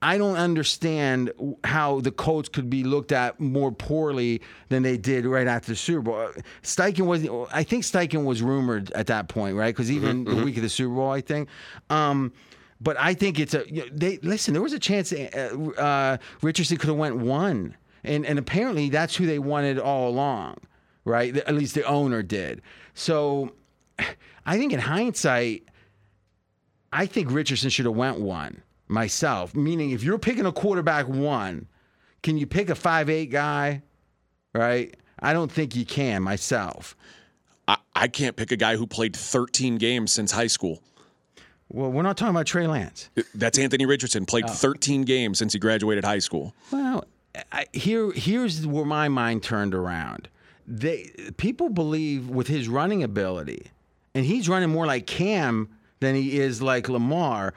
[0.01, 1.33] I don't understand
[1.65, 5.77] how the Colts could be looked at more poorly than they did right after the
[5.77, 6.31] Super Bowl.
[6.63, 9.75] Steichen was, I think Steichen was rumored at that point, right?
[9.75, 11.49] Because even the week of the Super Bowl, I think.
[11.91, 12.33] Um,
[12.81, 13.65] but I think it's a.
[13.91, 14.55] They listen.
[14.55, 19.17] There was a chance uh, uh, Richardson could have went one, and and apparently that's
[19.17, 20.59] who they wanted all along,
[21.05, 21.37] right?
[21.37, 22.63] At least the owner did.
[22.95, 23.53] So,
[24.47, 25.65] I think in hindsight,
[26.93, 29.55] I think Richardson should have went one myself.
[29.55, 31.67] Meaning, if you're picking a quarterback one,
[32.23, 33.83] can you pick a five eight guy?
[34.55, 34.95] Right?
[35.21, 36.97] I don't think you can myself.
[37.67, 40.83] I, I can't pick a guy who played thirteen games since high school.
[41.71, 43.11] Well, we're not talking about Trey Lance.
[43.17, 44.25] Uh, that's Anthony Richardson.
[44.25, 44.53] Played Oh.
[44.53, 46.55] 13 games since he graduated high school.
[46.73, 47.05] Well,
[47.53, 50.29] I, here here's where my mind turned around.
[50.67, 53.67] They people believe with his running ability,
[54.15, 55.69] and he's running more like Cam
[56.01, 57.53] than he is like Lamar.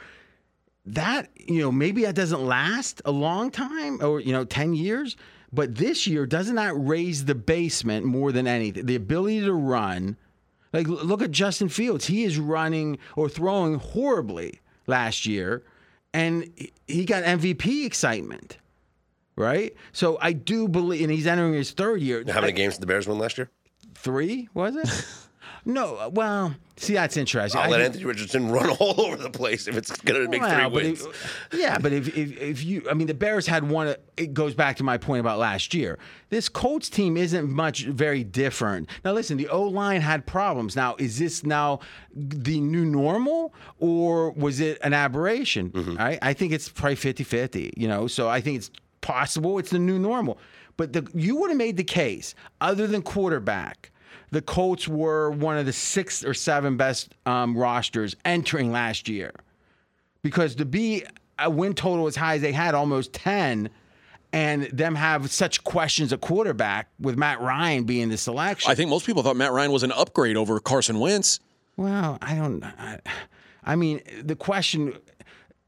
[0.86, 5.16] That you know maybe that doesn't last a long time or you know ten years,
[5.54, 8.86] but this year doesn't that raise the basement more than anything?
[8.88, 10.18] The ability to run.
[10.74, 12.08] Like look at Justin Fields.
[12.08, 15.64] He is running or throwing horribly last year,
[16.14, 18.58] and he- he got MVP excitement
[19.38, 19.74] right?
[19.92, 22.24] So I do believe, and he's entering his third year.
[22.28, 23.50] How many games did the Bears win last year?
[23.96, 24.88] Three was it?
[25.66, 25.96] no.
[25.98, 27.60] uh, Well, see, that's interesting.
[27.60, 30.30] I'll I let think- Anthony Richardson run all over the place if it's going to
[30.30, 31.02] make Well, three wins.
[31.06, 33.96] if- yeah, but if, if if you, I mean, the Bears had one.
[34.18, 35.98] It goes back to my point about last year.
[36.30, 38.90] This Colts team isn't much very different.
[39.04, 40.76] Now, listen, the O line had problems.
[40.76, 41.80] Now, is this now
[42.16, 45.72] the new normal, or was it an aberration?
[45.72, 45.96] Mm-hmm.
[46.00, 48.72] I, I think it's probably 50-50, You know, so I think it's
[49.02, 50.38] possible it's the new normal.
[50.78, 53.91] But the, you would have made the case, other than quarterback.
[54.32, 59.34] The Colts were one of the six or seven best um, rosters entering last year
[60.24, 61.04] because to be
[61.38, 63.70] a win total as high as they had, almost 10,
[64.34, 68.72] and them have such questions at quarterback with Matt Ryan being the selection.
[68.72, 71.40] I think most people thought Matt Ryan was an upgrade over Carson Wentz.
[71.78, 72.64] well, I don't.
[72.64, 73.00] I,
[73.64, 74.94] I mean, the question.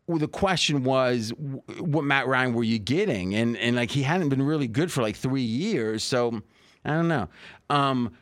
[0.08, 1.32] Well, the question was,
[1.80, 3.36] what Matt Ryan were you getting?
[3.36, 6.42] And and like he hadn't been really good for like three years, so
[6.86, 7.30] I don't know.
[7.70, 8.14] Um,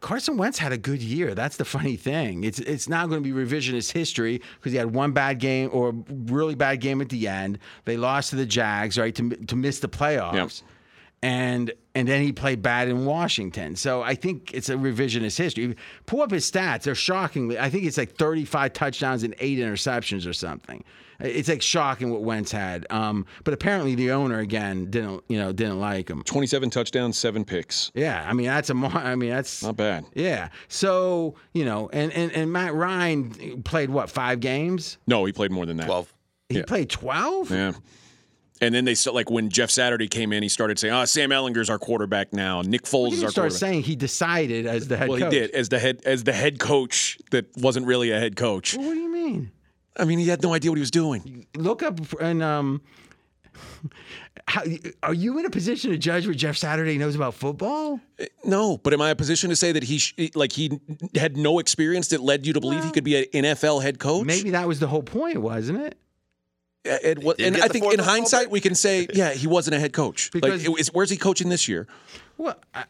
[0.00, 1.34] Carson Wentz had a good year.
[1.34, 2.44] That's the funny thing.
[2.44, 5.92] It's it's now going to be revisionist history because he had one bad game or
[6.08, 7.58] really bad game at the end.
[7.84, 10.34] They lost to the Jags, right, to to miss the playoffs.
[11.22, 13.76] And and then he played bad in Washington.
[13.76, 15.76] So I think it's a revisionist history.
[16.06, 17.58] Pull up his stats; they're shockingly.
[17.58, 20.82] I think it's like 35 touchdowns and eight interceptions or something.
[21.20, 22.86] It's like shocking what Wentz had.
[22.90, 26.22] Um, but apparently the owner again didn't you know didn't like him.
[26.22, 27.90] 27 touchdowns, seven picks.
[27.94, 28.74] Yeah, I mean that's a.
[28.74, 30.04] mo- I mean that's Not bad.
[30.14, 30.48] yeah.
[30.68, 34.98] So, you know, and, and, and Matt Ryan played what, five games?
[35.06, 35.86] No, he played more than that.
[35.86, 36.14] 12.
[36.48, 36.64] He Yeah.
[36.66, 37.50] played 12?
[37.50, 37.72] Yeah.
[38.62, 41.30] And then they st- like when Jeff Saturday came in, he started saying, "Oh, Sam
[41.30, 42.60] Ehlinger's our quarterback now.
[42.60, 45.18] Nick Foles He is didn't our start quarterback." saying he decided as the head well,
[45.18, 45.32] coach.
[45.32, 48.76] he did as the head as the head coach that wasn't really a head coach.
[48.76, 49.50] What do you mean?
[49.96, 51.46] I mean, he had no idea what he was doing.
[51.56, 52.80] Look up and um
[54.46, 54.62] how,
[55.02, 58.00] are you in a position to judge what Jeff Saturday knows about football?
[58.44, 60.80] No, but am I in a position to say that he sh- like he
[61.14, 64.26] had no experience that led you to believe he could be an NFL head coach?
[64.26, 65.98] Maybe that was the whole point, wasn't it?
[66.88, 69.92] Uh, it and I think in hindsight we can say, yeah, he wasn't a head
[69.92, 70.30] coach.
[70.32, 71.86] Because- like, it was- where's he coaching this year?
[72.38, 72.84] Well, I,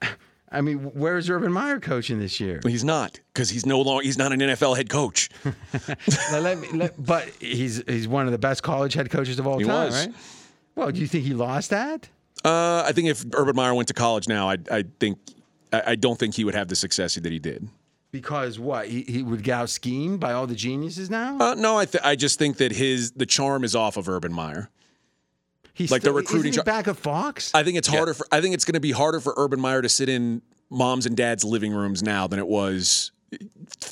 [0.52, 2.60] I mean, where's Urban Meyer coaching this year?
[2.64, 5.28] He's not because he's no longer he's not an NFL head coach.
[6.32, 9.59] Let me, let, but he's he's one of the best college head coaches of all
[9.59, 10.06] He time, was.
[10.06, 10.14] right?
[10.74, 12.09] Well, do you think he lost that?
[12.44, 15.18] Uh, I think if Urban Meyer went to college now, I, I think
[15.72, 17.68] I, I don't think he would have the success that he did.
[18.12, 18.89] Because what?
[18.89, 21.39] He, he would get out schemed by all the geniuses now?
[21.39, 24.32] Uh, no, I th- I just think that his the charm is off of Urban
[24.32, 24.68] Meyer.
[25.74, 27.52] He's like the recruiting Isn't he back of Fox?
[27.55, 29.82] I think it's harder for I think it's going to be harder for Urban Meyer
[29.82, 33.12] to sit in moms and dads' living rooms now than it was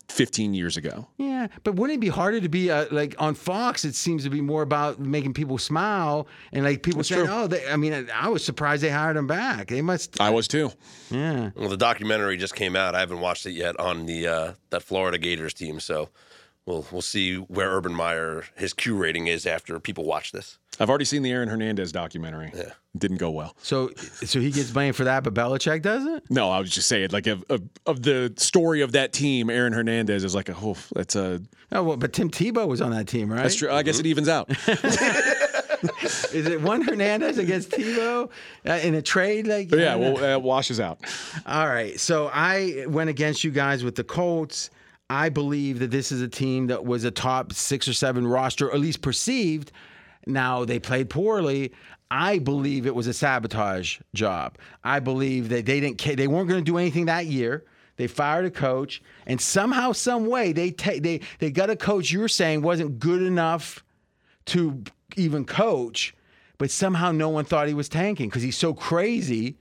[0.09, 1.06] 15 years ago.
[1.16, 3.84] yeah, but wouldn't it be harder to be uh, like on Fox?
[3.84, 7.34] It seems to be more about making people smile and like people saying, true.
[7.34, 9.68] "Oh, they, I mean, I was surprised they hired him back.
[9.68, 10.72] They must." I was too.
[11.10, 11.50] yeah.
[11.55, 12.94] Well, the documentary just came out.
[12.94, 15.78] I haven't watched it yet on the uh, that Florida Gators team.
[15.78, 16.09] So
[16.66, 20.59] we'll we'll see where Urban Meyer his Q rating is after people watch this.
[20.80, 22.50] I've already seen the Aaron Hernandez documentary.
[22.55, 22.60] Yeah.
[22.62, 23.55] It didn't go well.
[23.62, 26.30] So, so he gets blamed for that, but Belichick doesn't.
[26.30, 29.72] No, I was just saying, like, of, of, of the story of that team, Aaron
[29.72, 31.40] Hernandez is like a, oh, that's a,
[31.70, 33.42] Oh, well, but Tim Tebow was on that team, right?
[33.42, 33.70] that's true.
[33.70, 34.48] I guess it evens out.
[36.32, 38.30] Is it one Hernandez against Tebow
[38.66, 39.46] uh, in a trade?
[39.46, 40.12] Like, yeah, I don't know.
[40.14, 40.98] well, uh, washes out.
[41.46, 41.98] All right.
[42.00, 44.70] So I went against you guys with the Colts.
[45.10, 48.68] I believe that this is a team that was a top six or seven roster,
[48.68, 49.70] or at least perceived.
[50.26, 51.72] Now they played poorly.
[52.10, 54.56] I believe it was a sabotage job.
[54.82, 56.02] I believe that they didn't.
[56.16, 57.64] They weren't going to do anything that year.
[57.96, 62.10] They fired a coach, and somehow, some way, they ta- they they got a coach.
[62.10, 63.84] You were saying wasn't good enough
[64.46, 64.84] to
[65.16, 66.14] even coach,
[66.58, 69.58] but somehow no one thought he was tanking because he's so crazy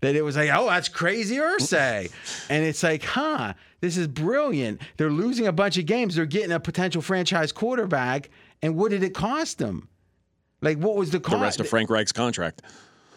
[0.00, 2.12] that it was like, oh, that's crazy Irsay.
[2.48, 4.80] and it's like, huh, this is brilliant.
[4.96, 6.14] They're losing a bunch of games.
[6.14, 8.30] They're getting a potential franchise quarterback.
[8.64, 9.88] And what did it cost them?
[10.62, 11.36] Like, what was the cost?
[11.36, 12.62] The rest of Frank Reich's contract.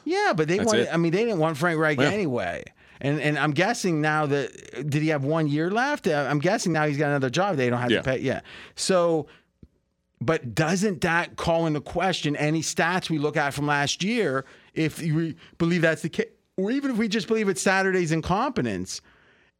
[0.03, 0.93] Yeah, but they That's wanted, it.
[0.93, 2.09] I mean, they didn't want Frank Reich Yeah.
[2.09, 2.65] anyway.
[2.99, 6.07] And and I'm guessing now that did he have one year left?
[6.07, 7.55] Uh, I'm guessing now he's got another job.
[7.55, 7.97] They don't have Yeah.
[7.97, 8.19] to pay.
[8.19, 8.41] Yeah.
[8.75, 9.27] So,
[10.19, 14.99] but doesn't that call into question any stats we look at from last year if
[14.99, 18.99] we believe that's the case, or even if we just believe it's Saturday's incompetence?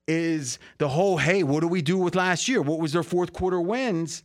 [0.08, 2.62] Is the whole hey, what do we do with last year?
[2.62, 4.24] What was their fourth quarter wins?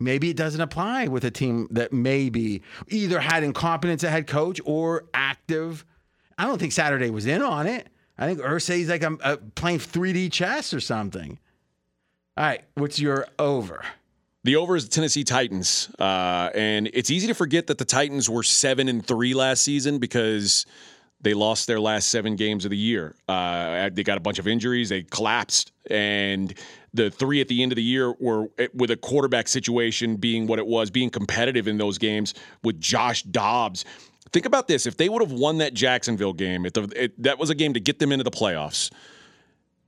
[0.00, 4.60] Maybe it doesn't apply with a team that maybe either had incompetence at head coach
[4.64, 5.84] or active.
[6.36, 7.88] I don't think Saturday was in on it.
[8.16, 11.38] I think Irsay's like I'm uh, playing 3D chess or something.
[12.36, 13.84] All right, what's your over?
[14.44, 18.30] The over is the Tennessee Titans, uh, and it's easy to forget that the Titans
[18.30, 20.64] were seven and three last season because
[21.20, 23.16] they lost their last seven games of the year.
[23.28, 26.54] Uh, they got a bunch of injuries, they collapsed, and
[26.98, 30.46] the three at the end of the year were eh, with a quarterback situation being
[30.46, 33.84] what it was, being competitive in those games with Josh Dobbs.
[34.32, 37.38] Think about this: if they would have won that Jacksonville game, if the, it, that
[37.38, 38.90] was a game to get them into the playoffs.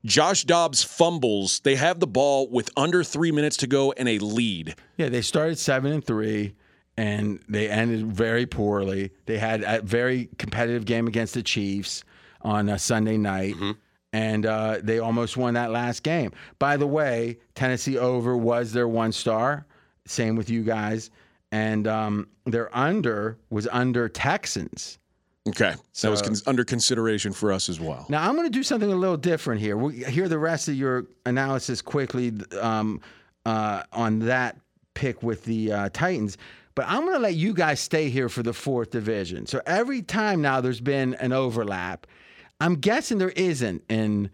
[0.07, 1.61] Josh Dobbs fumbles.
[1.61, 4.77] They have the ball with under three minutes to go and a lead.
[4.97, 6.55] Yeah, they started seven and three,
[6.97, 9.11] and they ended very poorly.
[9.27, 12.03] They had a very competitive game against the Chiefs
[12.41, 13.57] on a Sunday night,
[14.12, 16.32] and uh, they almost won that last game.
[16.59, 19.66] By the way, Tennessee over was their one star.
[20.07, 21.11] Same with you guys,
[21.53, 24.99] and um, their under was under Texans.
[25.49, 25.74] Okay.
[26.03, 28.07] that was con- under consideration for us as well.
[28.09, 29.77] Now I'm going to do something a little different here.
[29.77, 33.01] We hear the rest of your analysis quickly um,
[33.47, 34.57] uh, on that
[34.95, 36.37] pick with the uh, Titans,
[36.74, 39.47] but I'm going to let you guys stay here for the fourth division.
[39.47, 42.07] So every time now there's been an overlap,
[42.61, 44.31] I'm guessing there isn't in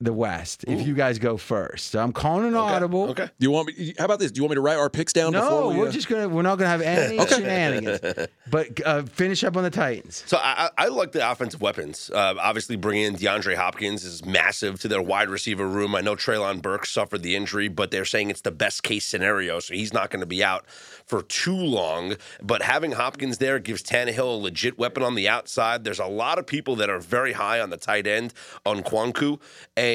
[0.00, 1.90] the West if you guys go first.
[1.90, 3.10] So I'm calling an audible.
[3.10, 3.24] Okay.
[3.24, 3.94] Do you want me?
[3.98, 4.30] How about this?
[4.30, 5.32] Do you want me to write our picks down?
[5.32, 8.28] No, before we, we're uh, just gonna we're not gonna have any shenanigans.
[8.50, 10.24] But uh, finish up on the Titans.
[10.26, 12.10] So I, I I like the offensive weapons.
[12.12, 15.94] Uh, obviously, bringing in DeAndre Hopkins is massive to their wide receiver room.
[15.94, 19.60] I know Treylon Burks suffered the injury, but they're saying it's the best case scenario,
[19.60, 22.16] so he's not going to be out for too long.
[22.42, 25.84] But having Hopkins there gives Tannehill a legit weapon on the outside.
[25.84, 28.32] There's a lot of people that are very high on the tight end
[28.64, 29.38] on Kwanku,
[29.76, 29.89] and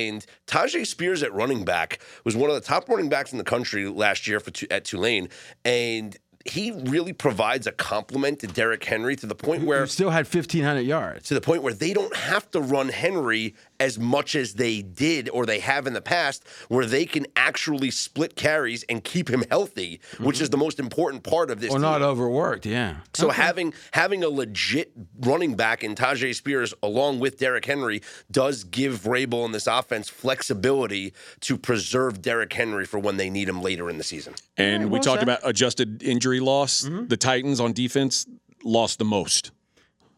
[0.47, 3.87] Tyjae Spears at running back was one of the top running backs in the country
[3.87, 5.29] last year for at Tulane,
[5.63, 6.17] and.
[6.47, 10.31] He really provides a compliment to Derrick Henry to the point where You still had
[10.31, 11.27] 1,500 yards.
[11.29, 15.29] to the point where they don't have to run Henry as much as they did
[15.29, 19.43] or they have in the past, where they can actually split carries and keep him
[19.49, 20.51] healthy, which is mm-hmm.
[20.51, 21.71] the most important part of this.
[21.71, 21.81] Or team.
[21.81, 22.97] not overworked, yeah.
[23.13, 28.63] So having having a legit running back in Tyjae Spears along with Derrick Henry does
[28.63, 33.61] give Vrabel in this offense flexibility to preserve Derrick Henry for when they need him
[33.61, 34.33] later in the season.
[34.57, 35.23] And we well talked said.
[35.23, 36.83] about adjusted injury loss.
[36.83, 37.07] Mm-hmm.
[37.07, 38.25] The Titans on defense
[38.63, 39.51] lost the most.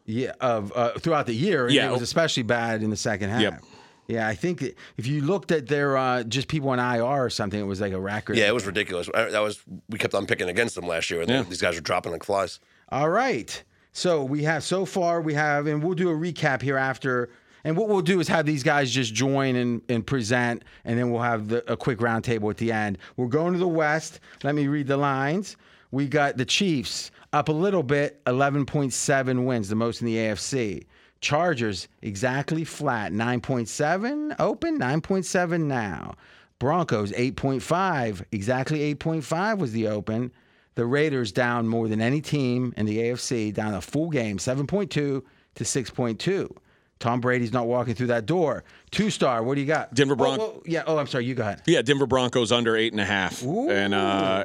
[0.08, 1.66] Yeah, of uh, throughout the year.
[1.66, 1.88] and Yeah.
[1.88, 3.42] it was especially bad in the second half.
[3.42, 3.62] Yep.
[4.06, 4.62] Yeah, I think
[4.96, 7.92] if you looked at their uh, just people on IR or something, it was like
[7.92, 8.38] a record.
[8.38, 9.10] Yeah, it was ridiculous.
[9.14, 9.60] I- That was
[9.90, 11.42] we kept on picking against them last year, and Yeah.
[11.42, 12.58] these guys were dropping like flies.
[12.88, 13.62] All right.
[13.92, 17.28] So we have so far we have, and we'll do a recap here after.
[17.64, 21.10] And what we'll do is have these guys just join and, and present, and then
[21.10, 22.96] we'll have the, a quick roundtable at the end.
[23.18, 24.20] We're going to the West.
[24.42, 25.56] Let me read the lines.
[25.90, 30.86] We got the Chiefs up a little bit, 11.7 wins, the most in the AFC.
[31.20, 36.14] Chargers exactly flat, 9.7 open, 9.7 now.
[36.58, 40.32] Broncos 8.5, exactly 8.5 was the open.
[40.74, 44.88] The Raiders down more than any team in the AFC, down a full game, 7.2
[44.88, 45.24] to
[45.56, 46.56] 6.2.
[46.98, 48.64] Tom Brady's not walking through that door.
[48.90, 49.94] Two star, what do you got?
[49.94, 51.62] Denver Oh, Bron- oh, yeah, oh, I'm sorry, you go ahead.
[51.66, 53.42] Yeah, Denver Broncos under eight and a half.
[53.44, 53.70] Ooh.
[53.70, 54.44] And uh,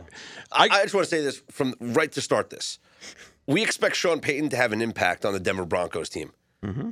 [0.51, 2.79] I, I just want to say this from right to start this.
[3.47, 6.31] We expect Sean Payton to have an impact on the Denver Broncos team.
[6.63, 6.91] Mm-hmm.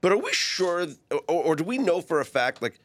[0.00, 2.80] But are we sure, or, or do we know for a fact, like,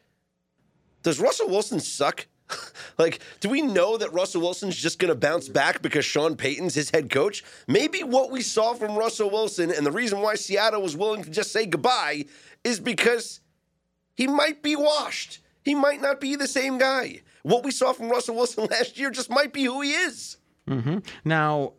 [1.02, 2.26] does Russell Wilson suck?
[2.98, 6.74] like, do we know that Russell Wilson's just going to bounce back because Sean Payton's
[6.74, 7.44] his head coach?
[7.66, 11.30] Maybe what we saw from Russell Wilson and the reason why Seattle was willing to
[11.30, 12.26] just say goodbye
[12.64, 13.40] is because
[14.14, 15.40] he might be washed.
[15.64, 17.22] He might not be the same guy.
[17.42, 20.36] What we saw from Russell Wilson last year just might be who he is.
[20.68, 20.98] Mm-hmm.
[21.24, 21.74] Now,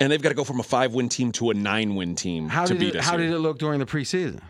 [0.00, 2.48] and they've got to go from a five win team to a nine win team
[2.48, 3.04] how to did beat it, us.
[3.04, 3.26] how here.
[3.26, 4.40] did it look during the preseason?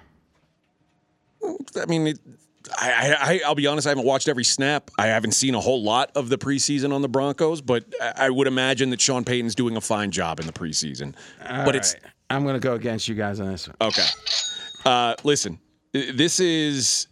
[1.43, 2.19] I mean, it,
[2.79, 3.87] I, I, I'll be honest.
[3.87, 4.91] I haven't watched every snap.
[4.99, 8.31] I haven't seen a whole lot of the preseason on the Broncos, but I I
[8.31, 11.15] would imagine that Sean Payton's doing a fine job in the preseason.
[11.41, 12.13] but it's All right.
[12.31, 13.77] I'm going to go against you guys on this one.
[13.83, 14.07] okay.
[14.85, 15.59] Uh, listen,
[15.93, 17.07] this is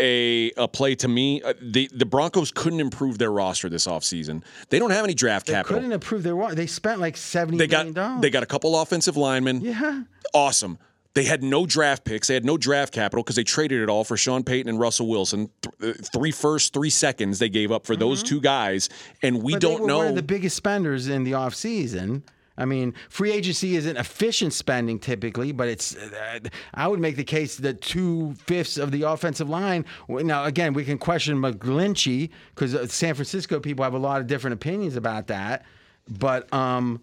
[0.00, 1.42] a a play to me.
[1.42, 4.42] Uh, the the Broncos couldn't improve their roster this offseason.
[4.70, 5.76] They don't have any draft They capital.
[5.76, 8.22] couldn't improve their wa- They spent like seventy They million got dollars.
[8.22, 9.60] they got a couple offensive linemen.
[9.60, 10.02] yeah.
[10.32, 10.78] awesome.
[11.14, 12.26] They had no draft picks.
[12.28, 15.06] They had no draft capital because they traded it all for Sean Payton and Russell
[15.06, 15.48] Wilson.
[15.80, 18.88] Th- uh, three first, three seconds they gave up for those two guys,
[19.22, 19.54] and we Mm-hmm.
[19.54, 19.98] But don't they were know.
[19.98, 22.22] one of the biggest spenders in the offseason.
[22.56, 25.96] I mean, free agency isn't efficient spending typically, but it's.
[25.96, 26.38] Uh,
[26.72, 29.84] I would make the case that two fifths of the offensive line.
[30.08, 34.54] Now, again, we can question McGlinchey because San Francisco people have a lot of different
[34.54, 35.64] opinions about that,
[36.08, 37.00] but um,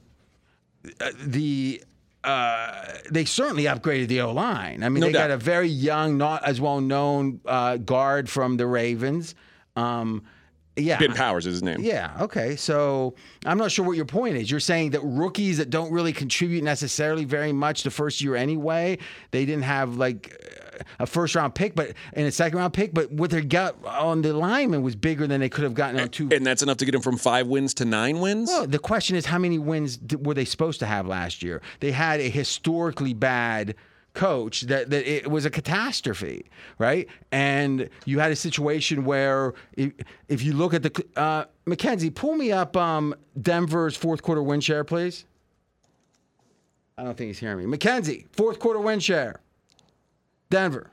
[1.00, 1.82] uh, the.
[2.24, 4.84] Uh, they certainly upgraded the O line.
[4.84, 5.30] I mean, No they doubt.
[5.30, 9.34] got a very young, not as well known uh, guard from the Ravens.
[9.76, 10.24] Um,
[10.78, 11.82] yeah, ben Powers is his name.
[11.82, 12.16] yeah.
[12.22, 12.56] Okay.
[12.56, 13.16] So
[13.46, 14.50] I'm not sure what your point is.
[14.50, 18.98] You're saying that rookies that don't really contribute necessarily very much the first year anyway,
[19.32, 20.34] they didn't have like
[21.00, 24.22] a first round pick, but and a second round pick, but what they got on
[24.22, 26.30] the lineman was bigger than they could have gotten on two.
[26.32, 28.50] And that's enough to get them from five wins to nine wins.
[28.50, 31.62] Well, the question is, how many wins were they supposed to have last year?
[31.80, 33.76] They had a historically bad
[34.14, 36.46] coach that, that it was a catastrophe,
[36.78, 37.08] right?
[37.32, 39.94] And you had a situation where if,
[40.28, 44.60] if you look at the uh, Mackenzie, pull me up um, Denver's fourth quarter win
[44.60, 45.26] share, please.
[46.98, 47.66] I don't think he's hearing me.
[47.66, 49.40] Mackenzie, fourth quarter win share.
[50.52, 50.92] Denver.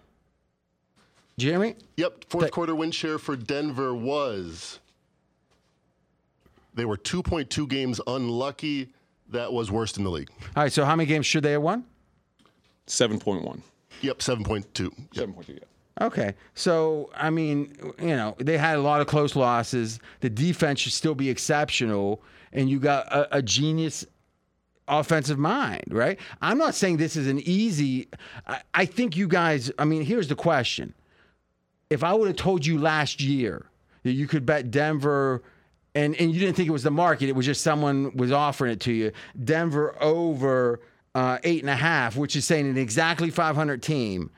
[1.37, 1.75] Did you hear me?
[1.99, 4.81] Yep, fourth Th- quarter win share for Denver was.
[6.75, 8.93] They were 2.2 games unlucky.
[9.31, 10.31] That was worst in the league.
[10.57, 10.73] All right.
[10.73, 11.85] So how many games should they have won?
[12.87, 13.63] Seven point one.
[14.01, 14.85] Yep, 7.2.
[14.85, 14.95] Yep.
[15.13, 15.53] Seven point two.
[15.55, 16.07] Yeah.
[16.07, 16.35] Okay.
[16.55, 19.99] So, I mean, you know, they had a lot of close losses.
[20.21, 22.23] The defense should still be exceptional.
[22.53, 24.07] And you got a, a genius
[24.89, 26.19] offensive mind, right?
[26.41, 28.09] I'm not saying this is an easy.
[28.47, 30.95] I, I think you guys, I mean, here's the question
[31.91, 33.67] if I would have told you last year
[34.03, 35.43] that you could bet Denver,
[35.95, 38.73] and, and you didn't think it was the market, it was just someone was offering
[38.73, 39.13] it to you,
[39.43, 40.81] Denver over
[41.15, 44.31] uh, eight and a half, which is saying an exactly 500 team.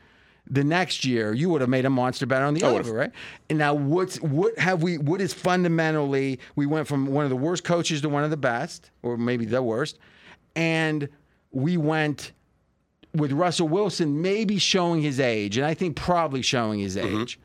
[0.52, 3.12] The next year, you would have made a monster bet on the over, right?
[3.48, 4.98] And now, what's what have we?
[4.98, 6.40] What is fundamentally?
[6.56, 9.44] We went from one of the worst coaches to one of the best, or maybe
[9.44, 9.98] the worst,
[10.54, 11.08] and
[11.50, 12.32] we went
[13.14, 17.22] with Russell Wilson maybe showing his age, and I think probably showing his mm-hmm.
[17.22, 17.40] age.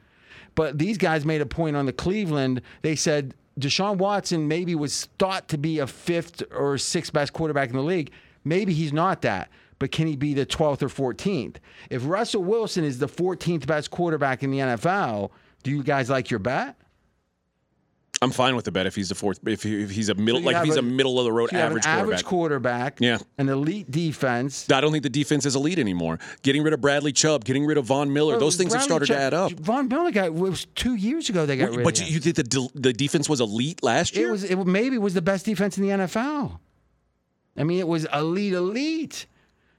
[0.53, 2.61] But these guys made a point on the Cleveland.
[2.81, 7.69] They said Deshaun Watson maybe was thought to be a fifth or sixth best quarterback
[7.69, 8.11] in the league.
[8.43, 9.49] Maybe he's not that,
[9.79, 11.57] but can he be the 12th or 14th?
[11.89, 15.31] If Russell Wilson is the 14th best quarterback in the NFL,
[15.63, 16.75] do you guys like your bet?
[18.21, 19.39] I'm fine with the bet if he's the fourth.
[19.45, 21.31] If, he, if he's a middle, you like if he's a- a, middle of the
[21.33, 22.95] road have average average quarterback.
[22.95, 23.17] quarterback, Yeah.
[23.37, 24.69] an elite defense.
[24.71, 26.19] I don't think the defense is elite anymore.
[26.41, 29.13] Getting rid of Bradley Chubb, getting rid of Von Miller, those things have Bradley started
[29.13, 29.51] to add up.
[29.53, 31.45] Von Miller got it was two years ago.
[31.45, 34.29] They got rid But of you, you think the the defense was elite last year?
[34.29, 36.59] It was it maybe was the best defense in the NFL.
[37.57, 39.25] I mean, it was elite, elite.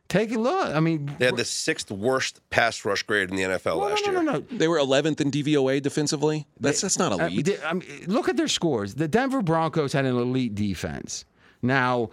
[0.09, 0.73] Take a look.
[0.74, 4.07] I mean, They had the sixth worst pass rush grade in the NFL no, last
[4.07, 4.23] no, year.
[4.23, 4.45] no, no, no.
[4.59, 6.47] they were 11th in DVOA defensively.
[6.61, 7.47] That's that's not Uh, elite.
[7.47, 8.95] they- I mean, look at their scores.
[8.95, 11.24] The Denver Broncos had an elite defense.
[11.61, 12.11] Now,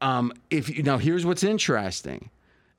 [0.00, 2.30] um, if you now here's what's interesting,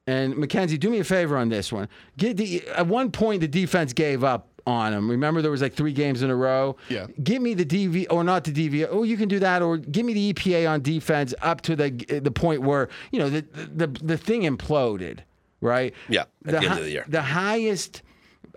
[0.05, 1.87] and Mackenzie, do me a favor on this one.
[2.17, 5.09] Get the at one point the defense gave up on them.
[5.09, 6.75] Remember there was like three games in a row.
[6.89, 7.07] Yeah.
[7.23, 8.87] Give me the DV or not the DV.
[8.91, 11.91] Oh, you can do that, or give me the EPA on defense up to the
[12.23, 15.19] the point where you know the the the thing imploded.
[15.61, 15.93] Right.
[16.07, 17.05] Yeah, at the end hi- of the year.
[17.07, 18.01] The highest.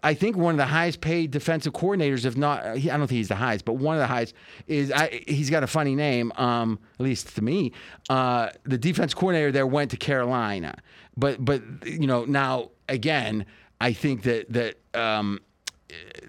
[0.05, 3.19] I think one of the highest paid defensive coordinators, if not, he- I don't think
[3.19, 4.35] he's the highest, but one of the highest
[4.66, 7.70] is I, he's got a funny name, um, at least to me.
[8.11, 10.74] Uh, the defense coordinator there went to Carolina,
[11.16, 13.47] but but you know now again,
[13.81, 15.39] I think that that um,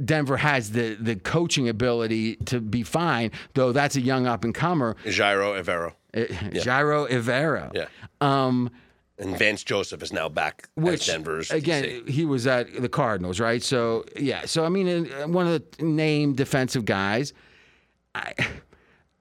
[0.04, 4.54] Denver has the the coaching ability to be fine, though that's a young up and
[4.54, 5.94] comer, Ejiro Evero.
[6.64, 7.72] Gyro Ivero.
[7.74, 7.88] Yeah.
[8.22, 8.70] Um,
[9.18, 12.10] And Vance Joseph is now back which as Denver's again DC.
[12.10, 13.62] he was at the Cardinals, right?
[13.64, 17.34] So yeah, so I mean, uh, one of the named defensive guys.
[18.16, 18.34] I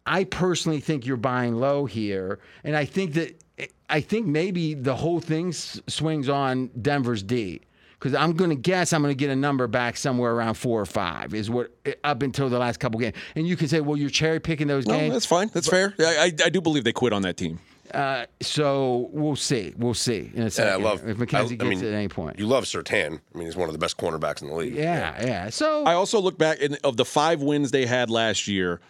[0.04, 3.42] I personally think you're buying low here, and I think that
[3.88, 7.60] I think maybe the whole thing swings on Denver's D.
[8.02, 10.80] Because I'm going to guess I'm going to get a number back somewhere around four
[10.80, 11.70] or five is what
[12.02, 13.14] up until the last couple games.
[13.36, 15.12] And you can say, well, you're cherry picking those no, games.
[15.12, 15.50] that's fine.
[15.54, 15.94] That's fair.
[16.00, 17.60] I, I, I do believe they quit on that team.
[17.94, 19.72] Uh, so we'll see.
[19.76, 21.94] We'll see in a And I love if Mackenzie I, I gets mean, it at
[21.94, 22.40] any point.
[22.40, 23.20] You love Surtain.
[23.34, 24.74] I mean, he's one of the best cornerbacks in the league.
[24.74, 25.50] Yeah, yeah.
[25.50, 28.80] So I also look back and of the five wins they had last year,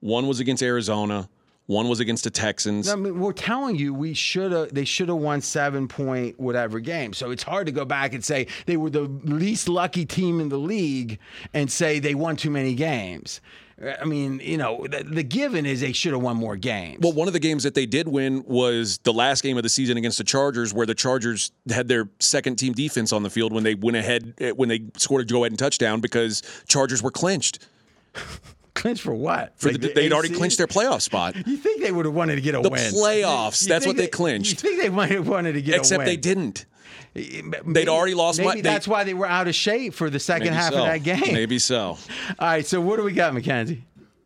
[0.00, 1.28] one was against Arizona,
[1.66, 2.88] one was against the Texans.
[2.88, 4.74] I mean, we're telling you we should have.
[4.74, 7.12] They should have won seven point whatever game.
[7.14, 10.50] So it's hard to go back and say they were the least lucky team in
[10.50, 11.18] the league
[11.54, 13.40] and say they won too many games.
[14.00, 17.00] I mean, you know, the, the given is they should have won more games.
[17.00, 19.68] Well, one of the games that they did win was the last game of the
[19.68, 23.52] season against the Chargers, where the Chargers had their second team defense on the field
[23.52, 27.02] when they went ahead eh, when they scored a go ahead and touchdown because Chargers
[27.02, 27.66] were clinched.
[28.84, 29.54] clinch for what?
[29.58, 30.36] For Like the, the they'd already AC?
[30.36, 31.34] clinched their playoff spot.
[31.46, 32.92] You think they would have wanted to get a The win?
[32.92, 33.62] playoffs.
[33.62, 34.60] You That's what they You clinched.
[34.60, 36.06] think they might have wanted to get a Except win?
[36.06, 36.66] they didn't.
[37.14, 40.18] They'd already lost Maybe my- they- that's why they were out of shape for the
[40.20, 40.80] second half so.
[40.80, 41.32] of that game.
[41.32, 41.96] Maybe so.
[42.38, 42.66] All right.
[42.66, 43.84] So what do we got, Mackenzie?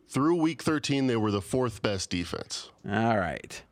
[0.08, 2.70] Through week 13, they were the fourth best defense.
[2.90, 3.62] All right.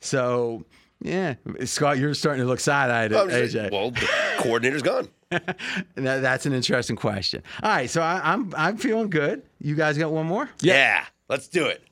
[0.00, 0.64] So,
[1.00, 1.34] yeah,
[1.64, 3.70] Scott, you're starting to look side-eyed at AJ.
[3.70, 4.08] well, the
[4.38, 5.08] coordinator's gone.
[5.96, 7.42] That- that's an interesting question.
[7.62, 9.42] All right, so I, I'm I'm feeling good.
[9.60, 10.48] You guys got one more?
[10.60, 11.04] Yeah.
[11.28, 11.82] let's do it.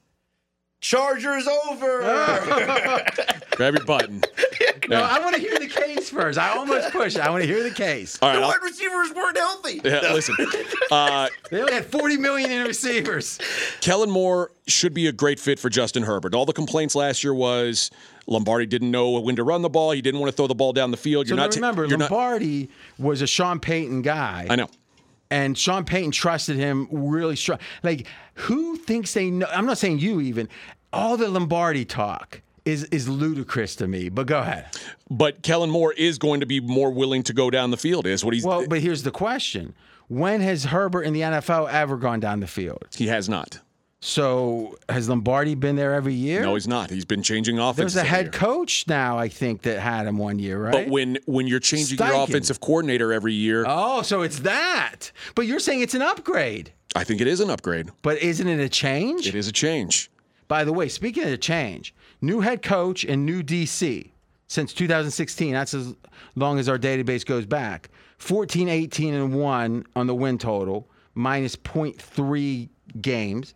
[0.83, 2.03] Chargers over.
[3.53, 4.23] Grab your button.
[4.89, 6.39] No, I want to hear the case first.
[6.39, 7.17] I almost pushed.
[7.17, 7.23] it.
[7.23, 8.19] I want to hear the case.
[8.21, 8.35] All right.
[8.37, 9.81] the I'll- wide receivers weren't healthy.
[9.85, 10.35] yeah, listen.
[10.91, 13.39] Uh, They only had 40 million in receivers.
[13.81, 16.35] Kellen Moore should be a great fit for Justin Herbert.
[16.35, 17.91] All the complaints last year was
[18.27, 19.93] Lombardi didn't know when to run the ball.
[19.93, 21.27] He didn't want to throw the ball down the field.
[21.27, 21.53] So You're now not.
[21.53, 22.69] ta- remember, you're not- Lombardi
[22.99, 24.49] was a Sean Payton guy.
[24.51, 24.69] I know.
[25.33, 27.59] And Sean Payton trusted him really strong.
[27.83, 29.47] Like, who thinks they know?
[29.51, 30.49] I'm not saying you even.
[30.93, 34.11] All the Lombardi talk is is ludicrous to me.
[34.11, 34.67] But go ahead.
[35.11, 38.07] But Kellen Moore is going to be more willing to go down the field.
[38.07, 38.45] Is what he's.
[38.45, 39.75] Well, but here's the question:
[40.09, 42.87] When has Herbert in the NFL ever gone down the field?
[42.95, 43.61] he has not.
[44.05, 46.43] So has Lombardi been there every year?
[46.43, 46.91] No, he's not.
[46.91, 47.95] He's been changing offenses.
[47.95, 48.33] There's a head year.
[48.33, 50.73] coach now, I think, that had him one year, right?
[50.73, 55.13] But when when you're changing your offensive coordinator every year, oh, so it's that.
[55.37, 56.73] But you're saying it's an upgrade.
[56.97, 57.91] I think it is an upgrade.
[58.03, 59.29] But isn't it a change?
[59.29, 60.11] It is a change.
[60.49, 64.11] By the way, speaking of the change, new head coach and new DC.
[64.49, 65.53] since 2016.
[65.53, 65.95] That's as
[66.35, 67.89] long as our database goes back.
[68.19, 72.69] 14, 18, and 1 on the win total, minus 0.3
[73.01, 73.55] games.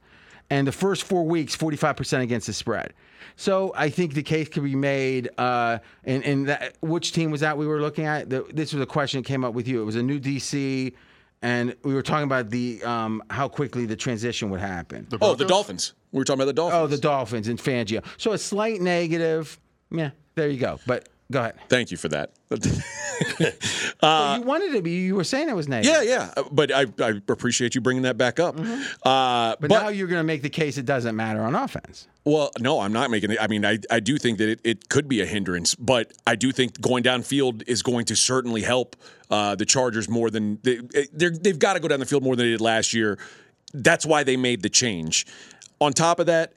[0.50, 2.94] And the first four weeks, 45% against the spread.
[3.36, 5.28] So I think the case could be made.
[5.36, 8.30] Uh, and and that, which team was that we were looking at?
[8.30, 9.82] The, this was a question that came up with you.
[9.82, 10.94] It was a new DC,
[11.42, 15.06] and we were talking about the um, how quickly the transition would happen.
[15.20, 15.92] Oh, the Dolphins.
[16.12, 16.82] We were talking about the Dolphins.
[16.82, 18.04] Oh, the Dolphins and Fangio.
[18.16, 19.60] So a slight negative.
[19.90, 20.80] Yeah, there you go.
[20.86, 21.54] But go ahead.
[21.68, 22.30] Thank you for that.
[24.02, 24.90] Well, you wanted to be.
[24.90, 26.04] You were saying it was negative.
[26.04, 26.34] yeah, yeah.
[26.36, 28.56] Uh, But I, I appreciate you bringing that back up.
[28.56, 28.82] Mm-hmm.
[29.08, 32.08] Uh, But, now you're going to make the case it doesn't matter on offense.
[32.24, 33.38] Well, no, I'm not making it.
[33.40, 36.36] I mean, I, I do think that it, it could be a hindrance, but I
[36.36, 38.96] do think going downfield is going to certainly help
[39.30, 40.80] uh, the Chargers more than they,
[41.12, 43.18] they're, they've got to go down the field more than they did last year.
[43.72, 45.26] That's why they made the change.
[45.80, 46.52] On top of that,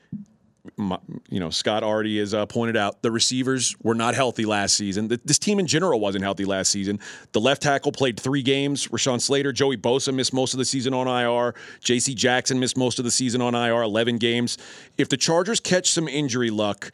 [0.77, 5.07] you know, Scott already has uh, pointed out the receivers were not healthy last season.
[5.07, 6.99] This team in general wasn't healthy last season.
[7.31, 8.87] The left tackle played three games.
[8.87, 11.55] Rashawn Slater, Joey Bosa missed most of the season on IR.
[11.81, 12.13] J.C.
[12.13, 14.57] Jackson missed most of the season on IR, 11 games.
[14.97, 16.91] If the Chargers catch some injury luck,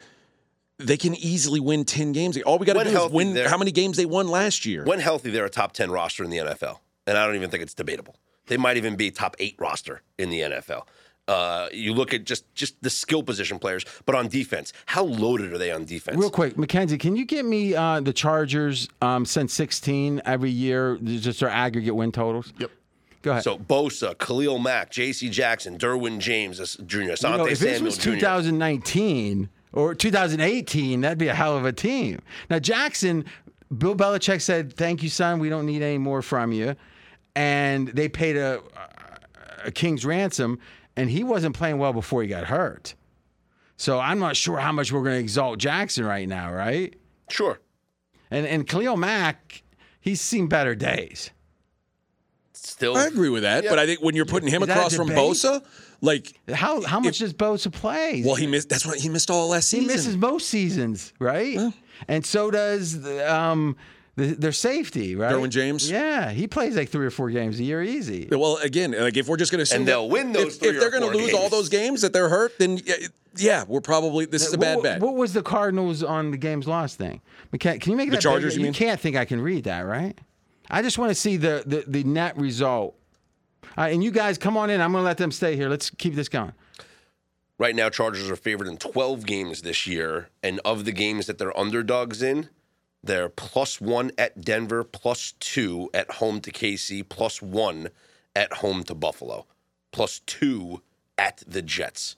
[0.78, 2.40] they can easily win 10 games.
[2.42, 4.84] All we got to do is win how many games they won last year.
[4.84, 6.78] When healthy, they're a top 10 roster in the NFL.
[7.06, 8.16] And I don't even think it's debatable.
[8.46, 10.82] They might even be top eight roster in the NFL.
[11.28, 15.52] Uh, you look at just just the skill position players, but on defense, how loaded
[15.52, 16.16] are they on defense?
[16.16, 20.98] Real quick, Mackenzie, can you get me uh, the Chargers um, since 16 every year,
[21.02, 22.52] just their aggregate win totals?
[22.58, 22.70] Yep.
[23.22, 23.42] Go ahead.
[23.42, 25.28] So Bosa, Khalil Mack, J.C.
[25.28, 28.10] Jackson, Derwin James uh, Jr., Asante You know, if this Samuel was Jr.
[28.10, 32.20] 2019 or 2018, that'd be a hell of a team.
[32.48, 33.24] Now, Jackson,
[33.76, 35.40] Bill Belichick said, "Thank you, son.
[35.40, 36.76] We don't need any more from you,"
[37.34, 38.60] and they paid a,
[39.64, 40.60] a king's ransom,
[40.96, 42.94] and he wasn't playing well before he got hurt.
[43.76, 46.94] So I'm not sure how much we're going to exalt Jackson right now, right?
[47.28, 47.60] Sure.
[48.30, 49.62] And and Khalil Mack,
[50.00, 51.30] he's seen better days.
[52.52, 55.08] Still, I agree with that, but I think when you're putting him Is across from?
[55.08, 55.64] Bosa,
[56.00, 58.22] like, How how much does Bosa play?
[58.26, 58.68] well, he missed.
[58.68, 59.90] That's what he missed all last seasons.
[59.90, 61.72] He misses most seasons, right?
[62.08, 63.76] And so does um,
[64.16, 65.30] the, their safety, right?
[65.32, 65.90] Derwin James?
[65.90, 68.26] Yeah, he plays like three or four games a year easy.
[68.30, 70.80] Well, again, like if we're just going to And they'll win those if, three if
[70.80, 72.94] they're gonna four lose all those games that they're hurt, then yeah,
[73.36, 75.00] yeah, we're probably this is a bad what, bet.
[75.00, 77.20] What was the Cardinals on the games lost thing?
[77.52, 78.60] McKen- Can you make The that Chargers, bigger?
[78.60, 78.74] you You mean?
[78.74, 80.18] can't think I can read that, right?
[80.70, 82.96] I just want to see the the, the net result.
[83.76, 84.80] All right, and you guys, come on in.
[84.80, 85.68] I'm going to let them stay here.
[85.68, 86.52] Let's keep this going.
[87.58, 91.36] Right now, Chargers are favored in 12 games this year, and of the games that
[91.38, 92.48] they're underdogs in,
[93.06, 97.88] they're plus one at Denver, plus two at home to KC, plus one
[98.34, 99.46] at home to Buffalo,
[99.92, 100.82] plus two
[101.18, 102.16] at the Jets.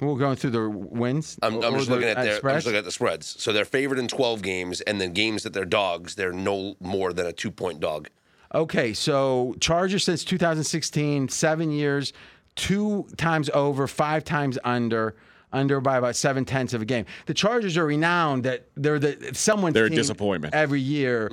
[0.00, 1.38] We're going through the wins.
[1.42, 3.34] I'm, I'm just the- looking at their I'm just looking at the spreads.
[3.40, 7.12] So they're favored in 12 games, and then games that they're dogs, they're no more
[7.12, 8.08] than a two point dog.
[8.54, 12.12] Okay, so Chargers since 2016, seven years,
[12.54, 15.16] two times over, five times under,
[15.52, 17.06] under by about seven tenths of a game.
[17.26, 20.54] The Chargers are renowned that they're the someone's They're a disappointment.
[20.54, 21.28] every year.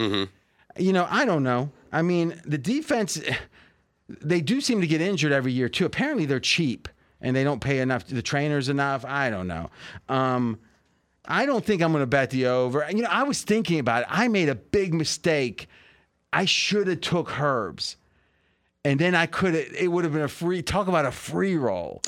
[0.78, 1.72] You know, I don't know.
[1.92, 3.22] I mean, the defense,
[4.10, 5.86] they do seem to get injured every year too.
[5.86, 6.88] Apparently, they're cheap
[7.22, 9.06] and they don't pay enough the trainers enough.
[9.06, 9.70] I don't know.
[10.10, 10.60] Um,
[11.28, 12.86] I don't think I'm going to bet the over.
[12.90, 14.08] You know, I was thinking about it.
[14.12, 15.68] I made a big mistake.
[16.34, 17.96] I should have took Herbs,
[18.86, 19.74] and then I could have.
[19.74, 20.62] It would have been a free.
[20.62, 22.02] Talk about a free roll,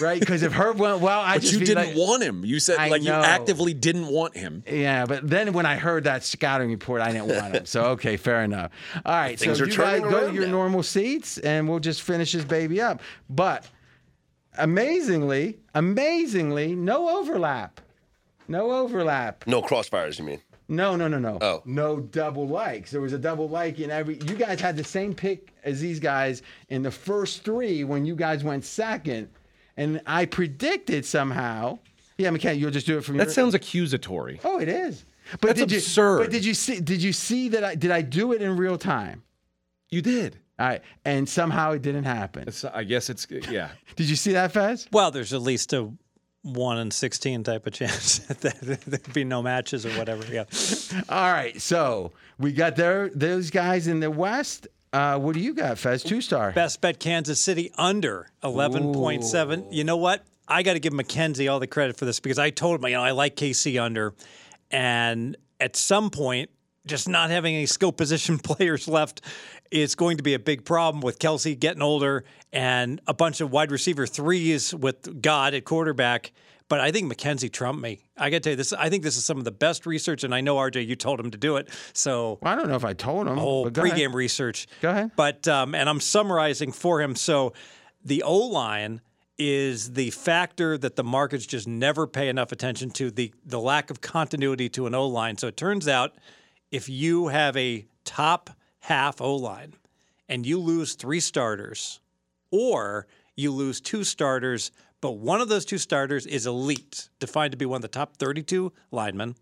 [0.00, 0.18] right?
[0.18, 2.44] Because if Herb went well, I but just you didn't like- want him.
[2.44, 4.64] You said I like you actively didn't want him.
[4.66, 7.66] Yeah, but then when I heard that scouting report, I didn't want him.
[7.66, 8.72] So okay, fair enough.
[9.04, 10.52] All right, Things so are you guys turning go to around your now.
[10.52, 13.00] normal seats, and we'll just finish this baby up.
[13.30, 13.68] But
[14.58, 17.80] amazingly, amazingly, no overlap.
[18.48, 19.46] No overlap.
[19.46, 20.40] No crossfires, you mean?
[20.72, 21.38] No, no, no, no.
[21.42, 21.62] Oh.
[21.66, 22.90] No double likes.
[22.90, 24.14] There was a double like in every.
[24.14, 26.40] You guys had the same pick as these guys
[26.70, 29.28] in the first three when you guys went second,
[29.76, 31.78] and I predicted somehow.
[32.16, 33.26] Yeah, McKenna, you'll just do it from your.
[33.26, 34.40] That sounds accusatory.
[34.44, 35.04] Oh, it is.
[35.42, 36.18] But That's did absurd.
[36.18, 36.80] You, but did you see?
[36.80, 37.64] Did you see that?
[37.64, 37.90] I did.
[37.90, 39.22] I do it in real time.
[39.90, 40.38] You did.
[40.58, 42.44] All right, and somehow it didn't happen.
[42.46, 43.70] It's, I guess it's yeah.
[43.96, 44.86] Did you see that, Fez?
[44.92, 45.90] Well, there's at least a
[46.42, 50.24] one in sixteen type of chance that there'd be no matches or whatever.
[50.32, 50.44] Yeah.
[51.08, 53.10] All right, so we got there.
[53.14, 54.68] Those guys in the West.
[54.92, 56.02] Uh, what do you got, Fez?
[56.02, 56.52] Two star.
[56.52, 59.68] Best bet Kansas City under 11.7.
[59.72, 60.22] You know what?
[60.46, 62.96] I got to give Mackenzie all the credit for this because I told him, you
[62.96, 64.12] know, I like KC under.
[64.70, 66.50] And at some point,
[66.86, 69.20] just not having any skill position players left
[69.70, 73.50] is going to be a big problem with Kelce getting older and a bunch of
[73.50, 76.32] wide receiver threes with God at quarterback.
[76.68, 78.00] But I think Mackenzie trumped me.
[78.16, 78.72] I got to tell you this.
[78.72, 81.20] I think this is some of the best research, and I know RJ, you told
[81.20, 81.68] him to do it.
[81.92, 83.36] So Well, I don't know if I told him.
[83.36, 83.94] but go ahead.
[83.94, 84.66] pregame research.
[84.80, 85.10] Go ahead.
[85.14, 87.14] But um, and I'm summarizing for him.
[87.14, 87.52] So
[88.04, 89.02] the O line
[89.38, 93.90] is the factor that the markets just never pay enough attention to the the lack
[93.90, 95.36] of continuity to an O line.
[95.36, 96.12] So it turns out
[96.72, 98.50] if you have a top
[98.80, 99.74] half O line
[100.28, 102.00] and you lose three starters,
[102.50, 107.56] or you lose two starters, but one of those two starters is elite, defined to
[107.56, 109.36] be one of the top 32 linemen,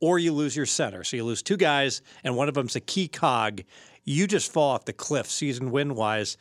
[0.00, 1.04] or you lose your center.
[1.04, 3.62] So you lose two guys, and one of them's a key cog.
[4.04, 6.36] You just fall off the cliff season win wise.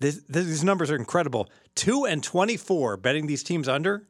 [0.00, 1.48] These numbers are incredible.
[1.74, 4.06] Two and 24 betting these teams under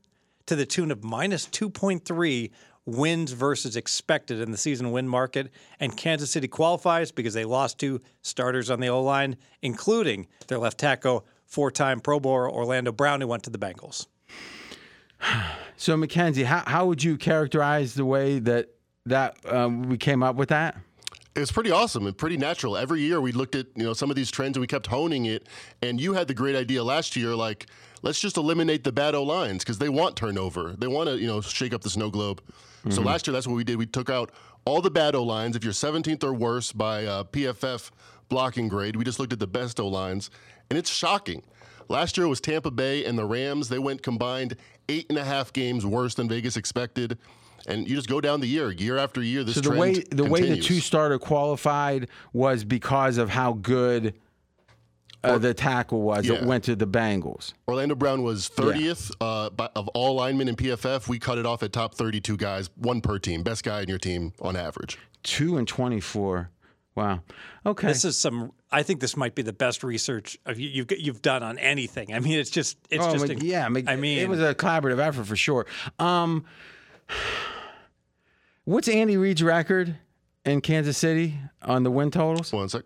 [0.46, 2.50] to the tune of minus 2.3
[2.96, 5.50] wins versus expected in the season win market.
[5.78, 10.58] And Kansas City qualifies because they lost two starters on the O line, including their
[10.58, 14.06] left tackle, four time Pro Bowler Orlando Brown, who went to the Bengals.
[15.76, 18.68] So Mackenzie, how how would you characterize the way that
[19.06, 20.76] that um, we came up with that?
[21.34, 22.76] It's pretty awesome and pretty natural.
[22.76, 25.24] Every year we looked at you know some of these trends and we kept honing
[25.24, 25.46] it.
[25.80, 27.66] And you had the great idea last year, like
[28.02, 30.74] let's just eliminate the bad O lines because they want turnover.
[30.76, 32.42] They want to you know shake up the snow globe.
[32.88, 33.76] So last year that's what we did.
[33.76, 34.30] We took out
[34.64, 35.56] all the bad O lines.
[35.56, 37.90] If you're 17th or worse by uh, PFF
[38.28, 40.30] blocking grade, we just looked at the best O lines,
[40.70, 41.42] and it's shocking.
[41.88, 43.68] Last year was Tampa Bay and the Rams.
[43.68, 44.56] They went combined
[44.88, 47.18] eight and a half games worse than Vegas expected.
[47.66, 49.44] And you just go down the year, year after year.
[49.44, 54.14] This So the way the way the two starter qualified was because of how good
[55.22, 57.52] uh, the tackle was that went to the Bengals.
[57.68, 61.08] Orlando Brown was 30th uh, by, of all linemen in PFF.
[61.08, 63.42] We cut it off at top 32 guys, one per team.
[63.42, 64.98] Best guy in your team on average.
[65.22, 66.50] Two and twenty four.
[66.94, 67.20] Wow.
[67.66, 67.86] Okay.
[67.88, 68.52] This is some.
[68.72, 72.14] I think this might be the best research of you, you've you've done on anything.
[72.14, 73.68] I mean, it's just it's Oh, just Mc- inc- yeah.
[73.68, 75.66] Mc- I mean, it was a collaborative effort for sure.
[75.98, 76.44] Um,
[78.64, 79.96] what's Andy Reid's record
[80.44, 82.52] in Kansas City on the win totals?
[82.52, 82.82] One sec.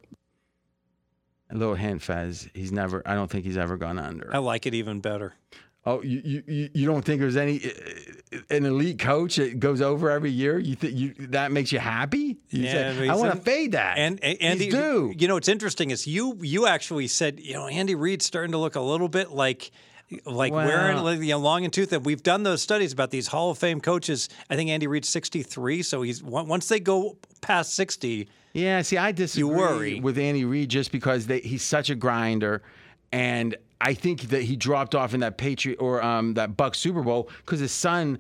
[1.55, 2.49] Little hint, Fez.
[2.53, 3.03] He's never.
[3.07, 4.29] I don't think he's ever gone under.
[4.35, 5.35] I like it even better.
[5.87, 10.11] Oh, you, you- you don't think there's any uh, an elite coach that goes over
[10.11, 10.59] every year?
[10.59, 12.39] You think you that makes you happy?
[12.51, 13.99] You Yeah, say, I want to fade that.
[13.99, 15.15] And and Andy, due.
[15.17, 18.59] you know, what's interesting is you you actually said you know Andy Reid's starting to
[18.59, 19.71] look a little bit like.
[20.25, 23.11] Like wearing Well- like, you know, long and tooth, and we've done those studies about
[23.11, 24.29] these Hall of Fame coaches.
[24.51, 28.97] I think Andy Reid's sixty three, so he's once they go past sixty, Yeah, see,
[28.97, 30.01] I disagree you worry.
[30.01, 32.63] with Andy Reid just because they, he's such a grinder,
[33.13, 37.03] and I think that he dropped off in that Patriot or um, that Buck Super
[37.03, 38.19] Bowl because his son.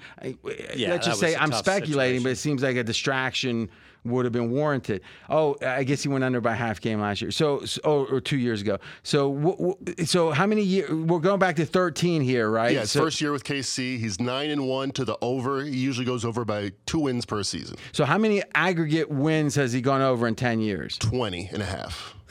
[0.76, 3.70] Yeah, let's just say I'm speculating, but it seems like a distraction
[4.04, 5.02] would have been warranted.
[5.28, 7.30] Oh, I guess he went under by half game last year.
[7.30, 8.78] So, so oh, or two years ago.
[9.02, 10.90] So, w- w- so how many years?
[10.90, 12.72] We're going back to 13 here, right?
[12.72, 13.98] Yeah, his so, first year with KC.
[13.98, 15.64] He's 9 and 1 to the over.
[15.64, 19.72] He usually goes over by two wins per season, so how many aggregate wins has
[19.72, 20.98] he gone over in 10 years?
[20.98, 22.14] 20 and a half.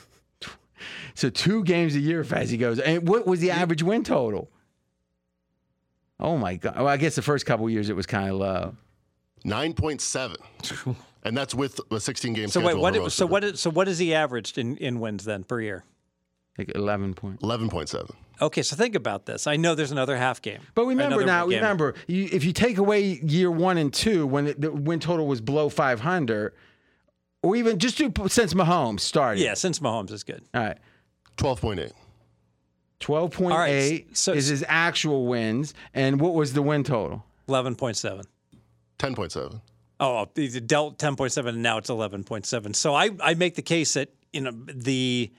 [1.16, 2.80] So two games a year, Fazzy goes.
[2.80, 4.50] And what was the average win total?
[6.20, 6.76] Oh my god!
[6.78, 8.76] Well, I guess the first couple years it was kind of low.
[9.46, 10.96] 9.7.
[11.24, 12.68] and that's with a 16 game So schedule.
[12.82, 12.96] wait, what?
[13.04, 13.44] for So of what?
[13.44, 15.84] Is, so what is he averaged in, in wins then per year?
[16.58, 17.40] Like eleven point.
[17.42, 18.12] 11.7.
[18.42, 19.48] Okay, so think about this.
[19.48, 20.60] I know there's another half game.
[20.76, 21.56] But remember now, game.
[21.60, 25.26] remember you, if you take away year one and two when it, the win total
[25.26, 26.54] was below five hundred,
[27.42, 29.42] or even just do since Mahomes started.
[29.42, 30.44] Yeah, since Mahomes is good.
[30.54, 30.78] All right.
[31.38, 31.92] 12.8.
[33.00, 37.24] Twelve point All right, so- is his actual wins, and what was the win total?
[37.48, 38.26] Eleven point seven.
[39.00, 39.60] 10.7.
[40.00, 42.74] Oh, the dealt ten point seven, and now it's eleven point seven.
[42.74, 45.32] So I, I make the case that you know the,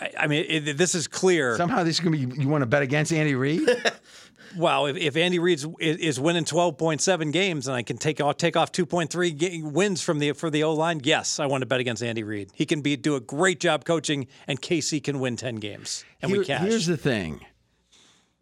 [0.00, 1.56] I, I mean it, this is clear.
[1.56, 2.40] Somehow this is gonna be.
[2.40, 3.68] You want to bet against Andy Reid?
[4.56, 7.98] well, if, if Andy Reid's is, is winning twelve point seven games, and I can
[7.98, 11.00] take off take off two point three ga- wins from the for the O line,
[11.02, 12.50] yes, I want to bet against Andy Reid.
[12.54, 16.30] He can be do a great job coaching, and KC can win ten games, and
[16.30, 16.62] we Here- cash.
[16.62, 17.44] Here's the thing.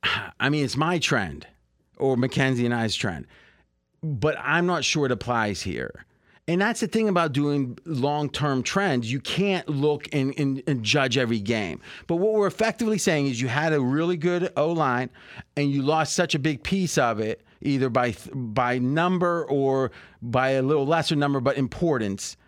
[0.38, 1.46] I mean, it's my trend,
[1.96, 3.26] or Mackenzie and I's trend,
[4.02, 6.04] but I'm not sure it applies here.
[6.48, 9.12] And that's the thing about doing long term trends.
[9.12, 11.80] You can't look and, and, and judge every game.
[12.06, 15.10] But what we're effectively saying is you had a really good O line
[15.56, 19.90] and you lost such a big piece of it, either by, by number or
[20.22, 22.38] by a little lesser number, but importance,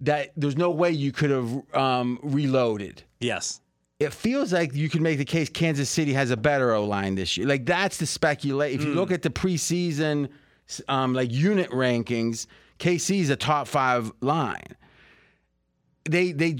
[0.00, 3.60] that there's no way you could have um, reloaded yes.
[4.00, 7.14] it feels like you can make the case Kansas City has a better O line
[7.14, 7.46] this year.
[7.46, 8.80] Like that's the speculation.
[8.80, 10.28] If you look at the preseason
[10.88, 12.46] um, like unit rankings,
[12.78, 14.76] KC's a top five line.
[16.04, 16.56] They they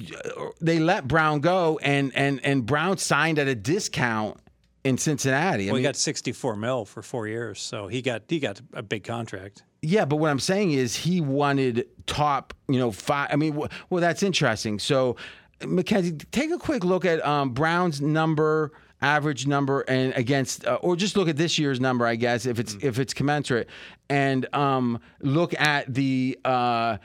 [0.60, 4.38] they let Brown go, and and and Brown signed at a discount
[4.84, 5.68] in Cincinnati.
[5.68, 8.82] I Well, he got 64 mil for four years, so he got he got a
[8.82, 9.62] big contract.
[9.82, 13.28] Yeah, but what I'm saying is he wanted top, you know, five.
[13.30, 14.78] I mean, well, that's interesting.
[14.78, 15.16] So,
[15.62, 18.72] Mackenzie, take a quick look at um, Brown's number,
[19.02, 22.58] average number, and against, uh, or just look at this year's number, I guess, if
[22.58, 23.68] it's if it's commensurate,
[24.08, 26.38] and um, look at the.
[26.44, 26.98] Uh,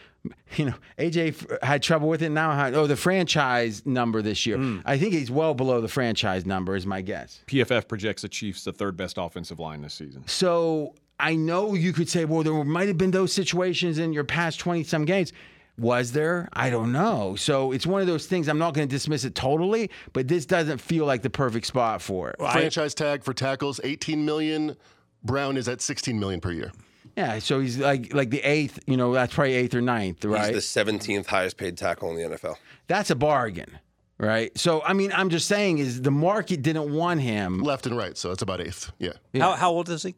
[0.57, 2.67] you know, AJ had trouble with it now.
[2.75, 4.81] Oh, the franchise number this year.
[4.85, 7.41] I think he's well below the franchise number, is my guess.
[7.47, 10.27] PFF projects the Chiefs the third best offensive line this season.
[10.27, 14.23] So I know you could say, well, there might have been those situations in your
[14.23, 15.33] past 20 some games.
[15.79, 16.49] Was there?
[16.53, 17.35] I don't know.
[17.35, 18.47] So it's one of those things.
[18.47, 22.01] I'm not going to dismiss it totally, but this doesn't feel like the perfect spot
[22.01, 22.35] for it.
[22.37, 24.75] Franchise tag for tackles, 18 million.
[25.23, 26.71] Brown is at 16 million per year.
[27.17, 27.39] Yeah.
[27.39, 28.79] So he's like like the eighth.
[28.87, 30.53] You know, that's probably eighth or ninth, right?
[30.53, 32.55] He's the 17th highest paid tackle in the NFL.
[32.87, 33.79] that's a bargain,
[34.17, 34.57] right?
[34.57, 37.59] So I mean, I'm just saying is the market didn't want him.
[37.61, 38.91] Left and right, so it's about eighth.
[38.99, 39.13] Yeah.
[39.37, 40.15] How, how old is he?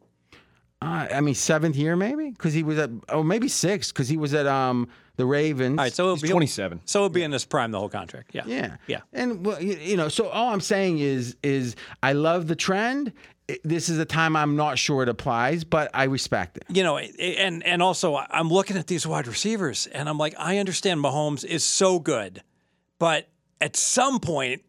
[0.82, 4.16] Uh, I mean, seventh year maybe because he was at oh maybe sixth because he
[4.16, 5.78] was at um the Ravens.
[5.78, 6.80] All right, so it'll He's be 27.
[6.86, 8.30] So it'll be in this prime the whole contract.
[8.34, 8.42] Yeah.
[8.46, 9.00] Yeah, Yeah.
[9.12, 13.12] and well, you, you know, so all I'm saying is, is I love the trend.
[13.46, 16.64] It- This is a time I'm not sure it applies, but I respect it.
[16.70, 20.56] You know, and and also I'm looking at these wide receivers, and I'm like, I
[20.58, 22.42] understand Mahomes is so good,
[22.98, 23.28] but
[23.60, 24.62] at some point,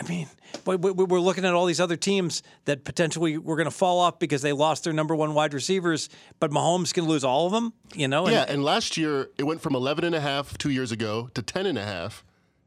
[0.00, 0.26] I mean,
[0.64, 3.98] we- we- we're looking at all these other teams that potentially were going to fall
[4.00, 6.08] off because they lost their number one wide receivers,
[6.40, 7.72] but Mahomes can lose all of them.
[7.94, 10.70] You know, and, Yeah, and last year it went from 11 and a half two
[10.70, 12.24] years ago to 10 and a half.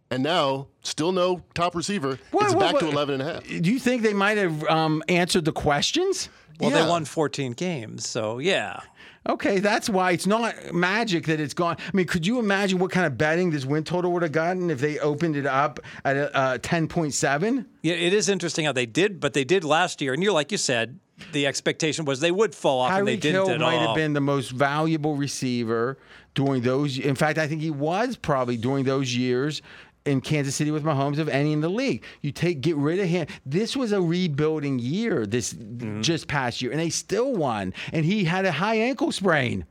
[0.09, 2.17] And now, still no top receiver.
[2.31, 3.43] What- it's what- back to what- 11 and a half.
[3.47, 6.29] Do you think they might have um, answered the questions?
[6.59, 6.83] well, Yeah.
[6.83, 8.79] they won 14 games, so yeah.
[9.27, 11.75] Okay, that's why it's not magic that it's gone.
[11.79, 14.69] I mean, could you imagine what kind of betting this win total would have gotten
[14.69, 17.65] if they opened it up at a, uh, 10.7?
[17.81, 20.51] Yeah, it is interesting how they did, but they did last year, and you're like
[20.51, 20.99] you said,
[21.31, 23.87] the expectation was they would fall off, and they didn't Hill at might all.
[23.87, 25.97] have been the most valuable receiver
[26.35, 26.99] during those.
[26.99, 29.61] In fact, I think he was probably during those years
[30.07, 32.03] in Kansas City with Mahomes of any in the league.
[32.21, 33.27] You take get rid of him.
[33.45, 35.25] This was a rebuilding year.
[35.25, 36.01] This Mm-hmm.
[36.01, 37.73] just past year, and they still won.
[37.93, 39.65] And he had a high ankle sprain.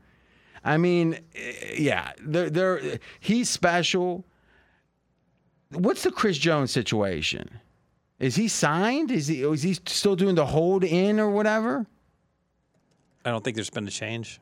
[0.64, 4.24] I mean, eh, yeah, they're, they're, he's special.
[5.70, 7.60] What's the Chris Jones situation?
[8.18, 9.10] Is he signed?
[9.10, 11.86] Is he is he still doing the hold in or whatever?
[13.24, 14.40] I don't think there's been a change.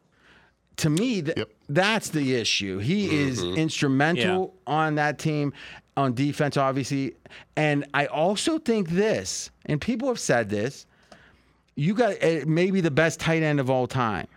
[0.77, 1.49] to me, th- Yep.
[1.69, 2.79] that's the issue.
[2.79, 5.53] He is instrumental on that team,
[5.97, 7.15] on defense, obviously.
[7.57, 10.87] And I also think this, and people have said this,
[11.77, 14.29] you got uh, maybe the best tight end of all time,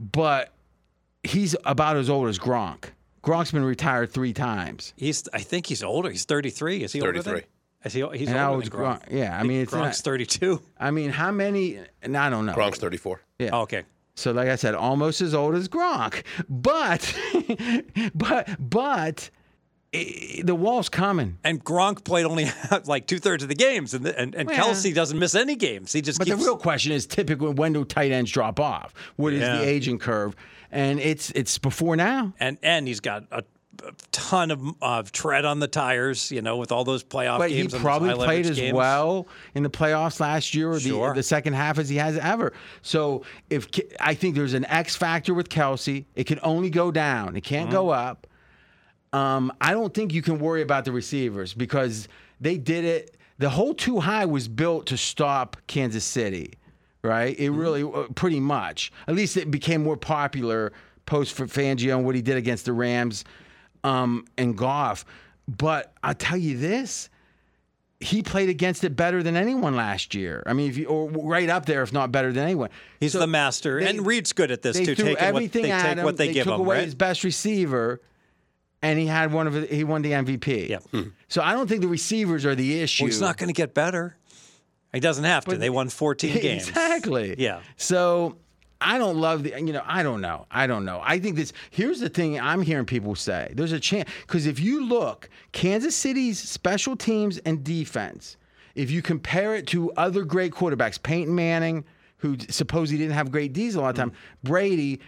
[0.00, 0.52] but
[1.22, 2.90] he's about as old as Gronk.
[3.22, 4.92] Gronk's been retired three times.
[4.96, 6.10] He's, I think he's older.
[6.10, 6.84] He's 33.
[6.84, 7.22] Is he older than?
[7.22, 7.48] 33.
[7.84, 8.18] Is he?
[8.18, 9.08] He's And older than Gronk.
[9.08, 9.10] Gronk?
[9.10, 10.60] Yeah, I mean, it's Gronk's not, 32.
[10.78, 11.78] I mean, how many?
[12.02, 12.54] And I don't know.
[12.54, 13.20] Gronk's 34.
[13.38, 13.50] Yeah.
[13.52, 13.84] Oh, okay.
[14.14, 17.14] So, like I said, almost as old as Gronk, but,
[18.14, 19.30] but, but,
[20.42, 21.38] the wall's coming.
[21.44, 22.46] And Gronk played only
[22.86, 24.56] like two thirds of the games, and and, and Well.
[24.74, 25.92] Kelce doesn't miss any games.
[25.92, 26.38] He just But keeps.
[26.38, 28.92] the real question is, typically, when do tight ends drop off?
[29.16, 29.58] What is Yeah.
[29.58, 30.34] the aging curve?
[30.70, 32.32] And it's it's before now.
[32.40, 33.44] and and he's got a,
[33.84, 37.50] a ton of, of tread on the tires, you know, with all those playoff But
[37.50, 37.72] he games.
[37.72, 38.74] those probably played as games.
[38.74, 41.08] well in the playoffs last year or Sure.
[41.10, 42.52] the, the second half as he has ever.
[42.82, 43.68] So if
[44.00, 47.36] I think there's an X factor with Kelce, it can only go down.
[47.36, 48.08] It can't go Mm-hmm.
[48.10, 48.26] up.
[49.14, 52.08] Um, I don't think you can worry about the receivers because
[52.40, 53.16] they did it.
[53.38, 56.54] The whole two high was built to stop Kansas City,
[57.02, 57.34] right?
[57.36, 57.42] Mm-hmm.
[57.44, 58.92] It really, uh, pretty much.
[59.06, 60.72] At least it became more popular
[61.06, 63.24] post for Fangio and what he did against the Rams
[63.84, 65.04] um, and Goff.
[65.46, 67.08] But I'll tell you this
[68.00, 70.42] he played against it better than anyone last year.
[70.46, 72.68] I mean, if you or right up there, if not better than anyone.
[73.00, 74.94] He's So the master, they- and Reid's good at this they too.
[74.94, 76.04] threw Taking what everything they at take him.
[76.04, 76.84] what they, give took him, away right?
[76.84, 78.00] his best receiver,
[78.84, 80.68] and he had one of the, he won the MVP.
[80.68, 80.78] Yeah.
[80.90, 81.08] Hmm.
[81.28, 83.04] So I don't think the receivers are the issue.
[83.04, 84.14] Well, he's not going to get better.
[84.92, 85.56] He doesn't have to.
[85.56, 86.68] They won 14 games.
[86.68, 87.34] Exactly.
[87.38, 87.60] Yeah.
[87.76, 88.36] So
[88.82, 90.46] I don't love the, you know, I don't know.
[90.50, 91.00] I don't know.
[91.02, 94.60] I think this, here's the thing I'm hearing people say there's a chance, because if
[94.60, 98.36] you look, Kansas City's special teams and defense,
[98.74, 101.84] if you compare it to other great quarterbacks, Peyton Manning,
[102.18, 104.16] who supposedly didn't have great D's a lot of time, hmm.
[104.42, 105.00] Brady,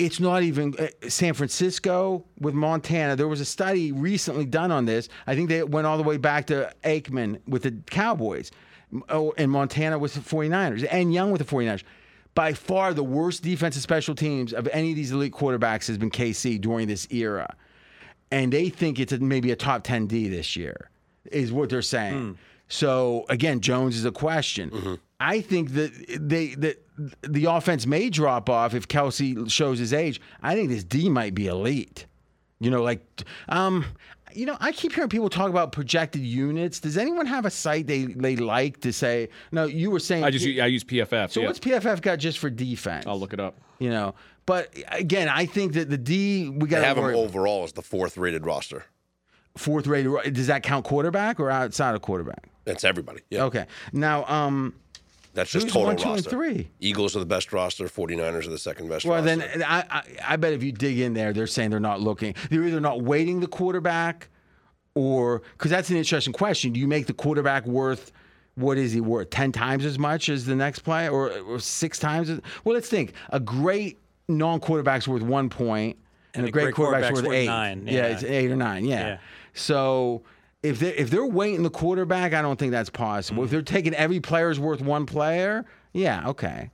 [0.00, 3.16] it's not even uh, San Francisco with Montana.
[3.16, 5.08] There was a study recently done on this.
[5.26, 8.50] I think they went all the way back to Aikman with the Cowboys.
[9.08, 11.84] Oh, and Montana with the 49ers and Young with the 49ers.
[12.34, 16.10] By far the worst defensive special teams of any of these elite quarterbacks has been
[16.10, 17.54] KC during this era.
[18.32, 20.90] And they think it's a, maybe a top 10 D this year,
[21.30, 22.38] is what they're saying.
[22.68, 24.98] So again, Jones is a question.
[25.20, 26.82] I think that they that
[27.22, 30.20] the offense may drop off if Kelce shows his age.
[30.42, 32.06] I think this D might be elite.
[32.58, 33.04] You know, like
[33.48, 33.84] um,
[34.34, 36.80] you know, I keep hearing people talk about projected units.
[36.80, 39.28] Does anyone have a site they they like to say?
[39.52, 41.30] No, you were saying I just I use PFF.
[41.30, 41.46] so yeah.
[41.46, 43.06] what's PFF got just for defense?
[43.06, 43.56] I'll look it up.
[43.78, 44.14] You know,
[44.46, 47.82] but again, I think that the D we got to have them overall as the
[47.82, 48.84] fourth rated roster.
[49.56, 50.34] Fourth rated.
[50.34, 52.48] Does that count quarterback or outside of quarterback?
[52.64, 53.20] That's everybody.
[53.30, 53.44] Yeah.
[53.44, 53.66] Okay.
[53.92, 54.74] Now, um,
[55.32, 56.70] That's just Who's total one, two, and three?
[56.80, 57.84] Eagles are the best roster.
[57.86, 59.08] 49ers are the second best roster.
[59.10, 59.58] well, roster.
[59.58, 62.34] then I, I I bet if you dig in there, they're saying they're not looking.
[62.50, 64.28] They're either not waiting the quarterback,
[64.94, 66.72] or because that's an interesting question.
[66.72, 68.12] Do you make the quarterback worth?
[68.56, 69.30] What is he worth?
[69.30, 72.28] Ten times as much as the next play, or, or six times?
[72.28, 73.12] As, well, let's think.
[73.30, 73.98] A great
[74.28, 75.96] non-quarterback's worth one point,
[76.34, 77.46] and, a great, quarterback's, worth, eight.
[77.46, 77.92] nine, Yeah.
[77.92, 78.06] yeah.
[78.08, 78.84] it's eight or nine.
[78.84, 79.00] Yeah.
[79.06, 79.18] Yeah.
[79.54, 80.22] So
[80.62, 83.42] if they if they're weighting the quarterback, I don't think that's possible.
[83.42, 83.46] Mm.
[83.46, 86.70] If they're taking every player's worth one player, yeah, okay.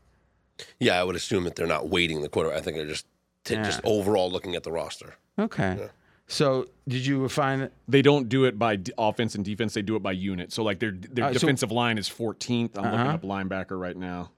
[0.80, 2.58] yeah, I would assume that they're not weighting the quarterback.
[2.58, 3.06] I think they're just
[3.44, 5.14] t- just overall looking at the roster.
[5.38, 5.88] Okay.
[6.28, 7.72] So did you find it?
[7.86, 9.74] They don't do it by d- offense and defense.
[9.74, 10.52] They do it by unit.
[10.52, 12.76] So like their their Uh, so- defensive line is 14th.
[12.76, 12.96] I'm Uh-huh.
[12.96, 14.30] looking up linebacker right now.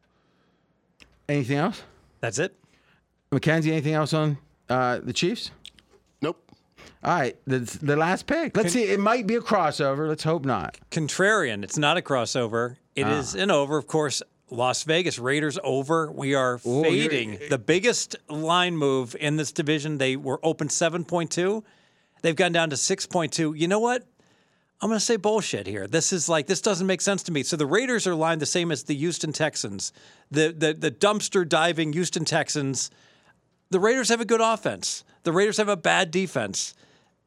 [1.28, 1.82] anything else?
[2.20, 2.54] That's it.
[3.30, 4.38] Mackenzie, anything else on
[4.68, 5.50] uh, the Chiefs?
[7.04, 8.56] All right, the, the last pick.
[8.56, 8.84] Let's see.
[8.84, 10.08] It might be a crossover.
[10.08, 10.78] Let's hope not.
[10.90, 11.62] Contrarian.
[11.64, 12.76] It's not a crossover.
[12.96, 13.40] It is Ah.
[13.40, 14.22] an over, of course.
[14.50, 16.10] Las Vegas Raiders over.
[16.10, 19.98] We are Ooh, you're- fading the biggest line move in this division.
[19.98, 21.62] They were open 7.2.
[22.22, 23.52] They've gone down to 6.2.
[23.58, 24.04] You know what?
[24.80, 25.86] I'm going to say bullshit here.
[25.86, 27.42] This is like this doesn't make sense to me.
[27.42, 29.92] So the Raiders are lined the same as the Houston Texans,
[30.30, 32.90] the the the dumpster diving Houston Texans.
[33.70, 35.02] The Raiders have a good offense.
[35.28, 36.72] The Raiders have a bad defense.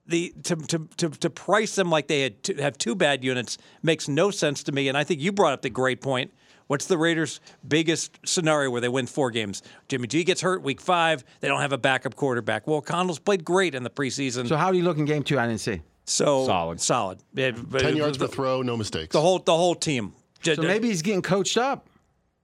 [0.07, 3.59] The to to to, to price them like they had to have two bad units
[3.83, 4.87] makes no sense to me.
[4.87, 6.33] And I think you brought up the great point.
[6.65, 9.61] What's the Raiders' biggest scenario where they win four games?
[9.87, 11.23] Jimmy G gets hurt week five.
[11.41, 12.65] They don't have a backup quarterback.
[12.65, 14.47] Well, Connell's played great in the preseason.
[14.47, 15.37] So how do you look in game two?
[15.37, 15.83] I didn't see.
[16.05, 16.81] So Solid.
[16.81, 17.19] solid.
[17.35, 19.13] Yeah, but Ten yards the, per throw, no mistakes.
[19.13, 20.13] the whole the whole team.
[20.41, 21.87] So maybe he's getting coached up.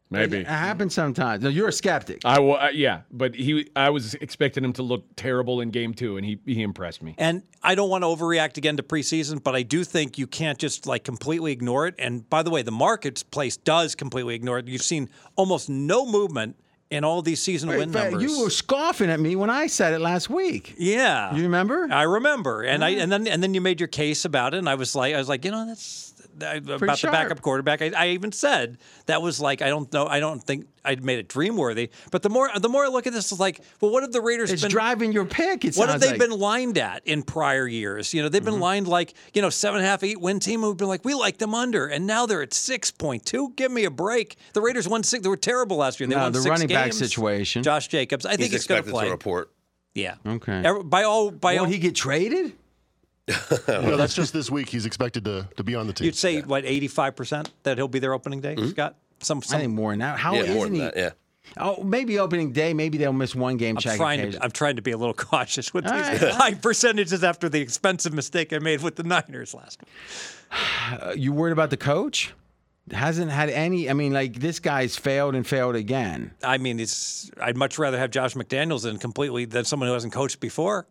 [0.09, 0.37] Maybe.
[0.37, 1.43] It happens sometimes.
[1.43, 2.21] No, you're a skeptic.
[2.23, 5.93] I wa- uh, yeah, but he I was expecting him to look terrible in game
[5.93, 7.13] 2 and he he impressed me.
[7.17, 10.57] And I don't want to overreact again to preseason, but I do think you can't
[10.57, 11.95] just like completely ignore it.
[11.99, 14.67] And by the way, the marketplace does completely ignore it.
[14.69, 16.55] You've seen almost no movement
[16.89, 18.23] in all these season win numbers.
[18.23, 20.73] You were scoffing at me when I said it last week.
[20.77, 21.85] yeah, You remember?
[21.91, 24.69] I remember, and I and then and then you made your case about it, and
[24.69, 27.13] I was like, I was like, you know, that's I- about the sharp.
[27.13, 27.81] backup quarterback.
[27.81, 28.77] I, I even said
[29.07, 31.89] that was like, I don't know, I don't think I'd made it dream worthy.
[32.11, 34.21] But the more the more I look at this, it's like, well, what have the
[34.21, 35.65] Raiders It's been driving your pick.
[35.65, 36.19] It What have they like.
[36.19, 38.13] been lined at in prior years?
[38.13, 38.61] You know, they've been Mm-hmm.
[38.63, 41.13] lined like, you know, seven and a half, eight win team who've been like, we
[41.13, 41.87] like them under.
[41.87, 43.55] And now they're at 6.2.
[43.55, 44.37] Give me a break.
[44.53, 45.23] The Raiders won six.
[45.23, 46.07] They were terrible last year.
[46.07, 47.63] They No, won the six running back situation.
[47.63, 48.25] Josh Jacobs.
[48.25, 49.09] I think He's it's going to expected to play.
[49.11, 49.51] report.
[49.93, 50.15] Yeah.
[50.25, 50.63] Okay.
[50.85, 52.53] By all, by Will all, he get traded?
[53.67, 54.69] No, that's just this week.
[54.69, 56.05] He's expected to, to be on the team.
[56.05, 58.95] you'd say, what, 85% that he'll be there opening day, Scott?
[59.19, 60.13] Some, I some think more now.
[60.13, 60.19] that.
[60.19, 60.81] How Yeah, isn't more than he?
[60.81, 60.97] that.
[60.97, 61.09] Yeah.
[61.55, 62.73] Oh, maybe opening day.
[62.73, 63.77] Maybe they'll miss one game.
[63.77, 66.31] I'm check trying, to, I'm trying to be a little cautious with these right.
[66.31, 71.01] high percentages after the expensive mistake I made with the Niners last week.
[71.01, 72.33] Uh, you worried about the coach?
[72.91, 73.89] Hasn't had any.
[73.89, 76.31] I mean, like this guy's failed and failed again.
[76.41, 80.13] I mean, it's I'd much rather have Josh McDaniels in completely than someone who hasn't
[80.13, 80.87] coached before.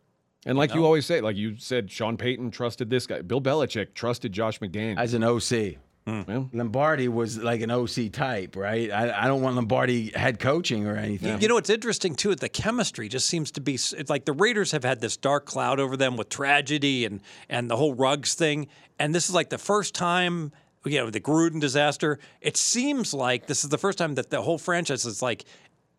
[0.47, 3.21] And like you always say, like you said, Sean Payton trusted this guy.
[3.21, 4.99] Bill Belichick trusted Josh McDaniels.
[4.99, 6.57] As an OC, Well, hmm.
[6.57, 8.91] Lombardi was like an OC type, right?
[8.93, 11.43] I, I don't want Lombardi head coaching or anything.
[11.43, 12.37] You know what's interesting too?
[12.37, 13.75] The chemistry just seems to be.
[13.75, 17.69] It's like the Raiders have had this dark cloud over them with tragedy and and
[17.69, 18.69] the whole Ruggs thing,
[19.01, 20.53] and this is like the first time.
[20.85, 22.21] You know, the Gruden disaster.
[22.41, 25.45] It seems like this is the first time that the whole franchise is like,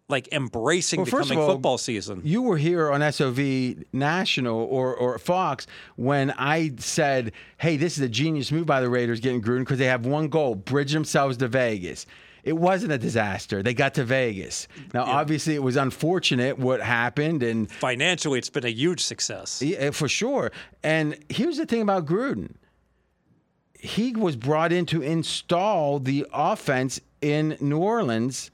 [0.09, 2.21] like embracing Well, the coming all, football season.
[2.23, 8.03] You were here on SOV National or, or Fox when I said, hey, this is
[8.03, 11.37] a genius move by the Raiders getting Gruden because they have one goal bridge themselves
[11.37, 12.05] to Vegas.
[12.43, 13.61] It wasn't a disaster.
[13.61, 14.69] They got to Vegas.
[14.93, 19.61] Now, obviously, it was unfortunate what happened, and Financially, it's been a huge success.
[19.61, 20.53] yeah, eh, for sure.
[20.81, 22.53] And here's the thing about Gruden
[23.79, 28.49] he was brought in to install the offense in New Orleans,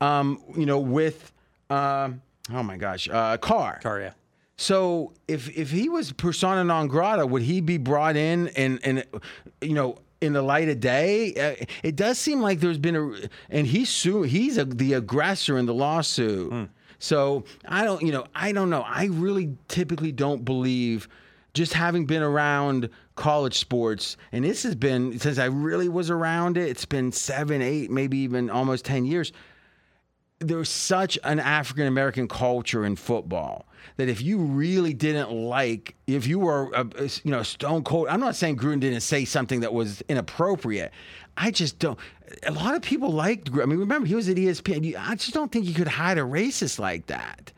[0.00, 1.32] um, you know, with,
[1.70, 2.20] um
[2.52, 3.80] oh my gosh, uh, Carr.
[3.82, 4.12] Carr, yeah.
[4.56, 9.04] So if if he was persona non grata, would he be brought in and and
[9.60, 11.34] you know in the light of day?
[11.34, 15.58] Uh, it does seem like there's been a and he's su- he's a, the aggressor
[15.58, 16.68] in the lawsuit.
[17.00, 18.82] So I don't you know I don't know.
[18.82, 21.08] I really typically don't believe
[21.52, 26.56] just having been around college sports, and this has been since I really was around
[26.56, 26.68] it.
[26.68, 29.32] It's been seven, eight, maybe even almost ten years
[30.40, 33.66] there's such an African American culture in football
[33.96, 38.08] that if you really didn't like, if you were, a, a- you know, stone cold.
[38.08, 40.90] I'm not saying Gruden didn't say something that was inappropriate.
[41.36, 41.98] I just don't.
[42.44, 43.50] A lot of people liked.
[43.52, 44.94] I mean, remember he was at ESPN.
[44.98, 47.52] I just don't think you could hide a racist like that.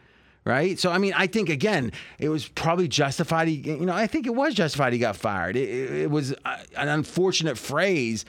[0.44, 1.90] Right, so I mean, I think again,
[2.20, 3.48] it was probably justified.
[3.48, 4.92] He, you know, I think it was justified.
[4.92, 5.56] He got fired.
[5.56, 8.24] It, it, it was uh, an unfortunate phrase.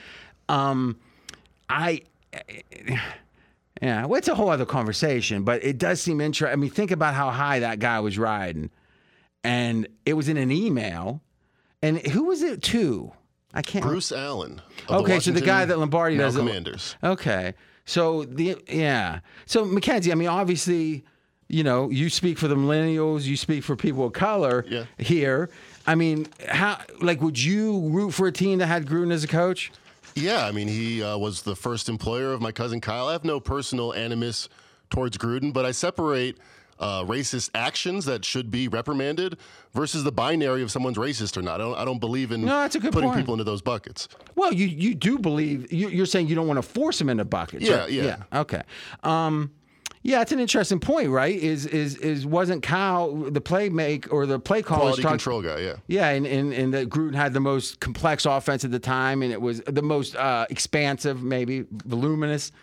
[0.50, 0.98] Um,
[1.70, 2.02] I,
[3.82, 6.54] yeah, well, it's a whole other conversation, but it does seem interesting.
[6.54, 8.70] I mean, think about how high that guy was riding,
[9.44, 11.22] and it was in an email.
[11.84, 13.12] And who was it to?
[13.54, 13.86] I can't.
[13.86, 14.62] Bruce Allen.
[14.90, 16.36] Okay, so the guy that Lombardi does.
[16.36, 16.96] Commanders.
[17.04, 17.54] Okay,
[17.86, 20.12] so the yeah, so Mackenzie.
[20.12, 21.06] I mean, obviously,
[21.48, 23.24] you know, you speak for the millennials.
[23.24, 24.86] You speak for people of color Yeah.
[24.98, 25.50] here.
[25.86, 29.28] I mean, how like would you root for a team that had Gruden as a
[29.28, 29.72] coach?
[30.18, 33.08] Yeah, I mean, he uh, was the first employer of my cousin Kyle.
[33.08, 34.50] I have no personal animus
[34.90, 36.38] towards Gruden, but I separate
[36.80, 39.38] uh, racist actions that should be reprimanded
[39.74, 41.56] versus the binary of someone's racist or not.
[41.56, 43.20] I don't, I don't believe in No, that's a good putting point.
[43.20, 44.08] people into those buckets.
[44.36, 47.26] Well, you you do believe you, you're saying you don't want to force them into
[47.26, 47.68] buckets.
[47.68, 47.92] Yeah, right?
[47.92, 48.24] yeah.
[48.34, 48.62] Okay.
[49.04, 49.52] Um,
[50.08, 51.36] yeah, it's an interesting point, right?
[51.36, 55.42] Is is is wasn't Kyle the play make or the play call Quality talk- control
[55.42, 55.76] guy, yeah.
[55.88, 59.34] Yeah, and, and and that Gruden had the most complex offense at the time, and
[59.34, 62.54] it was the most uh, expansive, maybe voluminous.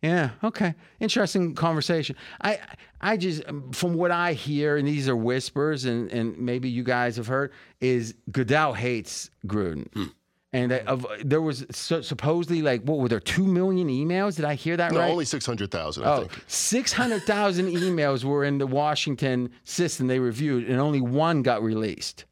[0.00, 0.30] Yeah.
[0.44, 0.76] Okay.
[1.00, 2.14] Interesting conversation.
[2.40, 2.60] I
[3.00, 3.42] I just
[3.72, 7.50] from what I hear, and these are whispers, and and maybe you guys have heard,
[7.80, 10.12] is Goodell hates Gruden.
[10.52, 14.34] And that of, there was so, supposedly like what were there two million emails?
[14.34, 15.10] Did I hear that No, right?
[15.10, 16.44] only 600,000, I Oh, think.
[16.48, 22.24] 600,000 emails were in the Washington system they reviewed, and only one got released.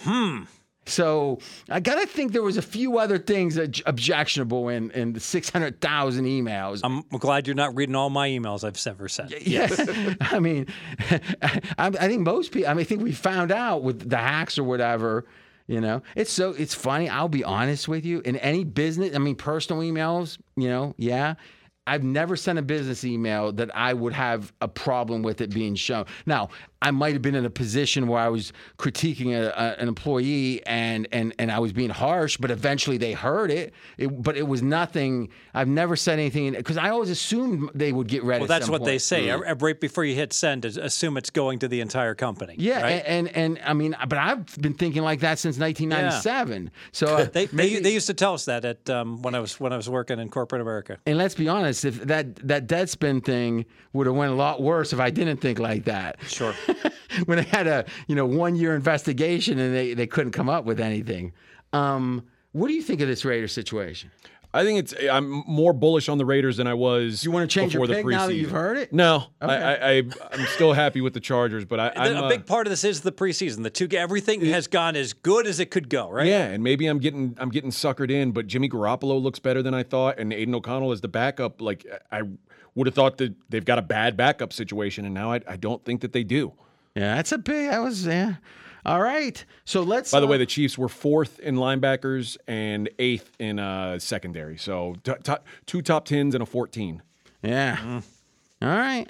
[0.00, 0.44] Hmm.
[0.88, 5.20] So I gotta think there was a few other things that objectionable in in the
[5.20, 6.80] 600,000 emails.
[6.84, 9.46] I'm glad you're not reading all my emails I've ever sent.
[9.46, 9.68] yeah,
[10.20, 10.66] I mean,
[11.10, 12.70] I, I think most people.
[12.70, 15.26] I mean, I think we found out with the hacks or whatever.
[15.66, 17.08] You know, it's so it's funny.
[17.08, 18.20] I'll be honest with you.
[18.24, 20.38] In any business, I mean, personal emails.
[20.56, 21.34] You know, yeah.
[21.88, 25.76] I've never sent a business email that I would have a problem with it being
[25.76, 26.06] shown.
[26.26, 26.48] Now,
[26.82, 30.64] I might have been in a position where I was critiquing a, a, an employee
[30.66, 33.72] and, and and I was being harsh, but eventually they heard it.
[33.96, 35.30] it but it was nothing.
[35.54, 38.42] I've never said anything because I always assumed they would get read.
[38.42, 39.02] Well, at that's what they point.
[39.02, 39.30] say.
[39.30, 42.54] Uh, Right before you hit send, as- assume it's going to the entire company.
[42.58, 43.02] Yeah, right?
[43.06, 46.70] and, and and I mean, but I've been thinking like that since 1997.
[46.92, 49.58] So uh, They, they, they used to tell us that at um, when I was
[49.58, 50.98] when I was working in corporate America.
[51.06, 54.92] and let's be honest, if that that Deadspin thing would have went a lot worse
[54.92, 56.18] if I didn't think like that.
[56.26, 56.54] Sure.
[57.26, 60.64] when they had a you know one year investigation and they, they couldn't come up
[60.64, 61.32] with anything.
[61.72, 64.10] Um, what do you think of this Raider situation?
[64.56, 64.94] I think it's.
[65.10, 67.22] I'm more bullish on the Raiders than I was.
[67.22, 68.38] You wanna change your before the pick now that preseason.
[68.38, 68.92] you've heard it?
[68.92, 70.02] No, I, I, I,
[70.32, 72.82] I'm still happy with the Chargers, but I, I'm a uh, big part of this
[72.82, 73.64] is the preseason.
[73.64, 76.10] The two everything has gone as good as it could go.
[76.10, 76.26] Right.
[76.26, 79.74] Yeah, and maybe I'm getting I'm getting suckered in, but Jimmy Garoppolo looks better than
[79.74, 81.60] I thought, and Aidan O'Connell is the backup.
[81.60, 82.22] Like I
[82.76, 85.84] would have thought that they've got a bad backup situation, and now I, I don't
[85.84, 86.52] think that they do.
[86.94, 87.70] Yeah, that's a big.
[87.70, 88.34] That was yeah.
[88.84, 90.12] All right, so let's.
[90.12, 94.56] By the uh, way, the Chiefs were fourth in linebackers and eighth in uh, secondary,
[94.56, 95.32] so t- t-
[95.66, 97.02] two top tens and a fourteen.
[97.42, 98.00] Yeah.
[98.62, 99.06] All right.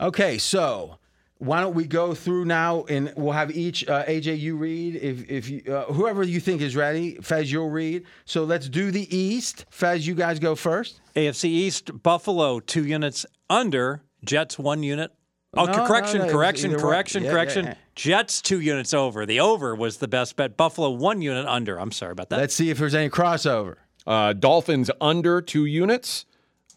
[0.00, 0.98] Okay, so
[1.38, 5.30] why don't we go through now and we'll have each uh, AJ you read if
[5.30, 7.14] if you, uh, whoever you think is ready.
[7.22, 8.04] Fez, you'll read.
[8.24, 9.64] So let's do the East.
[9.70, 11.00] Fez, you guys go first.
[11.14, 15.12] AFC East, Buffalo two units under, Jets one unit.
[15.54, 17.64] Oh, No, no, correction, no, it was correction, correction, Yeah, correction.
[17.64, 17.76] yeah, yeah.
[17.94, 19.24] Jets two units over.
[19.24, 20.56] The over was the best bet.
[20.56, 21.80] Buffalo one unit under.
[21.80, 22.38] I'm sorry about that.
[22.38, 23.76] Let's see if there's any crossover.
[24.06, 26.26] Uh, Dolphins under two units,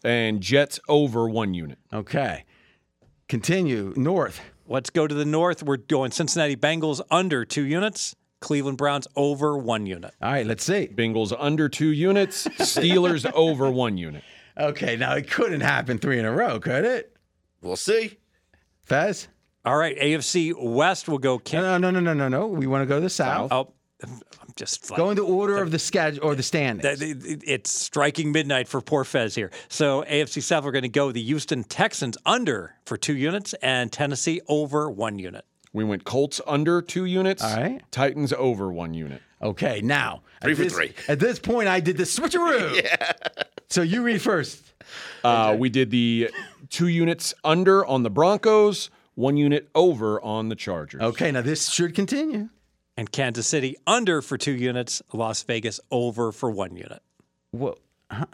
[0.04, 1.78] and Jets over one unit.
[1.92, 2.44] Okay.
[3.28, 4.40] Continue north.
[4.72, 5.62] Let's go to the north.
[5.62, 8.16] We're going Cincinnati Bengals under two units.
[8.40, 10.14] Cleveland Browns over one unit.
[10.22, 10.88] All right, let's see.
[10.88, 14.24] Bengals under two units, Steelers over one unit.
[14.58, 17.14] Okay, now it couldn't happen three in a row, could it?
[17.60, 18.18] We'll see.
[18.84, 19.28] Fez?
[19.64, 21.38] All right, AFC West will go.
[21.38, 22.46] Kim- No, no, no, no, no, no.
[22.48, 23.52] We want to go to the south.
[23.52, 26.82] oh, I'm just like, Go in the order of the schedule or the standings.
[26.82, 29.50] That- it- it- It's striking midnight for poor Fez here.
[29.68, 33.90] So AFC South, we're going to go the Houston Texans under for two units and
[33.92, 35.44] Tennessee over one unit.
[35.72, 37.42] We went Colts under two units.
[37.42, 37.82] All right.
[37.90, 39.22] Titans over one unit.
[39.42, 40.92] Okay, now Three at for this, three.
[41.08, 42.76] At this point, I did the switcheroo.
[42.84, 43.12] yeah.
[43.70, 44.62] So you read first.
[45.24, 46.30] Uh, we did the
[46.68, 51.00] two units under on the Broncos, one unit over on the Chargers.
[51.00, 52.50] Okay, now this should continue.
[53.02, 55.02] And Kansas City under for two units.
[55.12, 57.02] Las Vegas over for one unit.
[57.50, 57.78] What?
[58.08, 58.26] huh?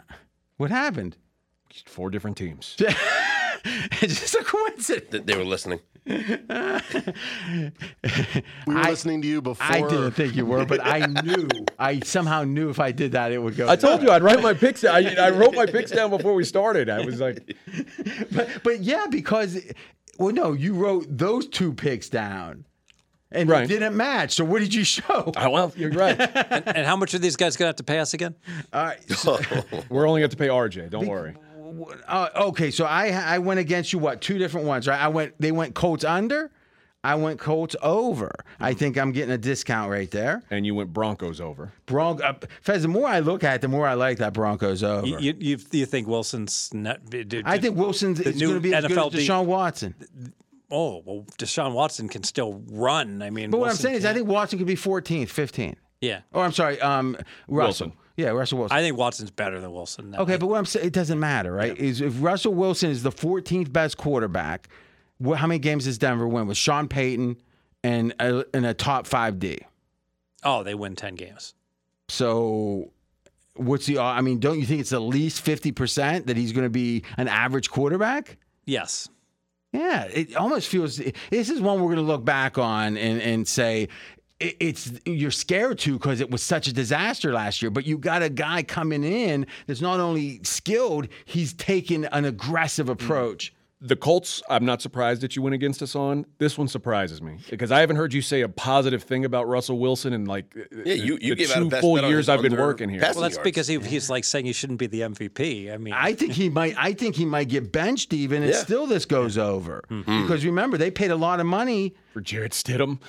[0.57, 1.17] What happened?
[1.87, 2.77] Four different teams.
[4.01, 5.09] It's just a coincidence.
[5.11, 5.79] Th- They were listening.
[6.05, 6.15] We
[8.67, 9.65] were I- listening to you before.
[9.67, 11.49] I didn't think you were, but I knew.
[11.79, 13.67] I somehow knew if I did that, it would go.
[13.67, 14.83] I told you I'd write my picks.
[14.85, 16.89] I, I wrote my picks down before we started.
[16.89, 17.55] I was like,
[18.31, 19.59] But, but yeah, because
[20.19, 22.65] well, no, you wrote those two picks down,
[23.31, 23.63] and Right.
[23.63, 24.33] it didn't match.
[24.33, 25.31] So what did you show?
[25.37, 26.17] oh, well, you're right.
[26.75, 28.35] And how much are these guys going to have to pay us again?
[28.73, 28.99] All right.
[29.15, 29.39] So,
[29.89, 30.89] We're only going to pay RJ.
[30.89, 31.35] Don't worry.
[32.07, 33.99] uh, okay, so I I went against you.
[33.99, 34.87] What two different ones?
[34.87, 34.99] Right?
[34.99, 35.33] I went.
[35.39, 36.49] They went Colts under.
[37.01, 38.29] I went Colts over.
[38.59, 40.43] I think I'm getting a discount right there.
[40.49, 41.71] And you went Broncos over.
[41.85, 42.21] Bronco.
[42.23, 45.07] Uh, Fez, the more I look at it, the more I like that Broncos over.
[45.07, 47.09] You, you, you, you think Wilson's not?
[47.09, 49.95] Dude, I think Wilson's is going to be as good as NFL D- Deshaun Watson.
[50.71, 53.21] Oh well, Deshaun Watson can still run.
[53.21, 55.75] I mean, But what I'm Wilson saying is, I think Watson could be 14th, 15th.
[56.01, 57.15] yeah, Oh, I'm sorry, um,
[57.47, 57.87] Russell.
[57.87, 57.93] Wilson.
[58.17, 58.77] Yeah, Russell Wilson.
[58.77, 60.13] I think Watson's better than Wilson.
[60.15, 61.77] okay, but what I'm saying, it doesn't matter, right?
[61.77, 64.67] Is if Russell Wilson is the 14th best quarterback,
[65.19, 67.37] what, how many games does Denver win with Sean Payton
[67.83, 69.59] and a, and a top five D?
[70.43, 71.53] oh, they win ten games.
[72.09, 72.91] So.
[73.55, 73.99] What's the?
[73.99, 77.03] I mean, don't you think it's at least fifty percent that he's going to be
[77.17, 78.37] an average quarterback?
[78.65, 79.09] Yes,
[79.71, 80.97] Yeah, it almost feels.
[81.29, 83.87] This is one we're going to look back on and, and say
[84.39, 87.69] it's you're scared to because it was such a disaster last year.
[87.69, 92.87] But you got a guy coming in that's not only skilled, he's taken an aggressive
[92.87, 93.03] mm-hmm.
[93.03, 93.53] approach.
[93.81, 96.25] The Colts, I'm not surprised that you went against us on.
[96.37, 99.79] This one surprises me because I haven't heard you say a positive thing about Russell
[99.79, 100.53] Wilson in like
[100.85, 102.99] Yeah, you, you the gave out a two best full years I've been working here.
[103.01, 103.37] well, that's yards.
[103.39, 105.73] because he, he's like saying he shouldn't be the MVP.
[105.73, 106.75] I mean, I think he might.
[106.77, 108.57] I think he might get benched even, and Yeah.
[108.59, 110.23] still this goes over mm-hmm.
[110.23, 111.95] because remember they paid a lot of money.
[112.11, 112.99] For Jarrett Stidham,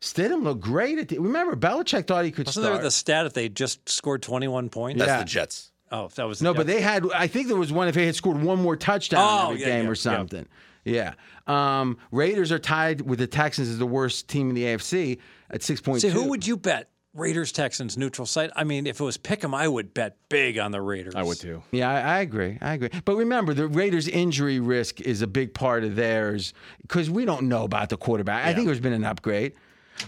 [0.00, 1.18] Stidham looked great at the.
[1.18, 2.82] Remember Belichick thought he could wasn't there start.
[2.82, 4.98] the stat if they just scored 21 points?
[4.98, 5.18] That's Yeah.
[5.18, 5.70] the Jets.
[5.92, 7.06] Oh, that was No, but they had.
[7.14, 9.66] I think there was one if they had scored one more touchdown Oh, every yeah,
[9.66, 10.46] game yeah, or something.
[10.84, 11.14] Yeah.
[11.46, 15.18] Um, Raiders are tied with the Texans as the worst team in the AFC
[15.50, 16.08] at six point two.
[16.08, 16.90] See, who would you bet?
[17.14, 18.50] Raiders Texans neutral site.
[18.56, 21.14] I mean, if it was Pick'em, I would bet big on the Raiders.
[21.14, 21.62] I would too.
[21.70, 22.58] Yeah, I, I agree.
[22.60, 22.90] I agree.
[23.04, 27.44] But remember, the Raiders' injury risk is a big part of theirs because we don't
[27.44, 28.44] know about the quarterback.
[28.44, 29.52] I think there's been an upgrade.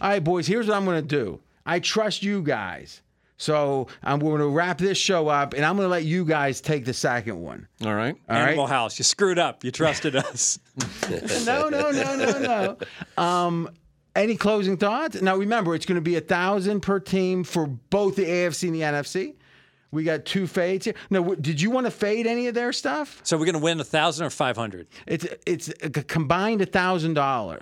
[0.01, 0.49] All right, boys.
[0.49, 1.41] Here's what I'm going to do.
[1.65, 3.03] I trust you guys.
[3.39, 6.61] So I'm going to wrap this show up, and I'm going to let you guys
[6.61, 7.69] take the second one.
[7.85, 8.15] All right.
[8.29, 8.49] All right.
[8.49, 9.63] Animal House, you screwed up.
[9.65, 10.59] You trusted us.
[11.45, 12.77] no, no, no, no,
[13.19, 13.23] no.
[13.23, 13.71] Um,
[14.15, 15.21] any closing thoughts?
[15.21, 18.75] Now remember, it's going to be a thousand per team for both the AFC and
[18.75, 19.35] the NFC.
[19.91, 20.95] We got two fades here.
[21.11, 23.21] No, did you want to fade any of their stuff?
[23.23, 24.89] so we're going to win a thousand or five hundred.
[25.07, 27.61] It's it's a combined a thousand dollars.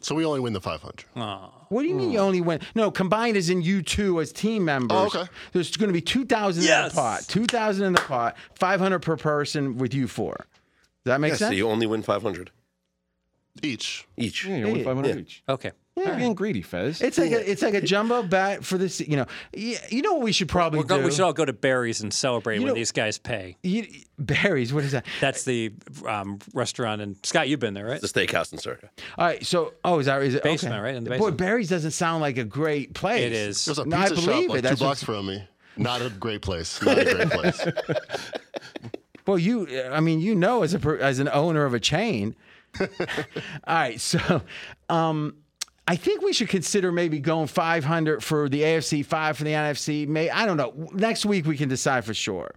[0.00, 1.04] So we only win the 500.
[1.68, 2.22] What do you mean you mm.
[2.22, 2.62] only went?
[2.74, 4.96] No, combined is in you two as team members.
[4.96, 5.30] Oh, okay.
[5.52, 6.92] There's going to be two thousand in Yes.
[6.92, 7.24] the pot.
[7.28, 8.36] Two thousand in the pot.
[8.54, 10.46] Five hundred per person with you four.
[11.04, 11.56] Does that make Yeah, so sense?
[11.56, 12.50] you only win 500
[13.62, 14.06] Each.
[14.16, 14.44] each.
[14.44, 15.42] Yeah, you're 500 each.
[15.48, 15.70] Okay.
[15.96, 17.00] You're being greedy, Fez.
[17.00, 19.00] It's like a, it's like a jumbo bet for this.
[19.00, 21.04] You know, you, you know what we should probably We're go, do.
[21.04, 23.56] we should all go to Barry's and celebrate when know- these guys pay.
[23.62, 23.86] You,
[24.18, 24.72] berries.
[24.74, 25.06] What is that?
[25.20, 25.72] That's the
[26.06, 27.00] um, restaurant.
[27.00, 28.00] And Scott, you've been there, right?
[28.00, 28.90] The steakhouse in Circa.
[29.16, 29.44] All right.
[29.44, 30.82] So, oh, is that is it Basement, okay.
[30.82, 30.94] right?
[30.94, 31.30] In the Boy.
[31.30, 33.22] Barry's doesn't sound like a great place.
[33.24, 33.64] It is.
[33.64, 34.48] There's a No, I pizza believe shop it.
[34.50, 35.48] like two That's what- blocks from me.
[35.78, 36.80] Not a great place.
[36.82, 37.66] Not a great place.
[39.26, 42.36] Well, you, I mean, you know, as a as an owner of a chain.
[42.80, 42.86] All
[43.66, 44.42] right, so
[44.88, 45.34] um,
[45.88, 50.06] I think we should consider maybe going 500 for the AFC, five for the NFC.
[50.06, 50.88] May I don't know.
[50.92, 52.54] Next week we can decide for sure.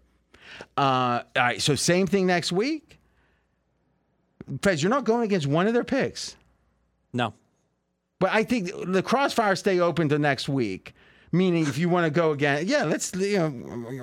[0.76, 3.00] Uh, all right, so same thing next week.
[4.64, 6.36] Fez, you're not going against one of their picks,
[7.14, 7.34] No.
[8.20, 10.94] but I think the crossfire stay open to next week.
[11.32, 13.14] Meaning, if you want to go again, yeah, let's.
[13.14, 13.50] You know,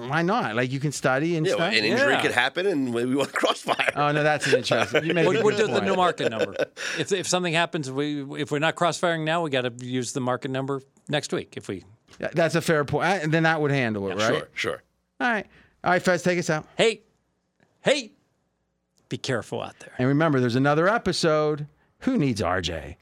[0.08, 0.54] why not?
[0.54, 1.72] Like you can study and Yeah, stuff.
[1.72, 2.22] an injury Yeah.
[2.22, 3.92] could happen, and we want to crossfire.
[3.96, 5.04] Oh no, that's an interesting.
[5.04, 6.54] You make We'll, we'll do the new market number.
[6.98, 10.20] If, if something happens, we if we're not crossfiring now, we got to use the
[10.20, 11.54] market number next week.
[11.56, 11.82] If we
[12.18, 13.24] That's a fair point.
[13.24, 14.28] And then that would handle it, right?
[14.28, 14.82] Sure, sure.
[15.20, 15.46] All right.
[15.82, 16.66] All right, Fez, take us out.
[16.76, 17.02] hey,
[17.82, 18.12] hey,
[19.08, 19.92] be careful out there.
[19.98, 21.66] And remember, there's another episode.
[22.00, 22.96] Who needs RJ?